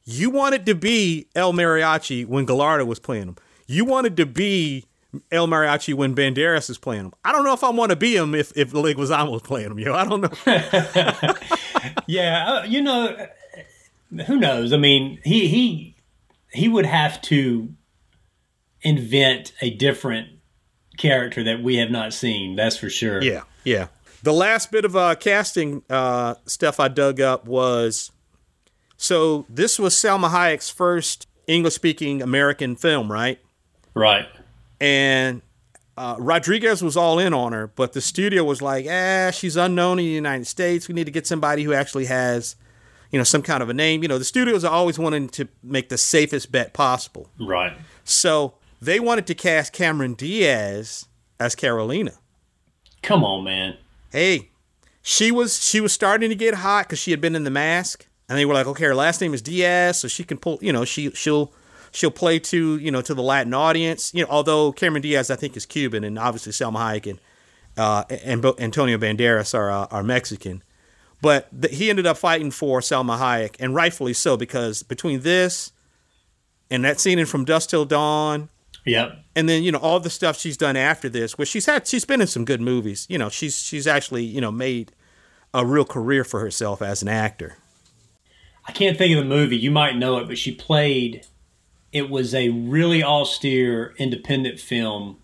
you 0.03 0.29
wanted 0.29 0.65
to 0.65 0.75
be 0.75 1.27
El 1.35 1.53
Mariachi 1.53 2.25
when 2.25 2.45
Gallardo 2.45 2.85
was 2.85 2.99
playing 2.99 3.29
him. 3.29 3.35
You 3.67 3.85
wanted 3.85 4.17
to 4.17 4.25
be 4.25 4.85
El 5.31 5.47
Mariachi 5.47 5.93
when 5.93 6.13
Banderas 6.13 6.69
is 6.69 6.77
playing 6.77 7.05
him. 7.05 7.13
I 7.23 7.31
don't 7.31 7.45
know 7.45 7.53
if 7.53 7.63
I 7.63 7.69
want 7.69 7.91
to 7.91 7.95
be 7.95 8.15
him 8.15 8.35
if 8.35 8.55
if 8.55 8.71
Leguizamo 8.71 9.31
was 9.31 9.41
playing 9.41 9.71
him. 9.71 9.79
Yo, 9.79 9.93
I 9.93 10.05
don't 10.05 10.21
know. 10.21 11.33
Yeah, 12.07 12.47
uh, 12.47 12.63
you 12.63 12.81
know, 12.81 13.27
who 14.25 14.37
knows? 14.37 14.73
I 14.73 14.77
mean, 14.77 15.19
he 15.23 15.47
he 15.47 15.95
he 16.51 16.67
would 16.67 16.85
have 16.85 17.21
to 17.23 17.69
invent 18.85 19.51
a 19.61 19.71
different 19.71 20.29
character 20.97 21.43
that 21.43 21.61
we 21.61 21.75
have 21.77 21.91
not 21.91 22.13
seen. 22.13 22.55
That's 22.55 22.77
for 22.77 22.89
sure. 22.89 23.21
Yeah, 23.21 23.41
yeah. 23.65 23.87
The 24.23 24.31
last 24.31 24.71
bit 24.71 24.85
of 24.85 24.95
uh, 24.95 25.15
casting 25.15 25.83
uh, 25.89 26.35
stuff 26.45 26.79
I 26.79 26.87
dug 26.87 27.19
up 27.19 27.45
was 27.45 28.11
so 28.95 29.45
this 29.49 29.77
was 29.77 29.93
Salma 29.93 30.29
Hayek's 30.29 30.69
first 30.69 31.27
English 31.47 31.73
speaking 31.73 32.21
American 32.21 32.75
film, 32.75 33.11
right? 33.11 33.39
Right. 33.93 34.27
And 34.79 35.41
uh, 35.97 36.15
Rodriguez 36.19 36.81
was 36.81 36.97
all 36.97 37.19
in 37.19 37.33
on 37.33 37.53
her, 37.53 37.67
but 37.67 37.93
the 37.93 38.01
studio 38.01 38.43
was 38.43 38.61
like, 38.61 38.85
"Ah, 38.89 39.31
she's 39.31 39.55
unknown 39.57 39.99
in 39.99 40.05
the 40.05 40.11
United 40.11 40.45
States. 40.45 40.87
We 40.87 40.93
need 40.93 41.05
to 41.05 41.11
get 41.11 41.25
somebody 41.27 41.63
who 41.63 41.73
actually 41.73 42.05
has, 42.05 42.55
you 43.11 43.19
know, 43.19 43.23
some 43.23 43.41
kind 43.41 43.63
of 43.63 43.69
a 43.69 43.73
name." 43.73 44.01
You 44.01 44.09
know, 44.09 44.17
the 44.17 44.25
studios 44.25 44.65
are 44.65 44.71
always 44.71 44.99
wanting 44.99 45.29
to 45.29 45.47
make 45.63 45.89
the 45.89 45.97
safest 45.97 46.51
bet 46.51 46.73
possible. 46.73 47.29
Right. 47.39 47.73
So 48.03 48.55
they 48.85 48.99
wanted 48.99 49.27
to 49.27 49.35
cast 49.35 49.73
Cameron 49.73 50.13
Diaz 50.13 51.07
as 51.39 51.55
Carolina. 51.55 52.13
Come 53.01 53.23
on, 53.23 53.43
man. 53.43 53.77
Hey, 54.11 54.49
she 55.01 55.31
was 55.31 55.63
she 55.63 55.79
was 55.81 55.93
starting 55.93 56.29
to 56.29 56.35
get 56.35 56.55
hot 56.55 56.87
because 56.87 56.99
she 56.99 57.11
had 57.11 57.21
been 57.21 57.35
in 57.35 57.43
the 57.43 57.51
mask, 57.51 58.07
and 58.27 58.37
they 58.37 58.45
were 58.45 58.53
like, 58.53 58.67
okay, 58.67 58.85
her 58.85 58.95
last 58.95 59.21
name 59.21 59.33
is 59.33 59.41
Diaz, 59.41 59.99
so 59.99 60.07
she 60.07 60.23
can 60.23 60.37
pull. 60.37 60.57
You 60.61 60.73
know, 60.73 60.85
she 60.85 61.11
she'll 61.11 61.53
she'll 61.91 62.11
play 62.11 62.39
to 62.39 62.77
you 62.77 62.91
know 62.91 63.01
to 63.01 63.13
the 63.13 63.21
Latin 63.21 63.53
audience. 63.53 64.13
You 64.13 64.23
know, 64.23 64.29
although 64.31 64.71
Cameron 64.71 65.01
Diaz 65.01 65.29
I 65.29 65.35
think 65.35 65.55
is 65.55 65.65
Cuban, 65.65 66.03
and 66.03 66.17
obviously 66.17 66.51
Salma 66.51 66.77
Hayek 66.77 67.09
and 67.11 67.19
uh, 67.77 68.03
and 68.23 68.41
Bo- 68.41 68.55
Antonio 68.57 68.97
Banderas 68.97 69.53
are 69.53 69.69
uh, 69.69 69.87
are 69.91 70.03
Mexican. 70.03 70.63
But 71.21 71.49
th- 71.59 71.75
he 71.75 71.89
ended 71.89 72.05
up 72.05 72.17
fighting 72.17 72.51
for 72.51 72.79
Salma 72.79 73.17
Hayek, 73.17 73.55
and 73.59 73.75
rightfully 73.75 74.13
so, 74.13 74.37
because 74.37 74.83
between 74.83 75.21
this 75.21 75.71
and 76.69 76.83
that 76.83 76.99
scene 76.99 77.19
in 77.19 77.25
From 77.25 77.45
Dusk 77.45 77.69
Till 77.69 77.85
Dawn, 77.85 78.49
Yep. 78.85 79.19
and 79.35 79.49
then 79.49 79.63
you 79.63 79.71
know 79.71 79.79
all 79.79 79.99
the 79.99 80.09
stuff 80.09 80.37
she's 80.37 80.57
done 80.57 80.75
after 80.75 81.09
this, 81.09 81.37
which 81.37 81.49
she's 81.49 81.65
had, 81.65 81.87
she's 81.87 82.05
been 82.05 82.21
in 82.21 82.27
some 82.27 82.45
good 82.45 82.61
movies. 82.61 83.07
You 83.09 83.17
know, 83.17 83.29
she's 83.29 83.57
she's 83.57 83.87
actually 83.87 84.23
you 84.23 84.39
know 84.41 84.51
made 84.51 84.91
a 85.53 85.65
real 85.65 85.85
career 85.85 86.23
for 86.23 86.39
herself 86.39 86.81
as 86.81 87.01
an 87.01 87.07
actor. 87.07 87.57
I 88.67 88.71
can't 88.71 88.97
think 88.97 89.15
of 89.15 89.23
the 89.23 89.29
movie. 89.29 89.57
You 89.57 89.71
might 89.71 89.95
know 89.95 90.17
it, 90.17 90.27
but 90.27 90.37
she 90.37 90.53
played. 90.53 91.25
It 91.91 92.09
was 92.09 92.35
a 92.35 92.49
really 92.49 93.03
austere 93.03 93.93
independent 93.97 94.59
film, 94.59 95.17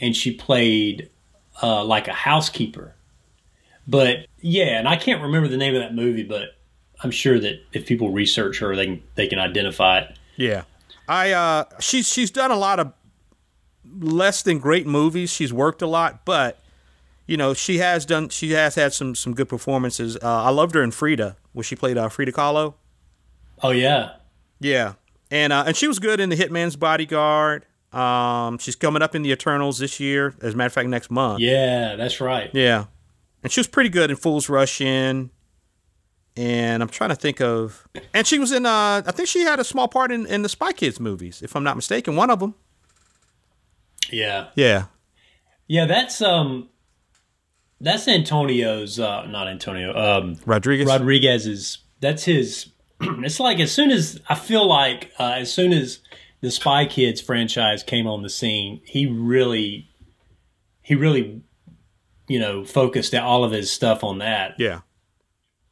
and 0.00 0.14
she 0.14 0.32
played 0.32 1.10
uh, 1.62 1.84
like 1.84 2.08
a 2.08 2.12
housekeeper. 2.12 2.94
But 3.86 4.26
yeah, 4.40 4.78
and 4.78 4.86
I 4.86 4.96
can't 4.96 5.22
remember 5.22 5.48
the 5.48 5.56
name 5.56 5.74
of 5.74 5.80
that 5.80 5.94
movie, 5.94 6.22
but 6.22 6.56
I'm 7.02 7.10
sure 7.10 7.38
that 7.38 7.62
if 7.72 7.86
people 7.86 8.10
research 8.12 8.58
her, 8.60 8.76
they 8.76 8.84
can 8.86 9.02
they 9.14 9.26
can 9.26 9.38
identify 9.38 10.00
it. 10.00 10.16
Yeah, 10.36 10.62
I 11.08 11.32
uh, 11.32 11.64
she's 11.80 12.06
she's 12.08 12.30
done 12.30 12.50
a 12.50 12.56
lot 12.56 12.78
of 12.78 12.92
less 13.98 14.42
than 14.42 14.58
great 14.58 14.86
movies. 14.86 15.30
She's 15.30 15.52
worked 15.52 15.80
a 15.82 15.86
lot, 15.86 16.24
but 16.24 16.58
you 17.26 17.36
know 17.36 17.54
she 17.54 17.78
has 17.78 18.04
done 18.04 18.28
she 18.28 18.52
has 18.52 18.74
had 18.74 18.92
some 18.92 19.14
some 19.14 19.34
good 19.34 19.48
performances. 19.48 20.16
Uh, 20.16 20.44
I 20.44 20.50
loved 20.50 20.74
her 20.74 20.82
in 20.82 20.90
Frida, 20.90 21.36
where 21.52 21.64
she 21.64 21.74
played 21.76 21.96
uh, 21.96 22.08
Frida 22.08 22.32
Kahlo. 22.32 22.74
Oh 23.62 23.70
yeah, 23.70 24.16
Yeah, 24.60 24.94
and 25.30 25.52
uh, 25.52 25.64
and 25.66 25.76
she 25.76 25.88
was 25.88 25.98
good 25.98 26.20
in 26.20 26.28
the 26.28 26.36
Hitman's 26.36 26.76
Bodyguard. 26.76 27.64
Um, 27.92 28.58
she's 28.58 28.76
coming 28.76 29.00
up 29.00 29.14
in 29.14 29.22
the 29.22 29.32
Eternals 29.32 29.78
this 29.78 29.98
year. 29.98 30.34
As 30.42 30.52
a 30.52 30.56
matter 30.56 30.66
of 30.66 30.72
fact, 30.74 30.88
next 30.90 31.10
month. 31.10 31.40
yeah, 31.40 31.96
that's 31.96 32.20
right. 32.20 32.50
Yeah, 32.52 32.84
and 33.42 33.50
she 33.50 33.60
was 33.60 33.66
pretty 33.66 33.88
good 33.88 34.10
in 34.10 34.16
Fools 34.16 34.48
Rush 34.48 34.80
In. 34.80 35.30
And 36.38 36.84
I'm 36.84 36.88
trying 36.88 37.10
to 37.10 37.16
think 37.16 37.40
of, 37.40 37.88
and 38.14 38.24
she 38.24 38.38
was 38.38 38.52
in. 38.52 38.64
Uh, 38.64 39.02
I 39.04 39.10
think 39.10 39.28
she 39.28 39.40
had 39.40 39.58
a 39.58 39.64
small 39.64 39.88
part 39.88 40.12
in, 40.12 40.24
in 40.24 40.42
the 40.42 40.48
Spy 40.48 40.72
Kids 40.72 41.00
movies, 41.00 41.42
if 41.42 41.56
I'm 41.56 41.64
not 41.64 41.74
mistaken. 41.74 42.14
One 42.14 42.30
of 42.30 42.38
them. 42.38 42.54
Yeah, 44.12 44.50
Yeah, 44.54 44.84
yeah. 45.66 45.86
That's 45.86 46.22
um, 46.22 46.68
that's 47.80 48.06
Antonio's. 48.06 49.00
Uh, 49.00 49.26
not 49.26 49.48
Antonio. 49.48 49.92
Um, 49.96 50.36
Rodriguez. 50.46 50.86
Rodriguez's. 50.86 51.78
That's 51.98 52.24
his. 52.24 52.70
It's 53.00 53.40
like 53.40 53.58
as 53.58 53.72
soon 53.72 53.90
as 53.90 54.20
I 54.28 54.36
feel 54.36 54.64
like 54.64 55.10
uh, 55.18 55.34
as 55.38 55.52
soon 55.52 55.72
as 55.72 55.98
the 56.40 56.52
Spy 56.52 56.86
Kids 56.86 57.20
franchise 57.20 57.82
came 57.82 58.06
on 58.06 58.22
the 58.22 58.30
scene, 58.30 58.80
he 58.84 59.06
really, 59.06 59.88
he 60.82 60.94
really, 60.94 61.42
you 62.28 62.38
know, 62.38 62.64
focused 62.64 63.12
all 63.14 63.42
of 63.42 63.50
his 63.50 63.72
stuff 63.72 64.04
on 64.04 64.18
that. 64.18 64.54
yeah, 64.58 64.80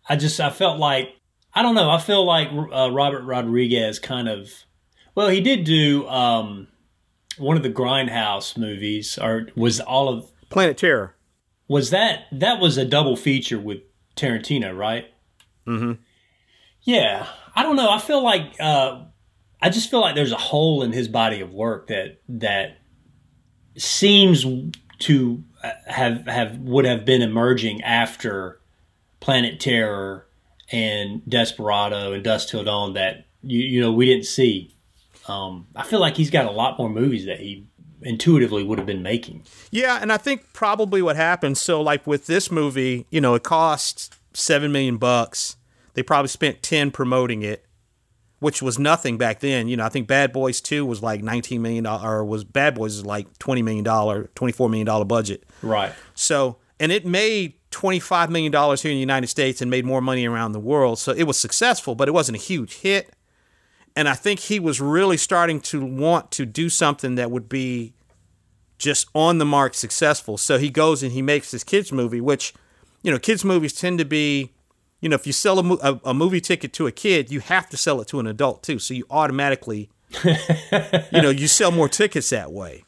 I 0.08 0.16
just 0.16 0.40
I 0.40 0.50
felt 0.50 0.78
like 0.78 1.16
I 1.54 1.62
don't 1.62 1.74
know. 1.74 1.90
I 1.90 1.98
feel 1.98 2.24
like 2.24 2.48
uh, 2.52 2.90
Robert 2.90 3.22
Rodriguez 3.22 3.98
kind 3.98 4.28
of. 4.28 4.52
Well, 5.14 5.28
he 5.28 5.40
did 5.40 5.64
do 5.64 6.06
um, 6.08 6.68
one 7.38 7.56
of 7.56 7.62
the 7.62 7.70
Grindhouse 7.70 8.56
movies, 8.58 9.18
or 9.18 9.48
was 9.56 9.80
all 9.80 10.08
of 10.08 10.30
Planet 10.50 10.76
Terror. 10.76 11.14
was 11.68 11.90
that 11.90 12.24
that 12.32 12.60
was 12.60 12.76
a 12.76 12.84
double 12.84 13.16
feature 13.16 13.58
with 13.58 13.78
Tarantino, 14.16 14.76
right? 14.76 15.06
Mm-hmm. 15.66 15.92
Yeah, 16.82 17.26
I 17.54 17.62
don't 17.62 17.76
know. 17.76 17.90
I 17.90 17.98
feel 17.98 18.22
like 18.22 18.54
uh, 18.60 19.04
I 19.60 19.70
just 19.70 19.90
feel 19.90 20.00
like 20.00 20.14
there's 20.14 20.32
a 20.32 20.36
hole 20.36 20.82
in 20.82 20.92
his 20.92 21.08
body 21.08 21.40
of 21.40 21.52
work 21.52 21.88
that 21.88 22.20
that 22.28 22.78
seems 23.76 24.46
to 24.98 25.42
have 25.86 26.26
have 26.26 26.58
would 26.58 26.84
have 26.84 27.04
been 27.04 27.22
emerging 27.22 27.82
after 27.82 28.60
Planet 29.20 29.60
Terror 29.60 30.26
and 30.70 31.22
Desperado 31.28 32.12
and 32.12 32.22
Dusk 32.24 32.48
Till 32.48 32.64
Dawn 32.64 32.94
that 32.94 33.26
you 33.42 33.60
you 33.60 33.80
know 33.80 33.92
we 33.92 34.06
didn't 34.06 34.26
see. 34.26 34.72
Um, 35.28 35.66
I 35.74 35.82
feel 35.82 36.00
like 36.00 36.16
he's 36.16 36.30
got 36.30 36.46
a 36.46 36.50
lot 36.50 36.78
more 36.78 36.88
movies 36.88 37.26
that 37.26 37.40
he 37.40 37.66
intuitively 38.02 38.62
would 38.62 38.78
have 38.78 38.86
been 38.86 39.02
making. 39.02 39.42
Yeah, 39.70 39.98
and 40.00 40.12
I 40.12 40.16
think 40.16 40.52
probably 40.52 41.02
what 41.02 41.16
happened. 41.16 41.58
So, 41.58 41.80
like 41.80 42.06
with 42.06 42.26
this 42.26 42.50
movie, 42.50 43.06
you 43.10 43.20
know, 43.20 43.34
it 43.34 43.42
cost 43.42 44.14
seven 44.34 44.72
million 44.72 44.98
bucks. 44.98 45.56
They 45.94 46.02
probably 46.02 46.28
spent 46.28 46.62
ten 46.62 46.90
promoting 46.90 47.42
it, 47.42 47.64
which 48.38 48.60
was 48.60 48.78
nothing 48.78 49.16
back 49.16 49.40
then. 49.40 49.66
You 49.68 49.76
know, 49.76 49.84
I 49.84 49.88
think 49.88 50.06
Bad 50.06 50.32
Boys 50.32 50.60
Two 50.60 50.84
was 50.84 51.02
like 51.02 51.22
nineteen 51.22 51.62
million 51.62 51.84
dollars, 51.84 52.04
or 52.04 52.24
was 52.24 52.44
Bad 52.44 52.74
Boys 52.74 52.94
is 52.94 53.06
like 53.06 53.38
twenty 53.38 53.62
million 53.62 53.84
dollar, 53.84 54.30
twenty 54.34 54.52
four 54.52 54.68
million 54.68 54.86
dollar 54.86 55.04
budget. 55.04 55.44
Right. 55.62 55.92
So, 56.14 56.58
and 56.78 56.92
it 56.92 57.06
made 57.06 57.54
$25 57.70 58.28
million 58.28 58.52
here 58.52 58.90
in 58.90 58.96
the 58.96 59.00
United 59.00 59.26
States 59.26 59.60
and 59.60 59.70
made 59.70 59.84
more 59.84 60.00
money 60.00 60.26
around 60.26 60.52
the 60.52 60.60
world. 60.60 60.98
So 60.98 61.12
it 61.12 61.24
was 61.24 61.38
successful, 61.38 61.94
but 61.94 62.08
it 62.08 62.12
wasn't 62.12 62.38
a 62.38 62.40
huge 62.40 62.78
hit. 62.78 63.12
And 63.94 64.08
I 64.08 64.14
think 64.14 64.40
he 64.40 64.60
was 64.60 64.80
really 64.80 65.16
starting 65.16 65.60
to 65.60 65.84
want 65.84 66.30
to 66.32 66.44
do 66.44 66.68
something 66.68 67.14
that 67.14 67.30
would 67.30 67.48
be 67.48 67.94
just 68.78 69.08
on 69.14 69.38
the 69.38 69.44
mark 69.44 69.74
successful. 69.74 70.36
So 70.36 70.58
he 70.58 70.68
goes 70.68 71.02
and 71.02 71.12
he 71.12 71.22
makes 71.22 71.50
this 71.50 71.64
kids 71.64 71.92
movie, 71.92 72.20
which, 72.20 72.52
you 73.02 73.10
know, 73.10 73.18
kids 73.18 73.44
movies 73.44 73.72
tend 73.72 73.98
to 73.98 74.04
be, 74.04 74.52
you 75.00 75.08
know, 75.08 75.14
if 75.14 75.26
you 75.26 75.32
sell 75.32 75.58
a, 75.58 75.74
a, 75.76 76.00
a 76.06 76.14
movie 76.14 76.40
ticket 76.42 76.72
to 76.74 76.86
a 76.86 76.92
kid, 76.92 77.30
you 77.30 77.40
have 77.40 77.70
to 77.70 77.76
sell 77.76 78.00
it 78.00 78.08
to 78.08 78.20
an 78.20 78.26
adult 78.26 78.62
too. 78.62 78.78
So 78.78 78.92
you 78.92 79.06
automatically, 79.10 79.88
you 80.24 81.22
know, 81.22 81.30
you 81.30 81.48
sell 81.48 81.70
more 81.70 81.88
tickets 81.88 82.30
that 82.30 82.52
way. 82.52 82.84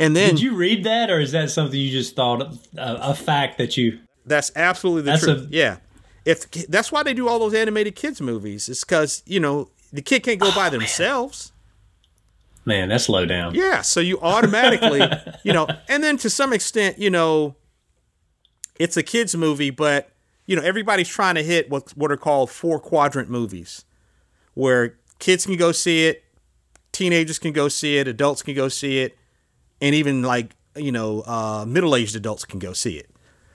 And 0.00 0.14
then 0.14 0.30
Did 0.30 0.40
you 0.40 0.54
read 0.54 0.84
that, 0.84 1.10
or 1.10 1.18
is 1.20 1.32
that 1.32 1.50
something 1.50 1.78
you 1.78 1.90
just 1.90 2.14
thought 2.14 2.42
uh, 2.42 2.46
a 2.76 3.14
fact 3.14 3.58
that 3.58 3.76
you? 3.76 3.98
That's 4.28 4.50
absolutely 4.56 5.02
the 5.02 5.10
That's 5.12 5.22
truth. 5.24 5.48
a- 5.50 5.54
yeah, 5.54 5.76
if 6.24 6.50
that's 6.68 6.92
why 6.92 7.02
they 7.02 7.14
do 7.14 7.28
all 7.28 7.38
those 7.38 7.54
animated 7.54 7.94
kids 7.96 8.20
movies. 8.20 8.68
It's 8.68 8.84
because 8.84 9.22
you 9.26 9.40
know 9.40 9.70
the 9.92 10.02
kid 10.02 10.22
can't 10.22 10.40
go 10.40 10.54
by 10.54 10.68
themselves. 10.70 11.52
Man, 12.64 12.90
that's 12.90 13.08
low 13.08 13.24
down. 13.24 13.54
Yeah, 13.54 13.80
so 13.80 13.98
you 14.00 14.20
automatically, 14.20 15.00
you 15.42 15.54
know, 15.54 15.66
and 15.88 16.04
then 16.04 16.18
to 16.18 16.28
some 16.28 16.52
extent, 16.52 16.98
you 16.98 17.08
know, 17.08 17.56
it's 18.78 18.96
a 18.96 19.02
kids 19.02 19.34
movie, 19.34 19.70
but 19.70 20.10
you 20.46 20.54
know 20.56 20.62
everybody's 20.62 21.08
trying 21.08 21.34
to 21.36 21.42
hit 21.42 21.70
what 21.70 21.90
what 21.96 22.12
are 22.12 22.16
called 22.16 22.50
four 22.50 22.78
quadrant 22.78 23.30
movies, 23.30 23.84
where 24.54 24.96
kids 25.18 25.46
can 25.46 25.56
go 25.56 25.72
see 25.72 26.06
it, 26.06 26.24
teenagers 26.92 27.38
can 27.38 27.52
go 27.52 27.68
see 27.68 27.96
it, 27.98 28.06
adults 28.06 28.42
can 28.42 28.54
go 28.54 28.68
see 28.68 28.98
it, 29.00 29.16
and 29.80 29.94
even 29.94 30.22
like 30.22 30.54
you 30.76 30.92
know 30.92 31.22
uh, 31.22 31.64
middle 31.66 31.96
aged 31.96 32.16
adults 32.16 32.44
can 32.44 32.58
go 32.58 32.72
see 32.74 32.96
it. 32.98 33.08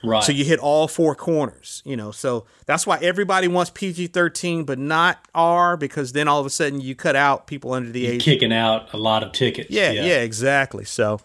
Right. 0.04 0.22
So 0.22 0.32
you 0.32 0.44
hit 0.44 0.58
all 0.60 0.86
four 0.88 1.14
corners, 1.14 1.82
you 1.84 1.96
know. 1.96 2.10
So 2.10 2.46
that's 2.66 2.86
why 2.86 2.98
everybody 2.98 3.48
wants 3.48 3.70
PG 3.70 4.08
thirteen, 4.08 4.64
but 4.64 4.78
not 4.78 5.26
R, 5.34 5.76
because 5.76 6.12
then 6.12 6.28
all 6.28 6.40
of 6.40 6.46
a 6.46 6.50
sudden 6.50 6.80
you 6.80 6.94
cut 6.94 7.16
out 7.16 7.46
people 7.46 7.72
under 7.72 7.90
the 7.90 8.06
age. 8.06 8.22
kicking 8.22 8.52
out 8.52 8.92
a 8.92 8.96
lot 8.96 9.22
of 9.22 9.32
tickets. 9.32 9.70
Yeah, 9.70 9.90
yeah, 9.92 10.20
exactly. 10.20 10.84
So, 10.84 11.20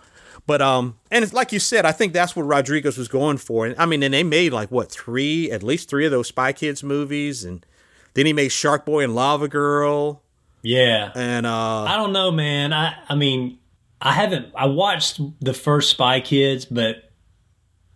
but 0.47 0.61
um, 0.61 0.97
and 1.11 1.23
it's 1.23 1.33
like 1.33 1.51
you 1.51 1.59
said, 1.59 1.85
I 1.85 1.91
think 1.91 2.13
that's 2.13 2.35
what 2.35 2.43
Rodriguez 2.43 2.97
was 2.97 3.07
going 3.07 3.37
for. 3.37 3.65
And 3.65 3.75
I 3.77 3.85
mean, 3.85 4.01
and 4.03 4.13
they 4.13 4.23
made 4.23 4.53
like 4.53 4.71
what 4.71 4.91
three, 4.91 5.51
at 5.51 5.61
least 5.63 5.89
three 5.89 6.05
of 6.05 6.11
those 6.11 6.27
Spy 6.27 6.53
Kids 6.53 6.83
movies, 6.83 7.43
and 7.43 7.65
then 8.13 8.25
he 8.25 8.33
made 8.33 8.49
Shark 8.49 8.85
Boy 8.85 9.03
and 9.03 9.13
Lava 9.13 9.47
Girl, 9.47 10.23
Yeah. 10.63 11.11
and 11.15 11.45
uh, 11.45 11.83
I 11.83 11.95
don't 11.97 12.13
know, 12.13 12.31
man. 12.31 12.73
I 12.73 12.95
I 13.07 13.15
mean, 13.15 13.59
I 14.01 14.13
haven't. 14.13 14.47
I 14.55 14.65
watched 14.67 15.19
the 15.41 15.53
first 15.53 15.91
Spy 15.91 16.19
Kids, 16.21 16.65
but 16.65 17.11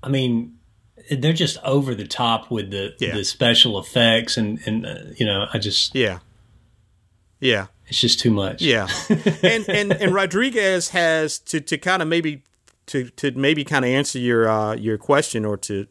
I 0.03 0.09
mean, 0.09 0.57
they're 1.11 1.33
just 1.33 1.57
over 1.63 1.93
the 1.95 2.07
top 2.07 2.49
with 2.51 2.71
the 2.71 2.93
Yeah. 2.99 3.15
the 3.15 3.23
special 3.23 3.79
effects, 3.79 4.37
and 4.37 4.59
and 4.65 4.85
uh, 4.85 4.95
you 5.17 5.25
know, 5.25 5.47
I 5.53 5.57
just 5.59 5.93
yeah, 5.95 6.19
yeah. 7.39 7.67
It's 7.87 7.99
just 7.99 8.19
too 8.19 8.31
much. 8.31 8.61
Yeah, 8.61 8.87
and 9.43 9.67
and 9.69 9.91
and 9.93 10.13
Rodriguez 10.13 10.89
has 10.89 11.37
to 11.39 11.59
to 11.61 11.77
kind 11.77 12.01
of 12.01 12.07
maybe 12.07 12.43
to 12.87 13.09
to 13.17 13.31
maybe 13.31 13.63
kind 13.63 13.83
of 13.85 13.89
answer 13.91 14.19
your 14.19 14.47
uh, 14.47 14.75
your 14.75 14.97
question 14.97 15.43
or 15.45 15.57
to 15.57 15.87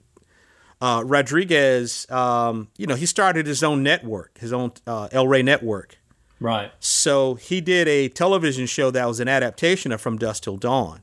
uh, 0.81 1.03
Rodriguez. 1.05 2.11
Um, 2.11 2.69
you 2.79 2.87
know, 2.87 2.95
he 2.95 3.07
started 3.07 3.47
his 3.47 3.63
own 3.63 3.83
network, 3.83 4.39
his 4.39 4.53
own 4.53 4.73
uh, 4.87 5.09
El 5.13 5.29
Rey 5.29 5.43
network. 5.43 5.99
Right. 6.41 6.73
So 6.81 7.35
he 7.35 7.61
did 7.61 7.87
a 7.87 8.09
television 8.09 8.67
show 8.67 8.91
that 8.91 9.07
was 9.07 9.21
an 9.21 9.29
adaptation 9.29 9.93
of 9.93 10.01
From 10.01 10.19
Dusk 10.19 10.43
Till 10.43 10.57
Dawn. 10.57 11.01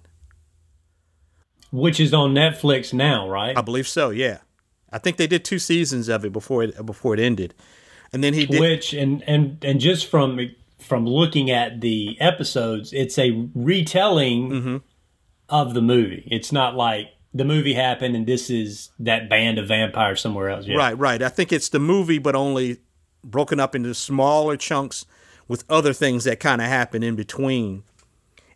Which 1.71 1.99
is 1.99 2.13
on 2.13 2.33
Netflix 2.33 2.93
now, 2.93 3.29
right? 3.29 3.57
I 3.57 3.61
believe 3.61 3.87
so. 3.87 4.09
Yeah, 4.09 4.39
I 4.91 4.97
think 4.97 5.17
they 5.17 5.27
did 5.27 5.45
two 5.45 5.59
seasons 5.59 6.09
of 6.09 6.25
it 6.25 6.31
before 6.33 6.63
it 6.63 6.85
before 6.85 7.13
it 7.13 7.19
ended, 7.19 7.53
and 8.11 8.23
then 8.23 8.33
he 8.33 8.45
did. 8.45 8.59
Which 8.59 8.93
and 8.93 9.23
and 9.27 9.63
and 9.63 9.79
just 9.79 10.07
from 10.07 10.39
from 10.79 11.05
looking 11.05 11.51
at 11.51 11.81
the 11.81 12.17
episodes, 12.19 12.93
it's 12.93 13.17
a 13.19 13.47
retelling 13.53 14.49
Mm-hmm. 14.49 14.77
of 15.49 15.73
the 15.73 15.81
movie. 15.81 16.27
It's 16.31 16.51
not 16.51 16.75
like 16.75 17.07
the 17.33 17.45
movie 17.45 17.73
happened 17.73 18.15
and 18.15 18.25
this 18.25 18.49
is 18.49 18.89
that 18.99 19.29
band 19.29 19.59
of 19.59 19.67
vampires 19.67 20.21
somewhere 20.21 20.49
else. 20.49 20.65
Yeah. 20.65 20.77
Right, 20.77 20.97
right. 20.97 21.21
I 21.21 21.29
think 21.29 21.51
it's 21.53 21.69
the 21.69 21.79
movie, 21.79 22.17
but 22.17 22.33
only 22.35 22.77
broken 23.23 23.59
up 23.59 23.75
into 23.75 23.93
smaller 23.93 24.57
chunks 24.57 25.05
with 25.47 25.63
other 25.69 25.93
things 25.93 26.23
that 26.23 26.39
kind 26.39 26.61
of 26.61 26.67
happen 26.67 27.03
in 27.03 27.15
between. 27.15 27.83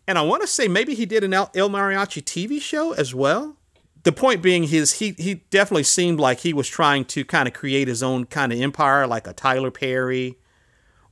And 0.06 0.18
I 0.18 0.22
want 0.22 0.42
to 0.42 0.46
say 0.46 0.68
maybe 0.68 0.94
he 0.94 1.06
did 1.06 1.24
an 1.24 1.32
El, 1.32 1.50
El 1.54 1.70
Mariachi 1.70 2.22
TV 2.22 2.60
show 2.60 2.92
as 2.92 3.14
well. 3.14 3.56
The 4.02 4.12
point 4.12 4.42
being, 4.42 4.64
his 4.64 4.94
he 4.94 5.12
he 5.16 5.36
definitely 5.48 5.84
seemed 5.84 6.20
like 6.20 6.40
he 6.40 6.52
was 6.52 6.68
trying 6.68 7.06
to 7.06 7.24
kind 7.24 7.48
of 7.48 7.54
create 7.54 7.88
his 7.88 8.02
own 8.02 8.26
kind 8.26 8.52
of 8.52 8.60
empire, 8.60 9.06
like 9.06 9.26
a 9.26 9.32
Tyler 9.32 9.70
Perry 9.70 10.36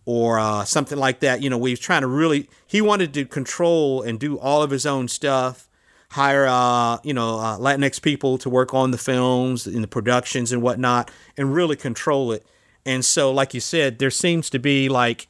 or 0.04 0.38
uh, 0.38 0.64
something 0.64 0.98
like 0.98 1.20
that. 1.20 1.42
You 1.42 1.48
know, 1.48 1.62
he 1.64 1.72
was 1.72 1.80
trying 1.80 2.02
to 2.02 2.06
really 2.06 2.50
he 2.66 2.82
wanted 2.82 3.14
to 3.14 3.24
control 3.24 4.02
and 4.02 4.20
do 4.20 4.38
all 4.38 4.62
of 4.62 4.70
his 4.70 4.84
own 4.84 5.08
stuff. 5.08 5.68
Hire, 6.10 6.46
uh, 6.46 6.98
you 7.02 7.14
know, 7.14 7.38
uh, 7.38 7.56
Latinx 7.56 8.02
people 8.02 8.36
to 8.38 8.50
work 8.50 8.74
on 8.74 8.90
the 8.90 8.98
films 8.98 9.66
and 9.66 9.82
the 9.82 9.88
productions 9.88 10.52
and 10.52 10.60
whatnot, 10.60 11.10
and 11.38 11.54
really 11.54 11.76
control 11.76 12.32
it. 12.32 12.44
And 12.84 13.02
so, 13.02 13.32
like 13.32 13.54
you 13.54 13.60
said, 13.60 13.98
there 13.98 14.10
seems 14.10 14.50
to 14.50 14.58
be 14.58 14.90
like, 14.90 15.28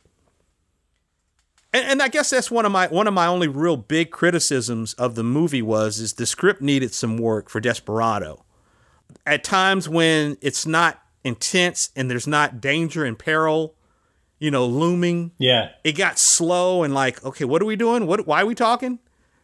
and, 1.73 1.85
and 1.87 2.03
I 2.03 2.09
guess 2.09 2.31
that's 2.31 2.51
one 2.51 2.64
of 2.66 2.73
my 2.73 2.87
one 2.89 3.07
of 3.07 3.14
my 3.14 3.27
only 3.27 3.49
real 3.49 3.77
big 3.77 4.11
criticisms 4.11 4.95
of 4.95 5.14
the 5.14 5.23
movie 5.25 5.62
was 5.62 5.99
is 6.01 6.14
the 6.14 6.27
script 6.27 6.61
needed 6.62 6.93
some 6.95 7.16
work 7.18 7.49
for 7.49 7.61
Desperado. 7.61 8.45
At 9.27 9.45
times 9.45 9.89
when 9.89 10.37
it's 10.41 10.66
not 10.66 11.01
intense 11.25 11.91
and 11.95 12.11
there's 12.11 12.27
not 12.27 12.61
danger 12.61 13.05
and 13.05 13.18
peril, 13.18 13.75
you 14.39 14.51
know, 14.51 14.66
looming, 14.66 15.33
Yeah. 15.39 15.70
it 15.85 15.93
got 15.93 16.18
slow 16.18 16.83
and 16.83 16.93
like, 16.95 17.25
okay, 17.25 17.45
what 17.45 17.62
are 17.62 17.66
we 17.66 17.77
doing? 17.77 18.07
What? 18.07 18.27
Why 18.27 18.43
are 18.43 18.47
we 18.47 18.55
talking? 18.55 18.99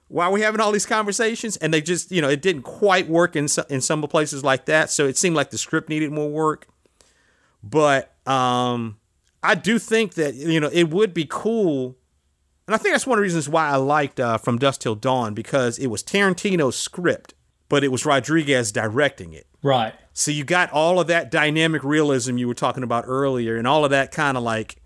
Why 0.08 0.24
are 0.24 0.32
we 0.32 0.40
having 0.40 0.60
all 0.60 0.72
these 0.72 0.86
conversations? 0.86 1.58
And 1.58 1.72
they 1.72 1.82
just, 1.82 2.10
you 2.10 2.22
know, 2.22 2.30
it 2.30 2.40
didn't 2.40 2.62
quite 2.62 3.08
work 3.08 3.36
in 3.36 3.46
some, 3.46 3.66
in 3.68 3.82
some 3.82 4.00
places 4.02 4.42
like 4.42 4.64
that. 4.64 4.90
So 4.90 5.06
it 5.06 5.18
seemed 5.18 5.36
like 5.36 5.50
the 5.50 5.58
script 5.58 5.90
needed 5.90 6.10
more 6.10 6.30
work. 6.30 6.66
But 7.62 8.14
um, 8.26 8.96
I 9.42 9.54
do 9.54 9.78
think 9.78 10.14
that 10.14 10.34
you 10.34 10.60
know 10.60 10.70
it 10.72 10.90
would 10.90 11.12
be 11.12 11.26
cool, 11.28 11.96
and 12.68 12.74
I 12.74 12.78
think 12.78 12.94
that's 12.94 13.06
one 13.06 13.18
of 13.18 13.20
the 13.20 13.24
reasons 13.24 13.48
why 13.48 13.66
I 13.68 13.74
liked 13.76 14.20
uh, 14.20 14.38
From 14.38 14.58
Dusk 14.58 14.82
Till 14.82 14.94
Dawn 14.94 15.34
because 15.34 15.76
it 15.78 15.88
was 15.88 16.04
Tarantino's 16.04 16.76
script, 16.76 17.34
but 17.68 17.82
it 17.82 17.88
was 17.88 18.06
Rodriguez 18.06 18.70
directing 18.70 19.32
it. 19.32 19.46
Right. 19.62 19.94
So 20.12 20.30
you 20.30 20.44
got 20.44 20.70
all 20.70 21.00
of 21.00 21.08
that 21.08 21.30
dynamic 21.32 21.82
realism 21.82 22.38
you 22.38 22.46
were 22.46 22.54
talking 22.54 22.82
about 22.84 23.04
earlier, 23.08 23.56
and 23.56 23.66
all 23.66 23.84
of 23.84 23.90
that 23.90 24.12
kind 24.12 24.36
of 24.36 24.42
like, 24.44 24.76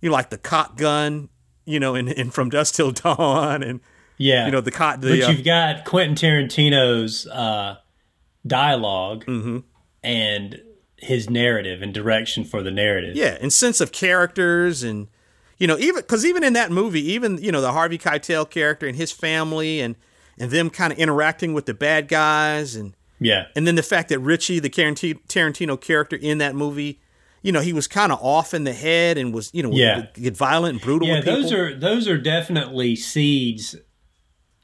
you 0.00 0.08
know, 0.08 0.14
like 0.14 0.30
the 0.30 0.38
cock 0.38 0.76
gun, 0.78 1.28
you 1.64 1.78
know, 1.80 1.94
in, 1.94 2.08
in 2.08 2.30
From 2.30 2.48
Dusk 2.48 2.74
Till 2.74 2.90
Dawn, 2.92 3.62
and 3.62 3.80
Yeah. 4.18 4.46
you 4.46 4.52
know 4.52 4.60
the 4.62 4.70
but 4.70 5.00
The, 5.02 5.22
uh, 5.24 5.30
you've 5.30 5.44
got 5.44 5.84
Quentin 5.84 6.14
Tarantino's 6.14 7.26
uh, 7.26 7.76
dialog 8.46 9.24
Mm-hmm. 9.24 9.58
and 10.02 10.62
his 10.98 11.28
narrative 11.28 11.82
and 11.82 11.92
direction 11.92 12.42
for 12.44 12.62
the 12.62 12.70
narrative. 12.70 13.16
yeah, 13.16 13.36
and 13.40 13.52
sense 13.52 13.80
of 13.82 13.92
characters, 13.92 14.82
and 14.82 15.08
you 15.58 15.66
know, 15.66 15.78
even 15.78 15.96
because 16.02 16.24
even 16.24 16.44
in 16.44 16.52
that 16.54 16.70
movie, 16.70 17.12
even 17.12 17.38
you 17.42 17.50
know 17.52 17.60
the 17.60 17.72
Harvey 17.72 17.98
Keitel 17.98 18.48
character 18.48 18.86
and 18.86 18.96
his 18.96 19.12
family, 19.12 19.80
and 19.80 19.96
and 20.38 20.50
them 20.50 20.70
kind 20.70 20.92
of 20.92 20.98
interacting 20.98 21.54
with 21.54 21.66
the 21.66 21.74
bad 21.74 22.08
guys, 22.08 22.76
and 22.76 22.94
Yeah. 23.20 23.46
and 23.56 23.66
then 23.66 23.74
the 23.74 23.82
fact 23.82 24.08
that 24.10 24.18
Richie, 24.18 24.58
the 24.58 24.68
Tarantino, 24.70 25.80
character 25.80 26.16
in 26.16 26.38
that 26.38 26.54
movie. 26.54 27.00
You 27.42 27.52
know, 27.52 27.60
he 27.60 27.72
was 27.72 27.86
kind 27.86 28.10
of 28.10 28.18
off 28.22 28.54
in 28.54 28.64
the 28.64 28.72
head 28.72 29.16
and 29.18 29.32
was, 29.32 29.50
you 29.54 29.62
know, 29.62 29.70
Yeah. 29.70 30.06
get 30.14 30.36
violent 30.36 30.72
and 30.72 30.80
brutal 30.82 31.06
Yeah, 31.06 31.20
those 31.20 31.52
are 31.52 31.72
those 31.78 32.08
are 32.08 32.18
definitely 32.18 32.96
seeds 32.96 33.76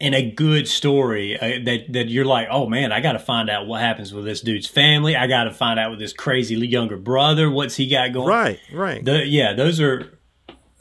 in 0.00 0.14
a 0.14 0.30
good 0.32 0.66
story 0.66 1.38
uh, 1.38 1.60
that 1.64 1.92
that 1.92 2.08
you're 2.08 2.24
like, 2.24 2.48
oh 2.50 2.66
man, 2.68 2.90
I 2.90 2.98
got 3.00 3.12
to 3.12 3.20
find 3.20 3.48
out 3.48 3.68
what 3.68 3.80
happens 3.80 4.12
with 4.12 4.24
this 4.24 4.40
dude's 4.40 4.66
family. 4.66 5.14
I 5.14 5.28
got 5.28 5.44
to 5.44 5.52
find 5.52 5.78
out 5.78 5.90
with 5.90 6.00
this 6.00 6.12
crazy 6.12 6.56
younger 6.56 6.96
brother. 6.96 7.48
What's 7.48 7.76
he 7.76 7.86
got 7.86 8.12
going? 8.12 8.26
right, 8.26 8.58
right. 8.72 9.04
The, 9.04 9.24
yeah, 9.26 9.52
those 9.52 9.78
are, 9.80 10.18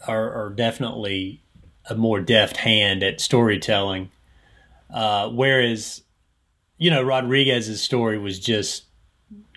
are 0.08 0.32
are 0.32 0.50
definitely 0.50 1.44
a 1.90 1.96
more 1.96 2.22
deft 2.22 2.58
hand 2.58 3.04
at 3.04 3.20
storytelling. 3.22 4.10
Uh, 4.94 5.30
whereas, 5.30 6.04
you 6.78 6.92
know, 6.92 7.02
Rodriguez's 7.02 7.82
story 7.82 8.18
was 8.18 8.40
just 8.40 8.86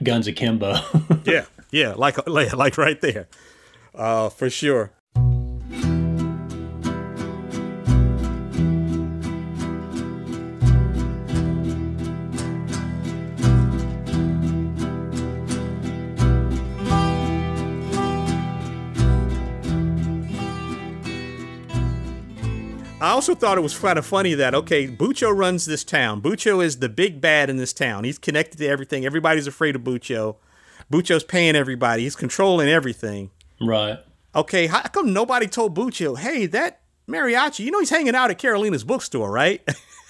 guns 0.02 0.26
akimbo. 0.26 0.76
Yeah, 1.24 1.46
yeah, 1.70 1.94
like 1.96 2.26
like, 2.28 2.76
right 2.76 3.00
there, 3.00 3.28
uh, 3.94 4.28
for 4.28 4.50
sure. 4.50 4.92
Also 23.14 23.34
thought 23.34 23.56
it 23.58 23.62
was 23.62 23.78
kind 23.78 23.98
of 23.98 24.04
funny 24.06 24.34
that 24.34 24.54
okay, 24.54 24.86
Bucho 24.86 25.34
runs 25.34 25.64
this 25.66 25.84
town. 25.84 26.20
Bucho 26.20 26.62
is 26.64 26.78
the 26.78 26.88
big 26.88 27.20
bad 27.20 27.48
in 27.50 27.56
this 27.56 27.72
town. 27.72 28.04
He's 28.04 28.18
connected 28.18 28.58
to 28.58 28.66
everything. 28.66 29.04
Everybody's 29.06 29.46
afraid 29.46 29.74
of 29.76 29.82
Bucho. 29.82 30.36
Bucho's 30.92 31.24
paying 31.24 31.56
everybody. 31.56 32.02
He's 32.02 32.16
controlling 32.16 32.68
everything. 32.68 33.30
right. 33.60 33.98
Okay, 34.36 34.66
how 34.66 34.82
come 34.82 35.12
nobody 35.12 35.46
told 35.46 35.76
Bucho, 35.76 36.18
hey, 36.18 36.46
that 36.46 36.80
mariachi, 37.08 37.60
you 37.64 37.70
know 37.70 37.78
he's 37.78 37.90
hanging 37.90 38.16
out 38.16 38.30
at 38.32 38.38
Carolina's 38.38 38.82
bookstore, 38.82 39.30
right? 39.30 39.62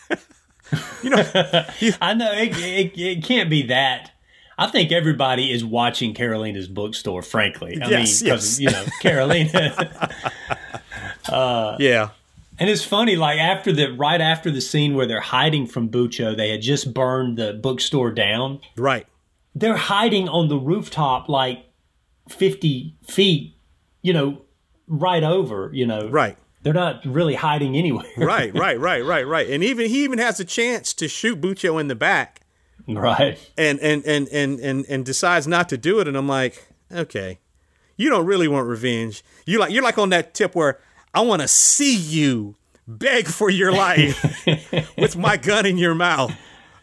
you 1.02 1.10
know, 1.10 1.22
I 2.00 2.14
know 2.14 2.32
it, 2.32 2.56
it, 2.56 2.98
it 2.98 3.22
can't 3.24 3.50
be 3.50 3.66
that. 3.66 4.12
I 4.56 4.68
think 4.68 4.92
everybody 4.92 5.52
is 5.52 5.62
watching 5.62 6.14
Carolina's 6.14 6.68
bookstore. 6.68 7.20
Frankly, 7.20 7.78
I 7.82 7.88
Yes, 7.90 8.22
mean, 8.22 8.30
because 8.32 8.58
yes. 8.58 8.60
you 8.60 8.70
know 8.70 8.84
Carolina, 9.02 9.74
uh, 11.28 11.76
yeah, 11.78 12.10
and 12.58 12.70
it's 12.70 12.84
funny. 12.84 13.16
Like 13.16 13.38
after 13.38 13.72
the 13.72 13.92
right 13.92 14.20
after 14.20 14.50
the 14.50 14.60
scene 14.60 14.94
where 14.94 15.06
they're 15.06 15.20
hiding 15.20 15.66
from 15.66 15.88
Bucho, 15.88 16.36
they 16.36 16.50
had 16.50 16.62
just 16.62 16.94
burned 16.94 17.38
the 17.38 17.52
bookstore 17.54 18.12
down. 18.12 18.60
right. 18.76 19.06
They're 19.56 19.76
hiding 19.76 20.28
on 20.28 20.48
the 20.48 20.58
rooftop, 20.58 21.28
like 21.28 21.64
fifty 22.28 22.96
feet. 23.02 23.56
You 24.02 24.12
know, 24.12 24.42
right 24.86 25.22
over. 25.22 25.70
You 25.72 25.86
know, 25.86 26.08
Right. 26.08 26.36
They're 26.62 26.72
not 26.72 27.04
really 27.04 27.34
hiding 27.34 27.76
anywhere. 27.76 28.06
Right, 28.16 28.52
right, 28.58 28.80
right, 28.80 29.04
right, 29.04 29.26
right. 29.26 29.48
And 29.50 29.62
even 29.62 29.88
he 29.90 30.02
even 30.02 30.18
has 30.18 30.40
a 30.40 30.46
chance 30.46 30.94
to 30.94 31.08
shoot 31.08 31.38
Bucho 31.40 31.78
in 31.78 31.88
the 31.88 31.94
back 31.94 32.40
right. 32.88 33.38
and 33.56 33.78
and 33.80 34.04
and 34.06 34.28
and 34.28 34.58
and, 34.60 34.86
and 34.88 35.04
decides 35.04 35.46
not 35.46 35.68
to 35.68 35.76
do 35.76 36.00
it 36.00 36.08
and 36.08 36.16
I'm 36.16 36.28
like, 36.28 36.66
okay. 36.90 37.38
You 37.96 38.10
don't 38.10 38.26
really 38.26 38.48
want 38.48 38.66
revenge. 38.66 39.22
You 39.46 39.60
like 39.60 39.72
you're 39.72 39.82
like 39.82 39.98
on 39.98 40.08
that 40.08 40.34
tip 40.34 40.54
where 40.54 40.80
I 41.14 41.20
want 41.22 41.42
to 41.42 41.48
see 41.48 41.96
you 41.96 42.56
beg 42.86 43.26
for 43.28 43.48
your 43.48 43.72
life 43.72 44.46
with 44.98 45.16
my 45.16 45.36
gun 45.36 45.64
in 45.66 45.78
your 45.78 45.94
mouth. 45.94 46.32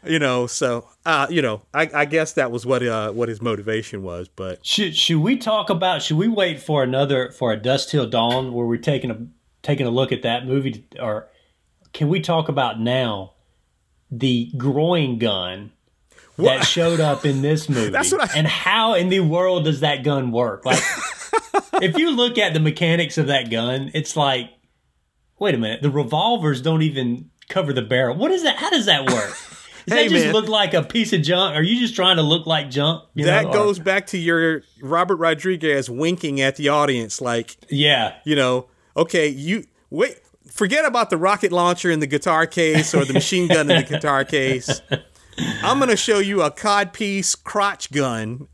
You 0.03 0.17
know, 0.17 0.47
so 0.47 0.87
uh, 1.05 1.27
you 1.29 1.43
know, 1.43 1.61
I, 1.75 1.87
I 1.93 2.05
guess 2.05 2.33
that 2.33 2.49
was 2.51 2.65
what 2.65 2.81
uh 2.81 3.11
what 3.11 3.29
his 3.29 3.39
motivation 3.41 4.01
was, 4.01 4.27
but 4.29 4.65
Should 4.65 4.95
should 4.95 5.19
we 5.19 5.37
talk 5.37 5.69
about? 5.69 6.01
Should 6.01 6.17
we 6.17 6.27
wait 6.27 6.59
for 6.59 6.81
another 6.81 7.31
for 7.31 7.51
a 7.53 7.57
Dusk 7.57 7.89
Till 7.89 8.09
Dawn 8.09 8.51
where 8.53 8.65
we're 8.65 8.77
taking 8.77 9.11
a 9.11 9.17
taking 9.61 9.85
a 9.85 9.91
look 9.91 10.11
at 10.11 10.23
that 10.23 10.47
movie, 10.47 10.87
or 10.99 11.27
can 11.93 12.09
we 12.09 12.19
talk 12.19 12.49
about 12.49 12.79
now 12.79 13.33
the 14.09 14.51
groin 14.57 15.19
gun 15.19 15.71
that 16.37 16.65
showed 16.65 16.99
up 16.99 17.23
in 17.23 17.43
this 17.43 17.69
movie, 17.69 17.91
That's 17.91 18.11
what 18.11 18.27
I- 18.27 18.33
and 18.35 18.47
how 18.47 18.95
in 18.95 19.09
the 19.09 19.19
world 19.19 19.65
does 19.65 19.81
that 19.81 20.03
gun 20.03 20.31
work? 20.31 20.65
Like, 20.65 20.81
if 21.81 21.97
you 21.97 22.11
look 22.11 22.37
at 22.37 22.53
the 22.53 22.59
mechanics 22.59 23.17
of 23.17 23.27
that 23.27 23.49
gun, 23.51 23.91
it's 23.93 24.15
like, 24.15 24.49
wait 25.39 25.55
a 25.55 25.57
minute, 25.57 25.81
the 25.81 25.89
revolvers 25.89 26.61
don't 26.61 26.81
even 26.81 27.29
cover 27.49 27.73
the 27.73 27.81
barrel. 27.81 28.15
What 28.15 28.31
is 28.31 28.43
that? 28.43 28.57
How 28.57 28.69
does 28.69 28.85
that 28.85 29.09
work? 29.09 29.35
Does 29.87 29.97
Hey, 29.97 30.07
that 30.09 30.13
just 30.13 30.25
man. 30.25 30.33
look 30.35 30.47
like 30.47 30.75
a 30.75 30.83
piece 30.83 31.11
of 31.11 31.23
junk? 31.23 31.55
Are 31.55 31.63
you 31.63 31.79
just 31.79 31.95
trying 31.95 32.17
to 32.17 32.21
look 32.21 32.45
like 32.45 32.69
junk? 32.69 33.03
You 33.15 33.25
that 33.25 33.45
know, 33.45 33.49
or- 33.49 33.53
goes 33.53 33.79
back 33.79 34.05
to 34.07 34.17
your 34.19 34.61
Robert 34.79 35.15
Rodriguez 35.15 35.89
winking 35.89 36.39
at 36.39 36.55
the 36.55 36.69
audience 36.69 37.19
like 37.19 37.57
yeah. 37.67 38.17
you 38.23 38.35
know, 38.35 38.67
okay, 38.95 39.27
you 39.27 39.63
wait, 39.89 40.19
forget 40.51 40.85
about 40.85 41.09
the 41.09 41.17
rocket 41.17 41.51
launcher 41.51 41.89
in 41.89 41.99
the 41.99 42.05
guitar 42.05 42.45
case 42.45 42.93
or 42.93 43.05
the 43.05 43.13
machine 43.13 43.47
gun 43.47 43.71
in 43.71 43.77
the 43.83 43.89
guitar 43.89 44.23
case. 44.23 44.81
I'm 45.63 45.79
going 45.79 45.89
to 45.89 45.97
show 45.97 46.19
you 46.19 46.43
a 46.43 46.51
codpiece 46.51 47.41
crotch 47.43 47.91
gun 47.91 48.49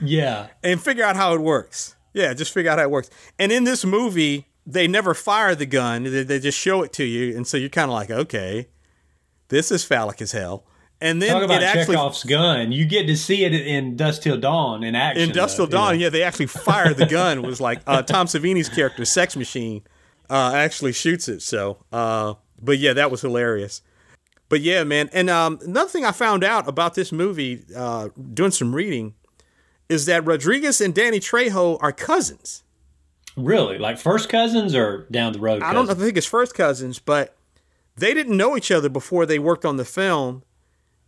Yeah. 0.00 0.46
and 0.62 0.80
figure 0.80 1.04
out 1.04 1.16
how 1.16 1.34
it 1.34 1.42
works. 1.42 1.95
Yeah, 2.16 2.32
just 2.32 2.54
figure 2.54 2.70
out 2.70 2.78
how 2.78 2.84
it 2.84 2.90
works. 2.90 3.10
And 3.38 3.52
in 3.52 3.64
this 3.64 3.84
movie, 3.84 4.46
they 4.64 4.88
never 4.88 5.12
fire 5.12 5.54
the 5.54 5.66
gun; 5.66 6.04
they, 6.04 6.22
they 6.22 6.38
just 6.40 6.58
show 6.58 6.82
it 6.82 6.90
to 6.94 7.04
you, 7.04 7.36
and 7.36 7.46
so 7.46 7.58
you're 7.58 7.68
kind 7.68 7.90
of 7.90 7.94
like, 7.94 8.10
okay, 8.10 8.68
this 9.48 9.70
is 9.70 9.84
phallic 9.84 10.22
as 10.22 10.32
hell. 10.32 10.64
And 10.98 11.20
then 11.20 11.34
Talk 11.34 11.42
about 11.42 11.62
it 11.62 11.66
actually 11.66 11.96
Chekhov's 11.96 12.24
gun. 12.24 12.72
You 12.72 12.86
get 12.86 13.06
to 13.08 13.18
see 13.18 13.44
it 13.44 13.52
in 13.52 13.96
Dusk 13.96 14.22
Till 14.22 14.38
Dawn 14.38 14.82
in 14.82 14.94
action. 14.94 15.28
in 15.28 15.34
Dusk 15.34 15.56
Till 15.56 15.66
Dawn, 15.66 15.92
know. 15.92 16.04
yeah, 16.04 16.08
they 16.08 16.22
actually 16.22 16.46
fire 16.46 16.94
the 16.94 17.04
gun. 17.04 17.42
Was 17.42 17.60
like 17.60 17.82
uh, 17.86 18.00
Tom 18.00 18.26
Savini's 18.28 18.70
character, 18.70 19.04
Sex 19.04 19.36
Machine, 19.36 19.82
uh, 20.30 20.52
actually 20.54 20.94
shoots 20.94 21.28
it. 21.28 21.42
So, 21.42 21.84
uh, 21.92 22.32
but 22.62 22.78
yeah, 22.78 22.94
that 22.94 23.10
was 23.10 23.20
hilarious. 23.20 23.82
But 24.48 24.62
yeah, 24.62 24.84
man. 24.84 25.10
And 25.12 25.28
um, 25.28 25.58
another 25.60 25.90
thing 25.90 26.06
I 26.06 26.12
found 26.12 26.44
out 26.44 26.66
about 26.66 26.94
this 26.94 27.12
movie, 27.12 27.62
uh, 27.76 28.08
doing 28.32 28.52
some 28.52 28.74
reading, 28.74 29.12
is 29.88 30.06
that 30.06 30.24
Rodriguez 30.24 30.80
and 30.80 30.94
Danny 30.94 31.20
Trejo 31.20 31.78
are 31.80 31.92
cousins. 31.92 32.62
Really? 33.36 33.78
Like 33.78 33.98
first 33.98 34.28
cousins 34.28 34.74
or 34.74 35.06
down 35.10 35.32
the 35.32 35.38
road? 35.38 35.62
I 35.62 35.72
don't 35.72 35.86
know, 35.86 35.92
I 35.92 35.94
think 35.94 36.16
it's 36.16 36.26
first 36.26 36.54
cousins, 36.54 36.98
but 36.98 37.36
they 37.96 38.14
didn't 38.14 38.36
know 38.36 38.56
each 38.56 38.70
other 38.70 38.88
before 38.88 39.26
they 39.26 39.38
worked 39.38 39.64
on 39.64 39.76
the 39.76 39.84
film. 39.84 40.42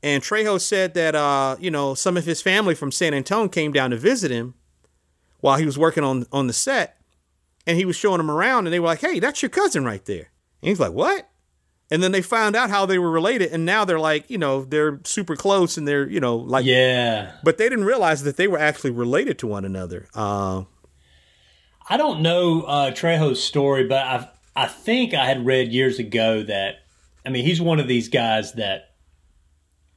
And 0.03 0.23
Trejo 0.23 0.61
said 0.61 0.95
that 0.95 1.15
uh, 1.15 1.57
you 1.59 1.71
know 1.71 1.95
some 1.95 2.17
of 2.17 2.25
his 2.25 2.41
family 2.41 2.75
from 2.75 2.93
San 2.93 3.15
Antonio 3.15 3.49
came 3.49 3.73
down 3.73 3.91
to 3.91 3.97
visit 3.97 4.31
him 4.31 4.55
while 5.41 5.59
he 5.59 5.67
was 5.67 5.77
working 5.77 6.05
on 6.05 6.27
on 6.31 6.47
the 6.47 6.53
set, 6.53 7.01
and 7.67 7.77
he 7.77 7.85
was 7.85 7.97
showing 7.97 8.19
them 8.19 8.31
around, 8.31 8.67
and 8.67 8.73
they 8.73 8.79
were 8.79 8.87
like, 8.87 9.01
"Hey, 9.01 9.19
that's 9.19 9.43
your 9.43 9.49
cousin 9.49 9.85
right 9.85 10.05
there." 10.05 10.31
And 10.63 10.69
he's 10.69 10.79
like, 10.79 10.93
"What?" 10.93 11.29
And 11.91 12.03
then 12.03 12.13
they 12.13 12.21
found 12.21 12.55
out 12.55 12.69
how 12.69 12.85
they 12.85 12.99
were 12.99 13.11
related, 13.11 13.51
and 13.53 13.65
now 13.65 13.85
they're 13.87 13.99
like, 13.99 14.29
you 14.29 14.37
know, 14.37 14.65
they're 14.65 15.01
super 15.05 15.37
close, 15.37 15.77
and 15.79 15.89
they're 15.89 16.09
you 16.09 16.21
know 16.21 16.37
like, 16.37 16.67
Yeah. 16.67 17.33
but 17.43 17.57
they 17.59 17.69
didn't 17.69 17.87
realize 17.87 18.23
that 18.25 18.37
they 18.37 18.47
were 18.47 18.59
actually 18.59 18.91
related 18.91 19.39
to 19.39 19.47
one 19.47 19.65
another. 19.65 20.07
Uh, 20.15 20.65
I 21.89 21.97
don't 21.97 22.21
know 22.21 22.63
uh, 22.63 22.91
Trejo's 22.91 23.43
story, 23.43 23.85
but 23.87 24.05
I 24.05 24.29
I 24.55 24.67
think 24.67 25.15
I 25.15 25.25
had 25.25 25.47
read 25.47 25.73
years 25.73 25.99
ago 25.99 26.43
that 26.43 26.81
I 27.25 27.31
mean 27.31 27.45
he's 27.45 27.61
one 27.61 27.81
of 27.81 27.89
these 27.89 28.09
guys 28.09 28.53
that 28.55 28.91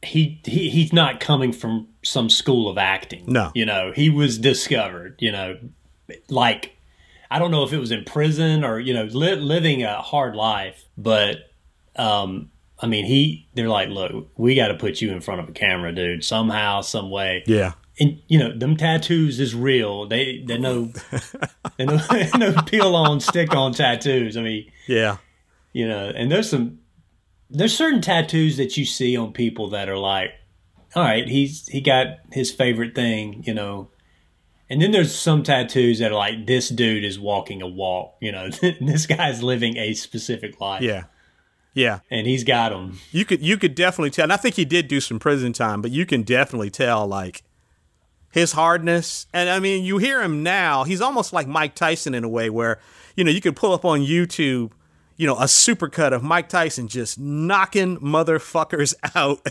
he, 0.04 0.42
he 0.46 0.70
he's 0.70 0.92
not 0.94 1.20
coming 1.20 1.52
from 1.52 1.88
some 2.04 2.30
school 2.30 2.70
of 2.70 2.78
acting. 2.78 3.26
No. 3.28 3.52
you 3.54 3.66
know 3.66 3.92
he 3.94 4.10
was 4.10 4.38
discovered. 4.38 5.18
You 5.20 5.32
know, 5.34 5.58
like 6.30 6.78
I 7.30 7.38
don't 7.40 7.52
know 7.52 7.64
if 7.64 7.74
it 7.74 7.78
was 7.80 7.92
in 7.92 8.06
prison 8.06 8.64
or 8.64 8.80
you 8.80 8.94
know 8.94 9.04
li- 9.04 9.36
living 9.36 9.84
a 9.84 10.02
hard 10.02 10.36
life, 10.36 10.86
but 10.98 11.51
um, 12.02 12.52
I 12.80 12.88
mean 12.88 13.06
he 13.06 13.48
they're 13.54 13.70
like, 13.70 13.90
look, 13.90 14.30
we 14.38 14.56
got 14.56 14.70
to 14.70 14.76
put 14.76 15.02
you 15.02 15.12
in 15.12 15.22
front 15.22 15.42
of 15.42 15.50
a 15.50 15.52
camera, 15.52 15.94
dude, 15.94 16.24
somehow, 16.24 16.82
some 16.82 17.10
way 17.10 17.44
yeah, 17.46 17.74
and 18.00 18.22
you 18.28 18.40
know 18.40 18.58
them 18.58 18.76
tattoos 18.78 19.40
is 19.40 19.54
real. 19.54 20.08
They 20.08 20.44
they 20.46 20.58
know 20.58 20.92
they 21.78 21.86
know, 21.86 22.00
no 22.38 22.54
peel 22.66 22.96
on 22.96 23.20
stick 23.20 23.56
on 23.56 23.74
tattoos. 23.74 24.38
I 24.38 24.42
mean, 24.42 24.72
yeah, 24.88 25.18
you 25.74 25.88
know, 25.88 26.12
and 26.16 26.32
there's 26.32 26.50
some 26.50 26.80
there's 27.50 27.76
certain 27.76 28.02
tattoos 28.02 28.58
that 28.58 28.78
you 28.78 28.86
see 28.86 29.18
on 29.18 29.34
people 29.34 29.70
that 29.72 29.90
are 29.90 29.98
like, 29.98 30.32
all 30.96 31.04
right, 31.04 31.28
he's 31.28 31.68
he 31.68 31.82
got 31.82 32.20
his 32.32 32.52
favorite 32.52 32.96
thing, 32.96 33.44
you 33.46 33.54
know. 33.54 33.90
And 34.70 34.82
then 34.82 34.92
there's 34.92 35.14
some 35.14 35.44
tattoos 35.44 36.00
that 36.00 36.14
are 36.14 36.16
like, 36.16 36.48
this 36.48 36.70
dude 36.70 37.04
is 37.04 37.20
walking 37.20 37.62
a 37.62 37.68
walk, 37.68 38.16
you 38.22 38.32
know. 38.32 38.50
this 38.82 39.06
guy's 39.06 39.44
living 39.44 39.76
a 39.76 39.94
specific 39.94 40.62
life, 40.62 40.82
yeah, 40.82 41.04
yeah. 41.74 42.00
and 42.10 42.28
he's 42.28 42.44
got 42.44 42.70
them. 42.70 43.00
You 43.12 43.26
could 43.26 43.42
you 43.42 43.58
could 43.58 43.76
definitely 43.76 44.12
tell, 44.12 44.24
and 44.24 44.34
I 44.34 44.38
think 44.38 44.56
he 44.56 44.66
did 44.66 44.88
do 44.88 45.00
some 45.00 45.20
prison 45.20 45.54
time, 45.54 45.82
but 45.82 45.92
you 45.92 46.06
can 46.06 46.24
definitely 46.24 46.70
tell 46.70 47.08
like 47.08 47.44
his 48.32 48.54
hardness. 48.54 49.28
And 49.34 49.50
I 49.50 49.60
mean, 49.60 49.84
you 49.84 49.98
hear 49.98 50.22
him 50.22 50.44
now; 50.44 50.84
he's 50.84 51.02
almost 51.02 51.34
like 51.34 51.48
Mike 51.48 51.76
Tyson 51.76 52.14
in 52.14 52.24
a 52.24 52.30
way, 52.30 52.50
where 52.50 52.80
you 53.16 53.24
know 53.24 53.32
you 53.32 53.42
could 53.42 53.56
pull 53.56 53.74
up 53.74 53.86
on 53.86 54.02
YouTube, 54.02 54.72
you 55.18 55.28
know, 55.28 55.36
a 55.36 55.46
supercut 55.46 56.14
of 56.14 56.24
Mike 56.24 56.50
Tyson 56.50 56.88
just 56.88 57.20
knocking 57.20 57.98
motherfuckers 57.98 58.94
out 59.16 59.46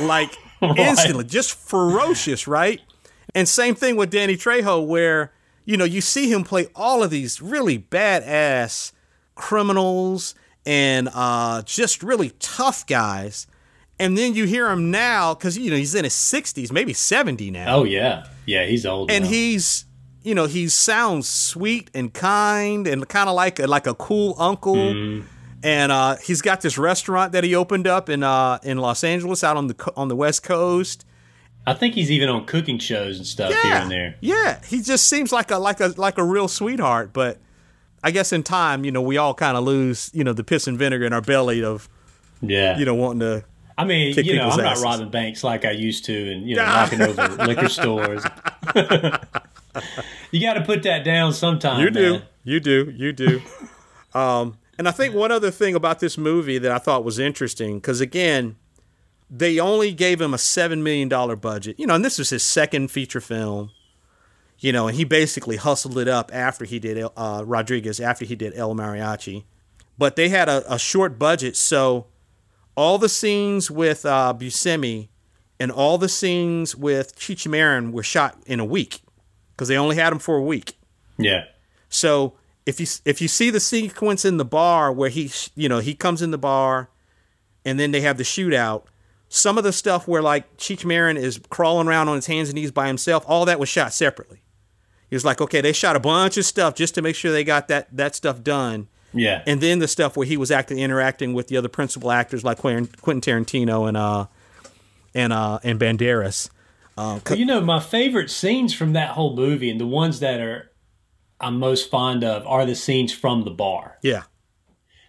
like 0.00 0.36
instantly, 0.60 1.24
just 1.24 1.54
ferocious, 1.54 2.46
right? 2.46 2.80
And 3.34 3.48
same 3.48 3.74
thing 3.74 3.96
with 3.96 4.10
Danny 4.10 4.36
Trejo, 4.36 4.86
where 4.86 5.32
you 5.64 5.76
know 5.76 5.84
you 5.84 6.00
see 6.00 6.30
him 6.30 6.44
play 6.44 6.68
all 6.74 7.02
of 7.02 7.10
these 7.10 7.40
really 7.40 7.78
badass 7.78 8.92
criminals 9.34 10.34
and 10.66 11.08
uh, 11.14 11.62
just 11.62 12.02
really 12.02 12.32
tough 12.40 12.86
guys. 12.86 13.46
And 13.98 14.18
then 14.18 14.34
you 14.34 14.44
hear 14.44 14.68
him 14.68 14.90
now 14.90 15.32
because 15.32 15.56
you 15.56 15.70
know 15.70 15.76
he's 15.76 15.94
in 15.94 16.04
his 16.04 16.12
sixties, 16.12 16.70
maybe 16.70 16.92
seventy 16.92 17.50
now, 17.50 17.76
Oh 17.78 17.84
yeah, 17.84 18.26
yeah, 18.44 18.66
he's 18.66 18.84
old. 18.84 19.10
and 19.10 19.24
now. 19.24 19.30
he's 19.30 19.86
you 20.22 20.34
know 20.34 20.44
he 20.46 20.68
sounds 20.68 21.26
sweet 21.28 21.90
and 21.94 22.12
kind 22.12 22.86
and 22.86 23.08
kind 23.08 23.28
of 23.30 23.34
like 23.34 23.58
a, 23.58 23.66
like 23.66 23.86
a 23.86 23.94
cool 23.94 24.34
uncle. 24.38 24.74
Mm-hmm. 24.76 25.26
And 25.62 25.90
uh, 25.90 26.16
he's 26.16 26.42
got 26.42 26.60
this 26.60 26.76
restaurant 26.78 27.32
that 27.32 27.42
he 27.42 27.54
opened 27.54 27.86
up 27.86 28.10
in 28.10 28.22
uh, 28.22 28.58
in 28.62 28.76
Los 28.76 29.02
Angeles, 29.02 29.42
out 29.42 29.56
on 29.56 29.68
the 29.68 29.92
on 29.96 30.08
the 30.08 30.16
West 30.16 30.42
Coast. 30.42 31.06
I 31.66 31.74
think 31.74 31.94
he's 31.94 32.10
even 32.10 32.28
on 32.28 32.44
cooking 32.44 32.78
shows 32.78 33.16
and 33.16 33.26
stuff 33.26 33.50
here 33.52 33.72
and 33.72 33.90
there. 33.90 34.16
Yeah, 34.20 34.60
he 34.64 34.82
just 34.82 35.08
seems 35.08 35.32
like 35.32 35.50
a 35.50 35.56
like 35.58 35.80
a 35.80 35.94
like 35.96 36.18
a 36.18 36.22
real 36.24 36.46
sweetheart. 36.48 37.12
But 37.12 37.38
I 38.06 38.12
guess 38.12 38.32
in 38.32 38.44
time, 38.44 38.84
you 38.84 38.92
know, 38.92 39.02
we 39.02 39.16
all 39.16 39.34
kind 39.34 39.56
of 39.56 39.64
lose, 39.64 40.12
you 40.14 40.22
know, 40.22 40.32
the 40.32 40.44
piss 40.44 40.68
and 40.68 40.78
vinegar 40.78 41.04
in 41.06 41.12
our 41.12 41.20
belly 41.20 41.64
of 41.64 41.88
Yeah, 42.40 42.78
you 42.78 42.84
know 42.84 42.94
wanting 42.94 43.18
to. 43.18 43.44
I 43.76 43.84
mean, 43.84 44.14
kick 44.14 44.26
you 44.26 44.36
know, 44.36 44.48
I'm 44.48 44.62
not 44.62 44.78
robbing 44.78 45.10
banks 45.10 45.42
like 45.42 45.64
I 45.64 45.72
used 45.72 46.04
to, 46.04 46.32
and 46.32 46.48
you 46.48 46.54
know, 46.54 46.64
knocking 46.66 47.02
over 47.02 47.26
liquor 47.44 47.68
stores. 47.68 48.24
you 50.30 50.40
got 50.40 50.54
to 50.54 50.62
put 50.64 50.84
that 50.84 51.04
down 51.04 51.32
sometime. 51.32 51.80
You 51.80 51.90
do, 51.90 52.12
man. 52.12 52.22
you 52.44 52.60
do, 52.60 52.94
you 52.96 53.12
do. 53.12 53.42
um, 54.14 54.56
and 54.78 54.86
I 54.86 54.92
think 54.92 55.12
one 55.12 55.32
other 55.32 55.50
thing 55.50 55.74
about 55.74 55.98
this 55.98 56.16
movie 56.16 56.58
that 56.58 56.70
I 56.70 56.78
thought 56.78 57.02
was 57.02 57.18
interesting, 57.18 57.78
because 57.78 58.00
again, 58.00 58.54
they 59.28 59.58
only 59.58 59.92
gave 59.92 60.20
him 60.20 60.32
a 60.32 60.38
seven 60.38 60.84
million 60.84 61.08
dollar 61.08 61.34
budget. 61.34 61.74
You 61.76 61.88
know, 61.88 61.96
and 61.96 62.04
this 62.04 62.20
was 62.20 62.30
his 62.30 62.44
second 62.44 62.92
feature 62.92 63.20
film. 63.20 63.72
You 64.58 64.72
know, 64.72 64.88
and 64.88 64.96
he 64.96 65.04
basically 65.04 65.56
hustled 65.56 65.98
it 65.98 66.08
up 66.08 66.30
after 66.32 66.64
he 66.64 66.78
did 66.78 67.06
uh, 67.16 67.42
Rodriguez, 67.44 68.00
after 68.00 68.24
he 68.24 68.34
did 68.34 68.54
El 68.56 68.74
Mariachi. 68.74 69.44
But 69.98 70.16
they 70.16 70.30
had 70.30 70.48
a, 70.48 70.72
a 70.72 70.78
short 70.78 71.18
budget, 71.18 71.56
so 71.56 72.06
all 72.74 72.98
the 72.98 73.08
scenes 73.08 73.70
with 73.70 74.04
uh, 74.04 74.34
Buscemi 74.38 75.08
and 75.58 75.70
all 75.70 75.98
the 75.98 76.08
scenes 76.08 76.76
with 76.76 77.16
Cheech 77.16 77.46
Marin 77.46 77.92
were 77.92 78.02
shot 78.02 78.38
in 78.46 78.60
a 78.60 78.64
week 78.64 79.00
because 79.52 79.68
they 79.68 79.76
only 79.76 79.96
had 79.96 80.10
them 80.10 80.18
for 80.18 80.36
a 80.36 80.42
week. 80.42 80.76
Yeah, 81.18 81.44
So 81.88 82.34
if 82.66 82.80
you 82.80 82.86
if 83.04 83.22
you 83.22 83.28
see 83.28 83.50
the 83.50 83.60
sequence 83.60 84.24
in 84.24 84.36
the 84.36 84.44
bar 84.44 84.92
where 84.92 85.08
he 85.08 85.30
you 85.54 85.68
know 85.68 85.78
he 85.78 85.94
comes 85.94 86.20
in 86.20 86.30
the 86.30 86.38
bar, 86.38 86.90
and 87.64 87.80
then 87.80 87.90
they 87.90 88.02
have 88.02 88.18
the 88.18 88.24
shootout. 88.24 88.84
Some 89.28 89.56
of 89.58 89.64
the 89.64 89.72
stuff 89.72 90.06
where 90.06 90.22
like 90.22 90.56
Cheech 90.56 90.84
Marin 90.84 91.16
is 91.16 91.40
crawling 91.48 91.88
around 91.88 92.08
on 92.08 92.16
his 92.16 92.26
hands 92.26 92.48
and 92.50 92.56
knees 92.56 92.70
by 92.70 92.86
himself, 92.86 93.24
all 93.26 93.44
that 93.46 93.58
was 93.58 93.68
shot 93.68 93.92
separately. 93.92 94.42
He 95.08 95.16
was 95.16 95.24
like, 95.24 95.40
okay, 95.40 95.60
they 95.60 95.72
shot 95.72 95.96
a 95.96 96.00
bunch 96.00 96.36
of 96.36 96.44
stuff 96.44 96.74
just 96.74 96.94
to 96.96 97.02
make 97.02 97.14
sure 97.14 97.30
they 97.32 97.44
got 97.44 97.68
that 97.68 97.94
that 97.96 98.14
stuff 98.14 98.42
done, 98.42 98.88
yeah, 99.12 99.42
and 99.46 99.60
then 99.60 99.78
the 99.78 99.88
stuff 99.88 100.16
where 100.16 100.26
he 100.26 100.36
was 100.36 100.50
actually 100.50 100.82
interacting 100.82 101.32
with 101.32 101.48
the 101.48 101.56
other 101.56 101.68
principal 101.68 102.10
actors 102.10 102.44
like 102.44 102.58
Quentin 102.58 102.86
Tarantino 103.20 103.88
and 103.88 103.96
uh 103.96 104.26
and 105.14 105.32
uh 105.32 105.58
and 105.62 105.78
Banderas. 105.78 106.50
Uh, 106.98 107.20
you 107.34 107.44
know, 107.44 107.60
my 107.60 107.78
favorite 107.78 108.30
scenes 108.30 108.72
from 108.74 108.94
that 108.94 109.10
whole 109.10 109.36
movie, 109.36 109.70
and 109.70 109.78
the 109.78 109.86
ones 109.86 110.20
that 110.20 110.40
are 110.40 110.72
I'm 111.40 111.58
most 111.58 111.90
fond 111.90 112.24
of, 112.24 112.46
are 112.46 112.64
the 112.64 112.74
scenes 112.74 113.12
from 113.12 113.44
the 113.44 113.50
bar 113.50 113.98
yeah, 114.02 114.22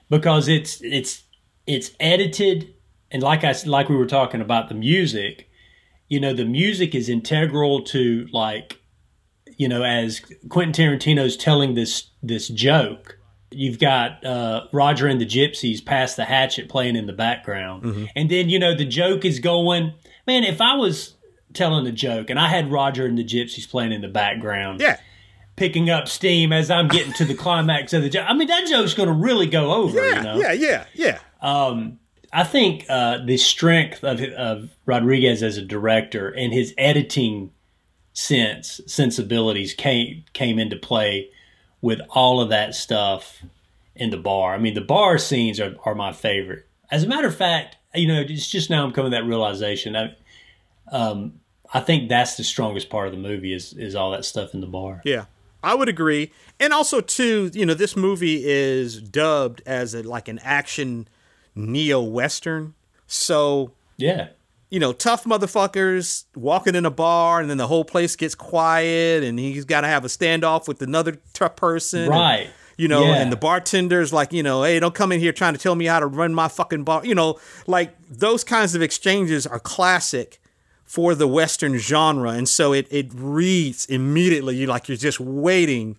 because 0.09 0.47
it's 0.47 0.81
it's 0.81 1.23
it's 1.65 1.91
edited, 1.99 2.73
and 3.09 3.23
like 3.23 3.43
I 3.43 3.55
like 3.65 3.89
we 3.89 3.95
were 3.95 4.05
talking 4.05 4.41
about 4.41 4.69
the 4.69 4.75
music. 4.75 5.49
You 6.09 6.19
know, 6.21 6.33
the 6.33 6.45
music 6.45 6.95
is 6.95 7.09
integral 7.09 7.83
to 7.85 8.27
like, 8.31 8.79
you 9.57 9.67
know, 9.67 9.83
as 9.83 10.21
Quentin 10.49 10.71
Tarantino's 10.71 11.35
telling 11.35 11.73
this 11.73 12.09
this 12.23 12.47
joke. 12.47 13.15
You've 13.49 13.79
got 13.79 14.25
uh, 14.25 14.65
Roger 14.73 15.07
and 15.07 15.21
the 15.21 15.25
Gypsies 15.25 15.83
Pass 15.83 16.15
the 16.15 16.25
Hatchet 16.25 16.67
playing 16.67 16.97
in 16.97 17.07
the 17.07 17.13
background, 17.13 18.09
and 18.13 18.29
then 18.29 18.49
you 18.49 18.59
know 18.59 18.75
the 18.75 18.85
joke 18.85 19.25
is 19.25 19.39
going. 19.39 19.93
Man, 20.27 20.43
if 20.43 20.59
I 20.59 20.75
was 20.75 21.15
telling 21.53 21.87
a 21.87 21.91
joke 21.93 22.29
and 22.29 22.37
I 22.37 22.49
had 22.49 22.69
Roger 22.69 23.05
and 23.05 23.17
the 23.17 23.23
Gypsies 23.23 23.67
playing 23.67 23.93
in 23.93 24.01
the 24.01 24.09
background, 24.09 24.81
yeah, 24.81 24.99
picking 25.55 25.89
up 25.89 26.09
steam 26.09 26.51
as 26.51 26.69
I'm 26.69 26.89
getting 26.89 27.13
to 27.13 27.25
the 27.25 27.33
climax 27.45 27.93
of 27.93 28.03
the 28.03 28.09
joke, 28.09 28.25
I 28.27 28.33
mean 28.33 28.49
that 28.49 28.67
joke's 28.67 28.93
going 28.93 29.07
to 29.07 29.15
really 29.15 29.47
go 29.47 29.73
over. 29.73 29.97
yeah, 29.97 30.17
you 30.17 30.23
know? 30.23 30.37
yeah, 30.37 30.51
yeah, 30.51 30.85
yeah. 30.93 31.19
Um, 31.41 31.99
I 32.33 32.43
think 32.43 32.85
uh, 32.89 33.19
the 33.25 33.37
strength 33.37 34.03
of, 34.03 34.21
of 34.21 34.75
Rodriguez 34.85 35.41
as 35.41 35.57
a 35.57 35.61
director 35.61 36.29
and 36.29 36.53
his 36.53 36.73
editing 36.77 37.51
sense 38.17 38.81
sensibilities 38.87 39.75
came 39.75 40.23
came 40.33 40.57
into 40.57 40.75
play 40.75 41.29
with 41.81 42.01
all 42.09 42.41
of 42.41 42.49
that 42.49 42.73
stuff 42.73 43.43
in 43.95 44.09
the 44.09 44.17
bar. 44.17 44.55
I 44.55 44.57
mean, 44.57 44.73
the 44.73 44.81
bar 44.81 45.19
scenes 45.19 45.59
are, 45.59 45.75
are 45.85 45.93
my 45.93 46.11
favorite. 46.11 46.65
As 46.89 47.03
a 47.03 47.07
matter 47.07 47.27
of 47.27 47.35
fact, 47.35 47.77
you 47.93 48.07
know, 48.07 48.21
it's 48.21 48.49
just 48.49 48.71
now 48.71 48.83
I'm 48.83 48.91
coming 48.91 49.11
to 49.11 49.17
that 49.17 49.25
realization. 49.25 49.95
I, 49.95 50.15
um, 50.91 51.41
I 51.71 51.79
think 51.79 52.09
that's 52.09 52.37
the 52.37 52.43
strongest 52.43 52.89
part 52.89 53.05
of 53.05 53.13
the 53.13 53.19
movie 53.19 53.53
is 53.53 53.73
is 53.73 53.93
all 53.93 54.09
that 54.11 54.25
stuff 54.25 54.55
in 54.55 54.61
the 54.61 54.67
bar. 54.67 55.01
Yeah, 55.05 55.25
I 55.63 55.75
would 55.75 55.89
agree. 55.89 56.31
And 56.59 56.73
also, 56.73 57.01
too, 57.01 57.51
you 57.53 57.67
know, 57.67 57.75
this 57.75 57.95
movie 57.95 58.43
is 58.43 58.99
dubbed 58.99 59.61
as 59.67 59.93
a, 59.93 60.01
like 60.01 60.27
an 60.27 60.39
action 60.39 61.07
neo 61.53 62.01
western. 62.01 62.73
So 63.05 63.73
Yeah, 63.97 64.29
you 64.69 64.79
know, 64.79 64.91
tough 64.91 65.23
motherfuckers 65.23 66.25
walking 66.35 66.75
in 66.75 66.85
a 66.85 66.91
bar, 66.91 67.39
and 67.39 67.49
then 67.49 67.57
the 67.57 67.67
whole 67.67 67.85
place 67.85 68.15
gets 68.15 68.35
quiet, 68.35 69.23
and 69.23 69.39
he's 69.39 69.65
got 69.65 69.81
to 69.81 69.87
have 69.87 70.03
a 70.03 70.09
standoff 70.09 70.67
with 70.67 70.81
another 70.81 71.17
tough 71.33 71.55
person. 71.55 72.01
and, 72.01 72.09
Right. 72.09 72.49
you 72.75 72.87
know, 72.87 73.03
Yeah. 73.05 73.15
and 73.21 73.31
the 73.31 73.37
bartender's 73.37 74.11
like, 74.11 74.33
you 74.33 74.43
know, 74.43 74.63
hey, 74.63 74.79
don't 74.79 74.93
come 74.93 75.11
in 75.11 75.19
here 75.19 75.31
trying 75.31 75.53
to 75.53 75.59
tell 75.59 75.75
me 75.75 75.85
how 75.85 75.99
to 75.99 76.05
run 76.05 76.33
my 76.33 76.47
fucking 76.47 76.83
bar. 76.83 77.05
You 77.05 77.15
know, 77.15 77.39
like 77.65 77.95
those 78.09 78.43
kinds 78.43 78.75
of 78.75 78.81
exchanges 78.81 79.47
are 79.47 79.59
classic 79.59 80.39
for 80.83 81.15
the 81.15 81.27
Western 81.27 81.77
genre. 81.77 82.31
And 82.31 82.47
so 82.47 82.73
it, 82.73 82.87
it 82.91 83.11
reads 83.13 83.85
immediately, 83.87 84.55
you 84.57 84.67
like 84.67 84.87
you're 84.87 84.97
just 84.97 85.19
waiting 85.19 85.97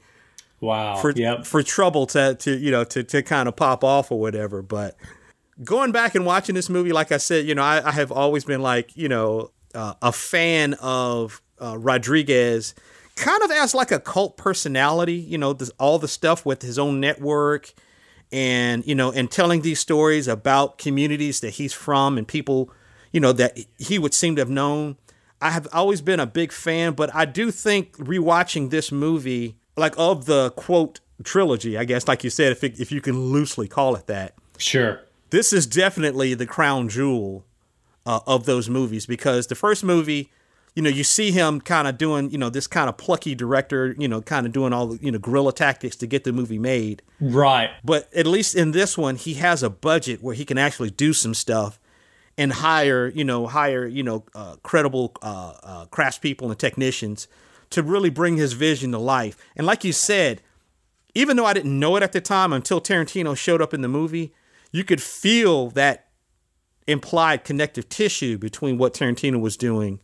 wow. 0.61 0.97
for 0.97 1.11
yep. 1.13 1.47
for 1.47 1.63
trouble 1.63 2.07
to 2.07 2.35
to 2.37 2.57
you 2.57 2.71
know 2.71 2.85
to 2.85 3.03
to 3.03 3.23
kind 3.23 3.49
of 3.49 3.57
pop 3.57 3.83
off 3.85 4.11
or 4.11 4.19
whatever. 4.19 4.63
But 4.63 4.97
going 5.65 5.93
back 5.93 6.15
and 6.15 6.25
watching 6.25 6.55
this 6.55 6.69
movie, 6.69 6.93
like 6.93 7.13
I 7.13 7.17
said, 7.17 7.47
you 7.47 7.55
know, 7.55 7.63
I, 7.63 7.89
I 7.89 7.93
have 7.93 8.13
always 8.13 8.45
been 8.45 8.63
like 8.63 8.97
you 8.97 9.09
know 9.09 9.51
uh, 9.75 9.95
a 10.03 10.13
fan 10.13 10.75
of 10.75 11.43
uh, 11.61 11.77
Rodriguez, 11.79 12.75
kind 13.17 13.43
of 13.43 13.51
as 13.51 13.75
like 13.75 13.91
a 13.91 14.01
cult 14.01 14.37
personality. 14.37 15.15
You 15.15 15.39
know, 15.39 15.53
this, 15.53 15.71
all 15.79 15.99
the 15.99 16.09
stuff 16.09 16.47
with 16.47 16.63
his 16.63 16.79
own 16.79 17.01
network. 17.01 17.73
And 18.31 18.87
you 18.87 18.95
know, 18.95 19.11
and 19.11 19.31
telling 19.31 19.63
these 19.63 19.81
stories 19.81 20.29
about 20.29 20.77
communities 20.77 21.41
that 21.41 21.51
he's 21.51 21.73
from 21.73 22.19
and 22.19 22.29
people, 22.29 22.71
you 23.11 23.21
know, 23.21 23.33
that 23.33 23.59
he 23.79 23.99
would 23.99 24.13
seem 24.13 24.37
to 24.37 24.43
have 24.43 24.51
known. 24.51 24.99
I 25.41 25.51
have 25.51 25.67
always 25.73 26.03
been 26.03 26.21
a 26.21 26.27
big 26.27 26.53
fan, 26.53 26.93
but 26.93 27.15
I 27.15 27.25
do 27.25 27.51
think 27.51 27.97
rewatching 27.97 28.69
this 28.69 28.93
movie, 28.93 29.57
like 29.79 29.95
of 29.97 30.27
the 30.27 30.51
quote 30.51 31.01
trilogy, 31.25 31.79
I 31.79 31.85
guess, 31.85 32.07
like 32.07 32.23
you 32.23 32.29
said, 32.29 32.53
if 32.53 32.63
it, 32.63 32.79
if 32.79 32.93
you 32.93 33.01
can 33.01 33.19
loosely 33.19 33.67
call 33.67 33.97
it 33.97 34.09
that, 34.09 34.35
Sure. 34.59 35.01
This 35.31 35.53
is 35.53 35.67
definitely 35.67 36.35
the 36.35 36.47
crown 36.47 36.89
jewel 36.89 37.45
uh, 38.07 38.21
of 38.27 38.47
those 38.47 38.69
movies 38.69 39.07
because 39.07 39.47
the 39.47 39.55
first 39.55 39.85
movie, 39.85 40.31
you 40.75 40.83
know, 40.83 40.91
you 40.91 41.05
see 41.05 41.31
him 41.31 41.61
kind 41.61 41.87
of 41.87 41.99
doing, 41.99 42.31
you 42.31 42.39
know, 42.39 42.51
this 42.51 42.67
kind 42.67 42.89
of 42.89 42.97
plucky 42.97 43.35
director, 43.35 43.95
you 43.99 44.09
know, 44.09 44.23
kind 44.23 44.47
of 44.47 44.53
doing 44.53 44.73
all 44.73 44.87
the, 44.89 45.05
you 45.05 45.13
know, 45.13 45.19
guerrilla 45.19 45.53
tactics 45.53 45.97
to 45.97 46.07
get 46.07 46.25
the 46.25 46.33
movie 46.33 46.59
made. 46.59 47.03
Right. 47.21 47.71
But 47.85 48.13
at 48.15 48.27
least 48.27 48.55
in 48.55 48.71
this 48.71 48.97
one, 48.97 49.17
he 49.17 49.35
has 49.35 49.63
a 49.63 49.71
budget 49.71 50.23
where 50.23 50.35
he 50.35 50.45
can 50.45 50.57
actually 50.57 50.91
do 50.91 51.13
some 51.13 51.35
stuff 51.35 51.79
and 52.39 52.53
hire, 52.53 53.09
you 53.09 53.25
know, 53.25 53.47
hire, 53.47 53.87
you 53.87 54.03
know, 54.03 54.25
uh, 54.35 54.57
credible 54.63 55.15
uh, 55.21 55.55
uh, 55.63 55.87
craftspeople 55.87 56.49
and 56.49 56.59
technicians 56.59 57.27
to 57.71 57.83
really 57.83 58.11
bring 58.11 58.37
his 58.37 58.55
vision 58.55 58.93
to 58.93 58.99
life. 58.99 59.37
And 59.57 59.67
like 59.67 59.85
you 59.85 59.93
said, 59.93 60.41
even 61.15 61.37
though 61.37 61.45
I 61.45 61.53
didn't 61.53 61.79
know 61.79 61.97
it 61.97 62.03
at 62.03 62.13
the 62.13 62.21
time 62.21 62.53
until 62.53 62.81
Tarantino 62.81 63.37
showed 63.37 63.61
up 63.61 63.75
in 63.75 63.83
the 63.83 63.89
movie, 63.89 64.33
you 64.71 64.85
could 64.85 65.03
feel 65.03 65.71
that 65.71 66.09
implied 66.87 67.45
connective 67.45 67.89
tissue 67.89 68.39
between 68.39 68.79
what 68.79 68.95
Tarantino 68.95 69.41
was 69.41 69.57
doing 69.57 70.01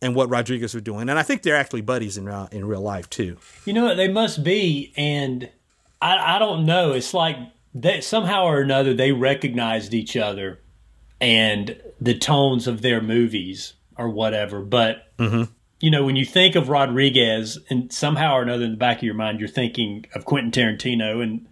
and 0.00 0.14
what 0.14 0.28
Rodriguez 0.30 0.74
was 0.74 0.82
doing. 0.82 1.08
And 1.08 1.18
I 1.18 1.22
think 1.22 1.42
they're 1.42 1.56
actually 1.56 1.82
buddies 1.82 2.16
in 2.16 2.24
real, 2.26 2.48
in 2.50 2.64
real 2.64 2.80
life 2.80 3.08
too. 3.08 3.36
You 3.64 3.72
know 3.72 3.84
what? 3.84 3.96
They 3.96 4.08
must 4.08 4.42
be, 4.44 4.92
and 4.96 5.50
I, 6.00 6.36
I 6.36 6.38
don't 6.38 6.66
know. 6.66 6.92
It's 6.92 7.14
like 7.14 7.36
that 7.74 8.04
somehow 8.04 8.44
or 8.44 8.60
another 8.60 8.94
they 8.94 9.12
recognized 9.12 9.94
each 9.94 10.16
other 10.16 10.60
and 11.20 11.80
the 12.00 12.16
tones 12.16 12.66
of 12.66 12.82
their 12.82 13.00
movies 13.00 13.74
or 13.96 14.08
whatever. 14.08 14.60
But 14.60 15.16
mm-hmm. 15.18 15.44
you 15.80 15.90
know, 15.90 16.04
when 16.04 16.16
you 16.16 16.24
think 16.24 16.56
of 16.56 16.68
Rodriguez, 16.68 17.58
and 17.70 17.92
somehow 17.92 18.34
or 18.34 18.42
another 18.42 18.64
in 18.64 18.72
the 18.72 18.76
back 18.76 18.98
of 18.98 19.02
your 19.02 19.14
mind, 19.14 19.40
you're 19.40 19.48
thinking 19.48 20.06
of 20.14 20.24
Quentin 20.24 20.50
Tarantino. 20.50 21.22
And 21.22 21.46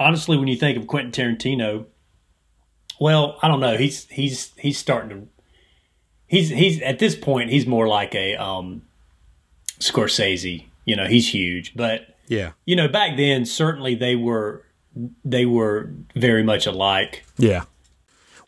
honestly, 0.00 0.36
when 0.36 0.48
you 0.48 0.56
think 0.56 0.76
of 0.76 0.86
Quentin 0.88 1.12
Tarantino, 1.12 1.86
well, 2.98 3.38
I 3.42 3.46
don't 3.48 3.60
know. 3.60 3.76
He's 3.76 4.06
he's 4.08 4.52
he's 4.58 4.78
starting 4.78 5.10
to. 5.10 5.28
He's 6.26 6.48
he's 6.48 6.80
at 6.82 6.98
this 6.98 7.14
point 7.16 7.50
he's 7.50 7.66
more 7.66 7.86
like 7.88 8.14
a 8.14 8.34
um, 8.36 8.82
Scorsese. 9.78 10.64
You 10.84 10.96
know, 10.96 11.06
he's 11.06 11.32
huge, 11.32 11.74
but 11.76 12.16
Yeah. 12.28 12.52
you 12.64 12.74
know, 12.74 12.88
back 12.88 13.16
then 13.16 13.44
certainly 13.44 13.94
they 13.94 14.16
were 14.16 14.64
they 15.24 15.44
were 15.46 15.92
very 16.16 16.42
much 16.42 16.66
alike. 16.66 17.24
Yeah. 17.38 17.64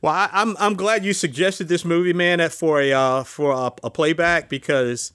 Well, 0.01 0.13
I, 0.13 0.29
I'm 0.33 0.57
I'm 0.59 0.75
glad 0.75 1.05
you 1.05 1.13
suggested 1.13 1.69
this 1.69 1.85
movie, 1.85 2.13
man, 2.13 2.41
for 2.51 2.81
a 2.81 2.93
uh, 2.93 3.25
for 3.25 3.53
a, 3.53 3.73
a 3.85 3.91
playback 3.91 4.49
because 4.49 5.13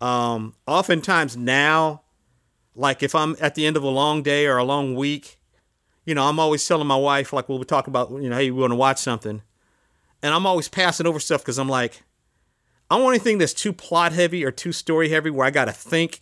um, 0.00 0.54
oftentimes 0.66 1.36
now, 1.36 2.02
like 2.74 3.02
if 3.02 3.14
I'm 3.14 3.36
at 3.40 3.54
the 3.54 3.66
end 3.66 3.76
of 3.76 3.82
a 3.82 3.88
long 3.88 4.22
day 4.22 4.46
or 4.46 4.56
a 4.56 4.64
long 4.64 4.94
week, 4.94 5.38
you 6.04 6.14
know, 6.14 6.24
I'm 6.24 6.38
always 6.40 6.66
telling 6.66 6.86
my 6.86 6.96
wife 6.96 7.32
like, 7.32 7.48
well, 7.48 7.58
we 7.58 7.64
talk 7.64 7.86
about, 7.86 8.10
you 8.10 8.28
know, 8.28 8.36
hey, 8.36 8.50
we 8.50 8.60
want 8.60 8.72
to 8.72 8.76
watch 8.76 8.98
something, 8.98 9.42
and 10.22 10.34
I'm 10.34 10.46
always 10.46 10.68
passing 10.68 11.06
over 11.06 11.20
stuff 11.20 11.42
because 11.42 11.58
I'm 11.58 11.68
like, 11.68 12.02
I 12.90 12.96
don't 12.96 13.04
want 13.04 13.14
anything 13.14 13.38
that's 13.38 13.54
too 13.54 13.72
plot 13.72 14.12
heavy 14.12 14.44
or 14.44 14.50
too 14.50 14.72
story 14.72 15.08
heavy 15.10 15.30
where 15.30 15.46
I 15.46 15.50
got 15.50 15.66
to 15.66 15.72
think. 15.72 16.20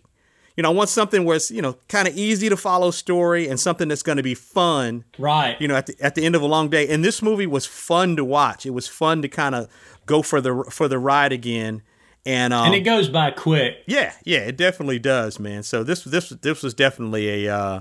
You 0.57 0.63
know, 0.63 0.71
I 0.71 0.75
want 0.75 0.89
something 0.89 1.25
where 1.25 1.37
it's 1.37 1.51
you 1.53 1.63
know 1.63 1.77
kind 1.89 2.09
of 2.09 2.17
easy 2.17 2.49
to 2.49 2.57
follow 2.57 2.91
story 2.91 3.49
and 3.49 3.61
something 3.61 3.87
that's 3.89 4.03
going 4.03 4.17
to 4.17 4.25
be 4.25 4.35
fun 4.35 5.05
Right. 5.17 5.57
you 5.61 5.69
know, 5.69 5.77
at 5.77 5.87
the 5.87 5.95
at 6.01 6.17
the 6.17 6.25
end 6.27 6.35
of 6.35 6.43
a 6.43 6.47
long 6.47 6.69
day. 6.69 6.89
And 6.89 7.05
this 7.05 7.23
movie 7.23 7.47
was 7.47 7.65
fun 7.65 8.17
to 8.17 8.25
watch. 8.25 8.67
It 8.67 8.71
was 8.71 8.89
fun 8.89 9.23
to 9.23 9.29
kind 9.29 9.55
of 9.55 9.69
go 10.05 10.21
for 10.21 10.41
the 10.41 10.65
for 10.69 10.89
the 10.89 10.99
ride 10.99 11.33
again. 11.33 11.83
And, 12.27 12.53
um, 12.53 12.67
and 12.67 12.75
it 12.75 12.81
goes 12.81 13.09
by 13.09 13.31
quick. 13.31 13.77
yeah, 13.87 14.13
yeah, 14.25 14.41
it 14.41 14.57
definitely 14.57 14.99
does, 14.99 15.39
man. 15.39 15.63
So 15.63 15.85
this 15.85 16.03
this 16.03 16.29
this 16.31 16.63
was 16.63 16.75
definitely 16.75 17.47
a 17.47 17.57
uh, 17.57 17.81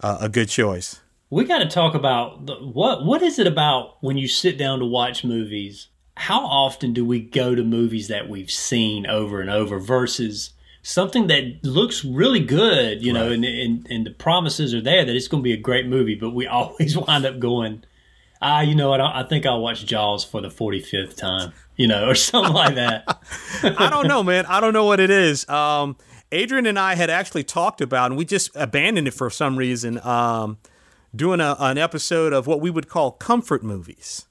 a 0.00 0.28
good 0.28 0.48
choice. 0.48 1.00
We 1.28 1.44
got 1.44 1.58
to 1.58 1.66
talk 1.66 1.94
about 1.94 2.46
the, 2.46 2.54
what 2.54 3.04
what 3.04 3.22
is 3.22 3.38
it 3.38 3.46
about 3.46 4.02
when 4.02 4.16
you 4.16 4.28
sit 4.28 4.56
down 4.56 4.78
to 4.78 4.84
watch 4.84 5.24
movies? 5.24 5.88
How 6.16 6.46
often 6.46 6.92
do 6.92 7.04
we 7.04 7.20
go 7.20 7.54
to 7.54 7.64
movies 7.64 8.08
that 8.08 8.28
we've 8.28 8.50
seen 8.50 9.06
over 9.06 9.40
and 9.40 9.50
over 9.50 9.78
versus 9.78 10.50
something 10.82 11.26
that 11.26 11.64
looks 11.64 12.04
really 12.04 12.38
good, 12.38 13.04
you 13.04 13.12
know, 13.12 13.30
and, 13.32 13.44
and 13.44 13.86
and 13.90 14.06
the 14.06 14.12
promises 14.12 14.72
are 14.72 14.80
there 14.80 15.04
that 15.04 15.16
it's 15.16 15.26
going 15.26 15.42
to 15.42 15.44
be 15.44 15.52
a 15.52 15.58
great 15.58 15.86
movie, 15.86 16.14
but 16.14 16.30
we 16.30 16.46
always 16.46 16.96
wind 16.96 17.26
up 17.26 17.40
going, 17.40 17.82
ah, 18.40 18.60
you 18.60 18.76
know 18.76 18.90
what? 18.90 19.00
I, 19.00 19.20
I 19.20 19.22
think 19.24 19.44
I'll 19.46 19.60
watch 19.60 19.84
Jaws 19.84 20.24
for 20.24 20.40
the 20.40 20.50
forty 20.50 20.80
fifth 20.80 21.16
time, 21.16 21.52
you 21.74 21.88
know, 21.88 22.08
or 22.10 22.14
something 22.14 22.54
like 22.54 22.76
that. 22.76 23.04
I 23.62 23.90
don't 23.90 24.06
know, 24.06 24.22
man. 24.22 24.46
I 24.46 24.60
don't 24.60 24.72
know 24.72 24.84
what 24.84 25.00
it 25.00 25.10
is. 25.10 25.48
Um, 25.48 25.96
Adrian 26.30 26.66
and 26.66 26.78
I 26.78 26.94
had 26.94 27.10
actually 27.10 27.44
talked 27.44 27.80
about, 27.80 28.12
and 28.12 28.18
we 28.18 28.24
just 28.24 28.50
abandoned 28.54 29.08
it 29.08 29.14
for 29.14 29.28
some 29.28 29.56
reason. 29.56 29.98
Um, 30.04 30.58
doing 31.14 31.40
a, 31.40 31.56
an 31.58 31.78
episode 31.78 32.32
of 32.32 32.46
what 32.46 32.60
we 32.60 32.70
would 32.70 32.88
call 32.88 33.10
comfort 33.12 33.62
movies. 33.62 34.26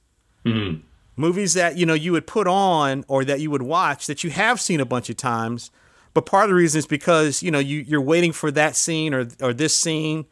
Movies 1.18 1.54
that 1.54 1.76
you 1.76 1.86
know 1.86 1.94
you 1.94 2.12
would 2.12 2.26
put 2.26 2.46
on 2.46 3.04
or 3.08 3.24
that 3.24 3.40
you 3.40 3.50
would 3.50 3.62
watch 3.62 4.06
that 4.06 4.22
you 4.22 4.30
have 4.30 4.60
seen 4.60 4.80
a 4.80 4.84
bunch 4.84 5.08
of 5.10 5.16
times, 5.16 5.70
but 6.14 6.26
part 6.26 6.44
of 6.44 6.50
the 6.50 6.54
reason 6.54 6.78
is 6.78 6.86
because 6.86 7.42
you 7.42 7.50
know 7.50 7.58
you 7.58 7.78
you're 7.80 8.02
waiting 8.02 8.32
for 8.32 8.50
that 8.52 8.76
scene 8.76 9.12
or 9.14 9.26
or 9.40 9.52
this 9.54 9.76
scene 9.76 10.26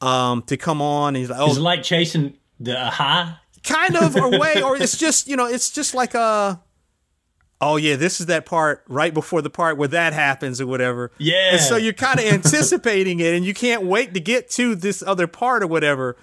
um, 0.00 0.42
to 0.42 0.56
come 0.56 0.80
on. 0.82 1.08
And 1.08 1.16
he's 1.16 1.30
like, 1.30 1.40
oh, 1.40 1.48
It's 1.48 1.58
like 1.58 1.82
chasing 1.82 2.34
the 2.60 2.78
high. 2.78 3.36
kind 3.64 3.96
of 3.96 4.14
or 4.16 4.30
way 4.38 4.62
or 4.62 4.76
it's 4.80 4.96
just 4.98 5.26
you 5.28 5.34
know 5.36 5.46
it's 5.46 5.70
just 5.70 5.94
like 5.94 6.14
a 6.14 6.60
oh 7.60 7.76
yeah 7.76 7.96
this 7.96 8.20
is 8.20 8.26
that 8.26 8.46
part 8.46 8.84
right 8.88 9.12
before 9.12 9.42
the 9.42 9.50
part 9.50 9.76
where 9.76 9.88
that 9.88 10.12
happens 10.12 10.60
or 10.60 10.66
whatever 10.66 11.10
Yeah. 11.18 11.52
and 11.52 11.60
so 11.60 11.76
you're 11.76 11.92
kind 11.92 12.20
of 12.20 12.26
anticipating 12.32 13.20
it 13.20 13.34
and 13.34 13.44
you 13.44 13.54
can't 13.54 13.82
wait 13.82 14.14
to 14.14 14.20
get 14.20 14.48
to 14.50 14.74
this 14.74 15.02
other 15.02 15.26
part 15.26 15.62
or 15.62 15.66
whatever 15.66 16.16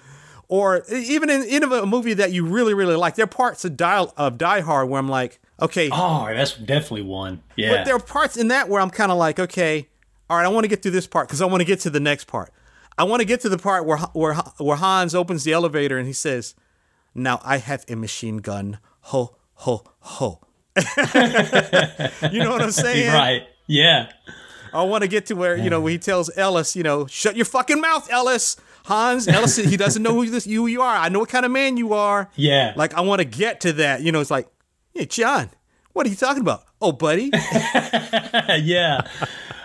or 0.48 0.82
even 0.90 1.28
in, 1.28 1.42
in 1.42 1.62
a 1.64 1.86
movie 1.86 2.14
that 2.14 2.32
you 2.32 2.46
really 2.46 2.72
really 2.74 2.96
like 2.96 3.16
there 3.16 3.24
are 3.24 3.28
parts 3.28 3.64
of 3.64 3.76
die 3.76 4.06
of 4.16 4.38
die 4.38 4.60
hard 4.60 4.88
where 4.88 4.98
i'm 4.98 5.08
like 5.08 5.38
okay 5.60 5.88
Oh, 5.92 6.26
that's 6.32 6.54
definitely 6.54 7.02
one. 7.02 7.42
Yeah. 7.56 7.76
but 7.76 7.84
there 7.86 7.96
are 7.96 8.00
parts 8.00 8.36
in 8.36 8.48
that 8.48 8.68
where 8.68 8.80
i'm 8.80 8.90
kind 8.90 9.10
of 9.12 9.18
like 9.18 9.38
okay 9.38 9.88
all 10.30 10.36
right 10.36 10.44
i 10.44 10.48
want 10.48 10.64
to 10.64 10.68
get 10.68 10.82
through 10.82 10.92
this 10.92 11.06
part 11.06 11.28
because 11.28 11.42
i 11.42 11.46
want 11.46 11.60
to 11.60 11.64
get 11.66 11.80
to 11.80 11.90
the 11.90 12.00
next 12.00 12.26
part 12.26 12.50
i 12.96 13.04
want 13.04 13.20
to 13.20 13.26
get 13.26 13.40
to 13.40 13.48
the 13.48 13.58
part 13.58 13.84
where 13.86 13.98
where 14.14 14.34
where 14.58 14.76
hans 14.76 15.14
opens 15.14 15.44
the 15.44 15.52
elevator 15.52 15.98
and 15.98 16.06
he 16.06 16.12
says 16.12 16.54
now 17.18 17.40
I 17.42 17.56
have 17.56 17.82
a 17.88 17.96
machine 17.96 18.36
gun. 18.36 18.78
Ho, 19.04 19.36
ho, 19.54 19.82
ho. 20.00 20.40
you 22.32 22.40
know 22.42 22.50
what 22.50 22.62
I'm 22.62 22.70
saying? 22.72 23.12
right. 23.12 23.46
Yeah. 23.66 24.10
I 24.72 24.82
want 24.82 25.02
to 25.02 25.08
get 25.08 25.26
to 25.26 25.34
where, 25.34 25.56
you 25.56 25.70
know, 25.70 25.84
he 25.86 25.98
tells 25.98 26.30
Ellis, 26.36 26.76
you 26.76 26.82
know, 26.82 27.06
shut 27.06 27.34
your 27.36 27.46
fucking 27.46 27.80
mouth, 27.80 28.10
Ellis. 28.10 28.56
Hans, 28.84 29.26
Ellis, 29.26 29.56
he 29.56 29.76
doesn't 29.76 30.02
know 30.02 30.12
who 30.14 30.28
this 30.30 30.46
you, 30.46 30.66
you 30.66 30.80
are. 30.82 30.96
I 30.96 31.08
know 31.08 31.18
what 31.20 31.28
kind 31.28 31.44
of 31.44 31.50
man 31.50 31.76
you 31.76 31.92
are. 31.94 32.30
Yeah. 32.36 32.72
Like, 32.76 32.94
I 32.94 33.00
want 33.00 33.20
to 33.20 33.24
get 33.24 33.60
to 33.62 33.72
that. 33.74 34.02
You 34.02 34.12
know, 34.12 34.20
it's 34.20 34.30
like, 34.30 34.48
hey, 34.94 35.06
John, 35.06 35.50
what 35.92 36.06
are 36.06 36.10
you 36.10 36.14
talking 36.16 36.42
about? 36.42 36.64
Oh, 36.80 36.92
buddy. 36.92 37.30
yeah. 37.32 39.00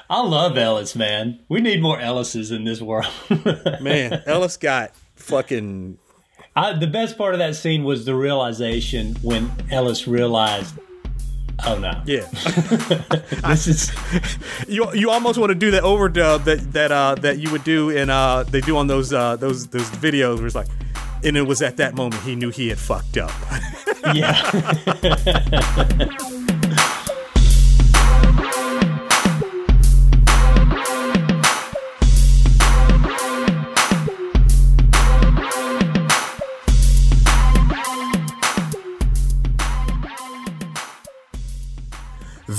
I 0.09 0.21
love 0.21 0.57
Ellis, 0.57 0.95
man. 0.95 1.39
We 1.49 1.61
need 1.61 1.81
more 1.81 1.97
Ellises 1.97 2.51
in 2.51 2.63
this 2.63 2.81
world. 2.81 3.11
Man, 3.81 4.23
Ellis 4.25 4.57
got 4.57 4.95
fucking. 5.15 5.97
I, 6.55 6.73
the 6.73 6.87
best 6.87 7.17
part 7.17 7.33
of 7.33 7.39
that 7.39 7.55
scene 7.55 7.83
was 7.83 8.05
the 8.05 8.15
realization 8.15 9.15
when 9.21 9.51
Ellis 9.71 10.07
realized, 10.07 10.73
oh 11.65 11.77
no, 11.77 12.01
Yeah. 12.05 12.21
this 13.47 13.67
is 13.67 13.91
you 14.67 14.91
you 14.93 15.09
almost 15.09 15.37
want 15.39 15.49
to 15.51 15.55
do 15.55 15.71
that 15.71 15.83
overdub 15.83 16.43
that 16.45 16.73
that 16.73 16.91
uh 16.91 17.15
that 17.15 17.39
you 17.39 17.51
would 17.51 17.63
do 17.63 17.89
in 17.89 18.09
uh 18.09 18.43
they 18.43 18.61
do 18.61 18.77
on 18.77 18.87
those 18.87 19.13
uh 19.13 19.35
those 19.35 19.67
those 19.67 19.89
videos 19.91 20.37
where 20.37 20.47
it's 20.47 20.55
like 20.55 20.67
and 21.23 21.37
it 21.37 21.43
was 21.43 21.61
at 21.61 21.77
that 21.77 21.93
moment 21.95 22.21
he 22.23 22.35
knew 22.35 22.49
he 22.49 22.69
had 22.69 22.79
fucked 22.79 23.17
up. 23.17 23.31
yeah. 24.13 24.41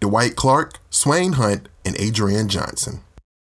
Dwight 0.00 0.36
Clark, 0.36 0.78
Swain 0.90 1.32
Hunt, 1.32 1.68
and 1.84 1.96
Adrian 1.98 2.48
Johnson. 2.48 3.00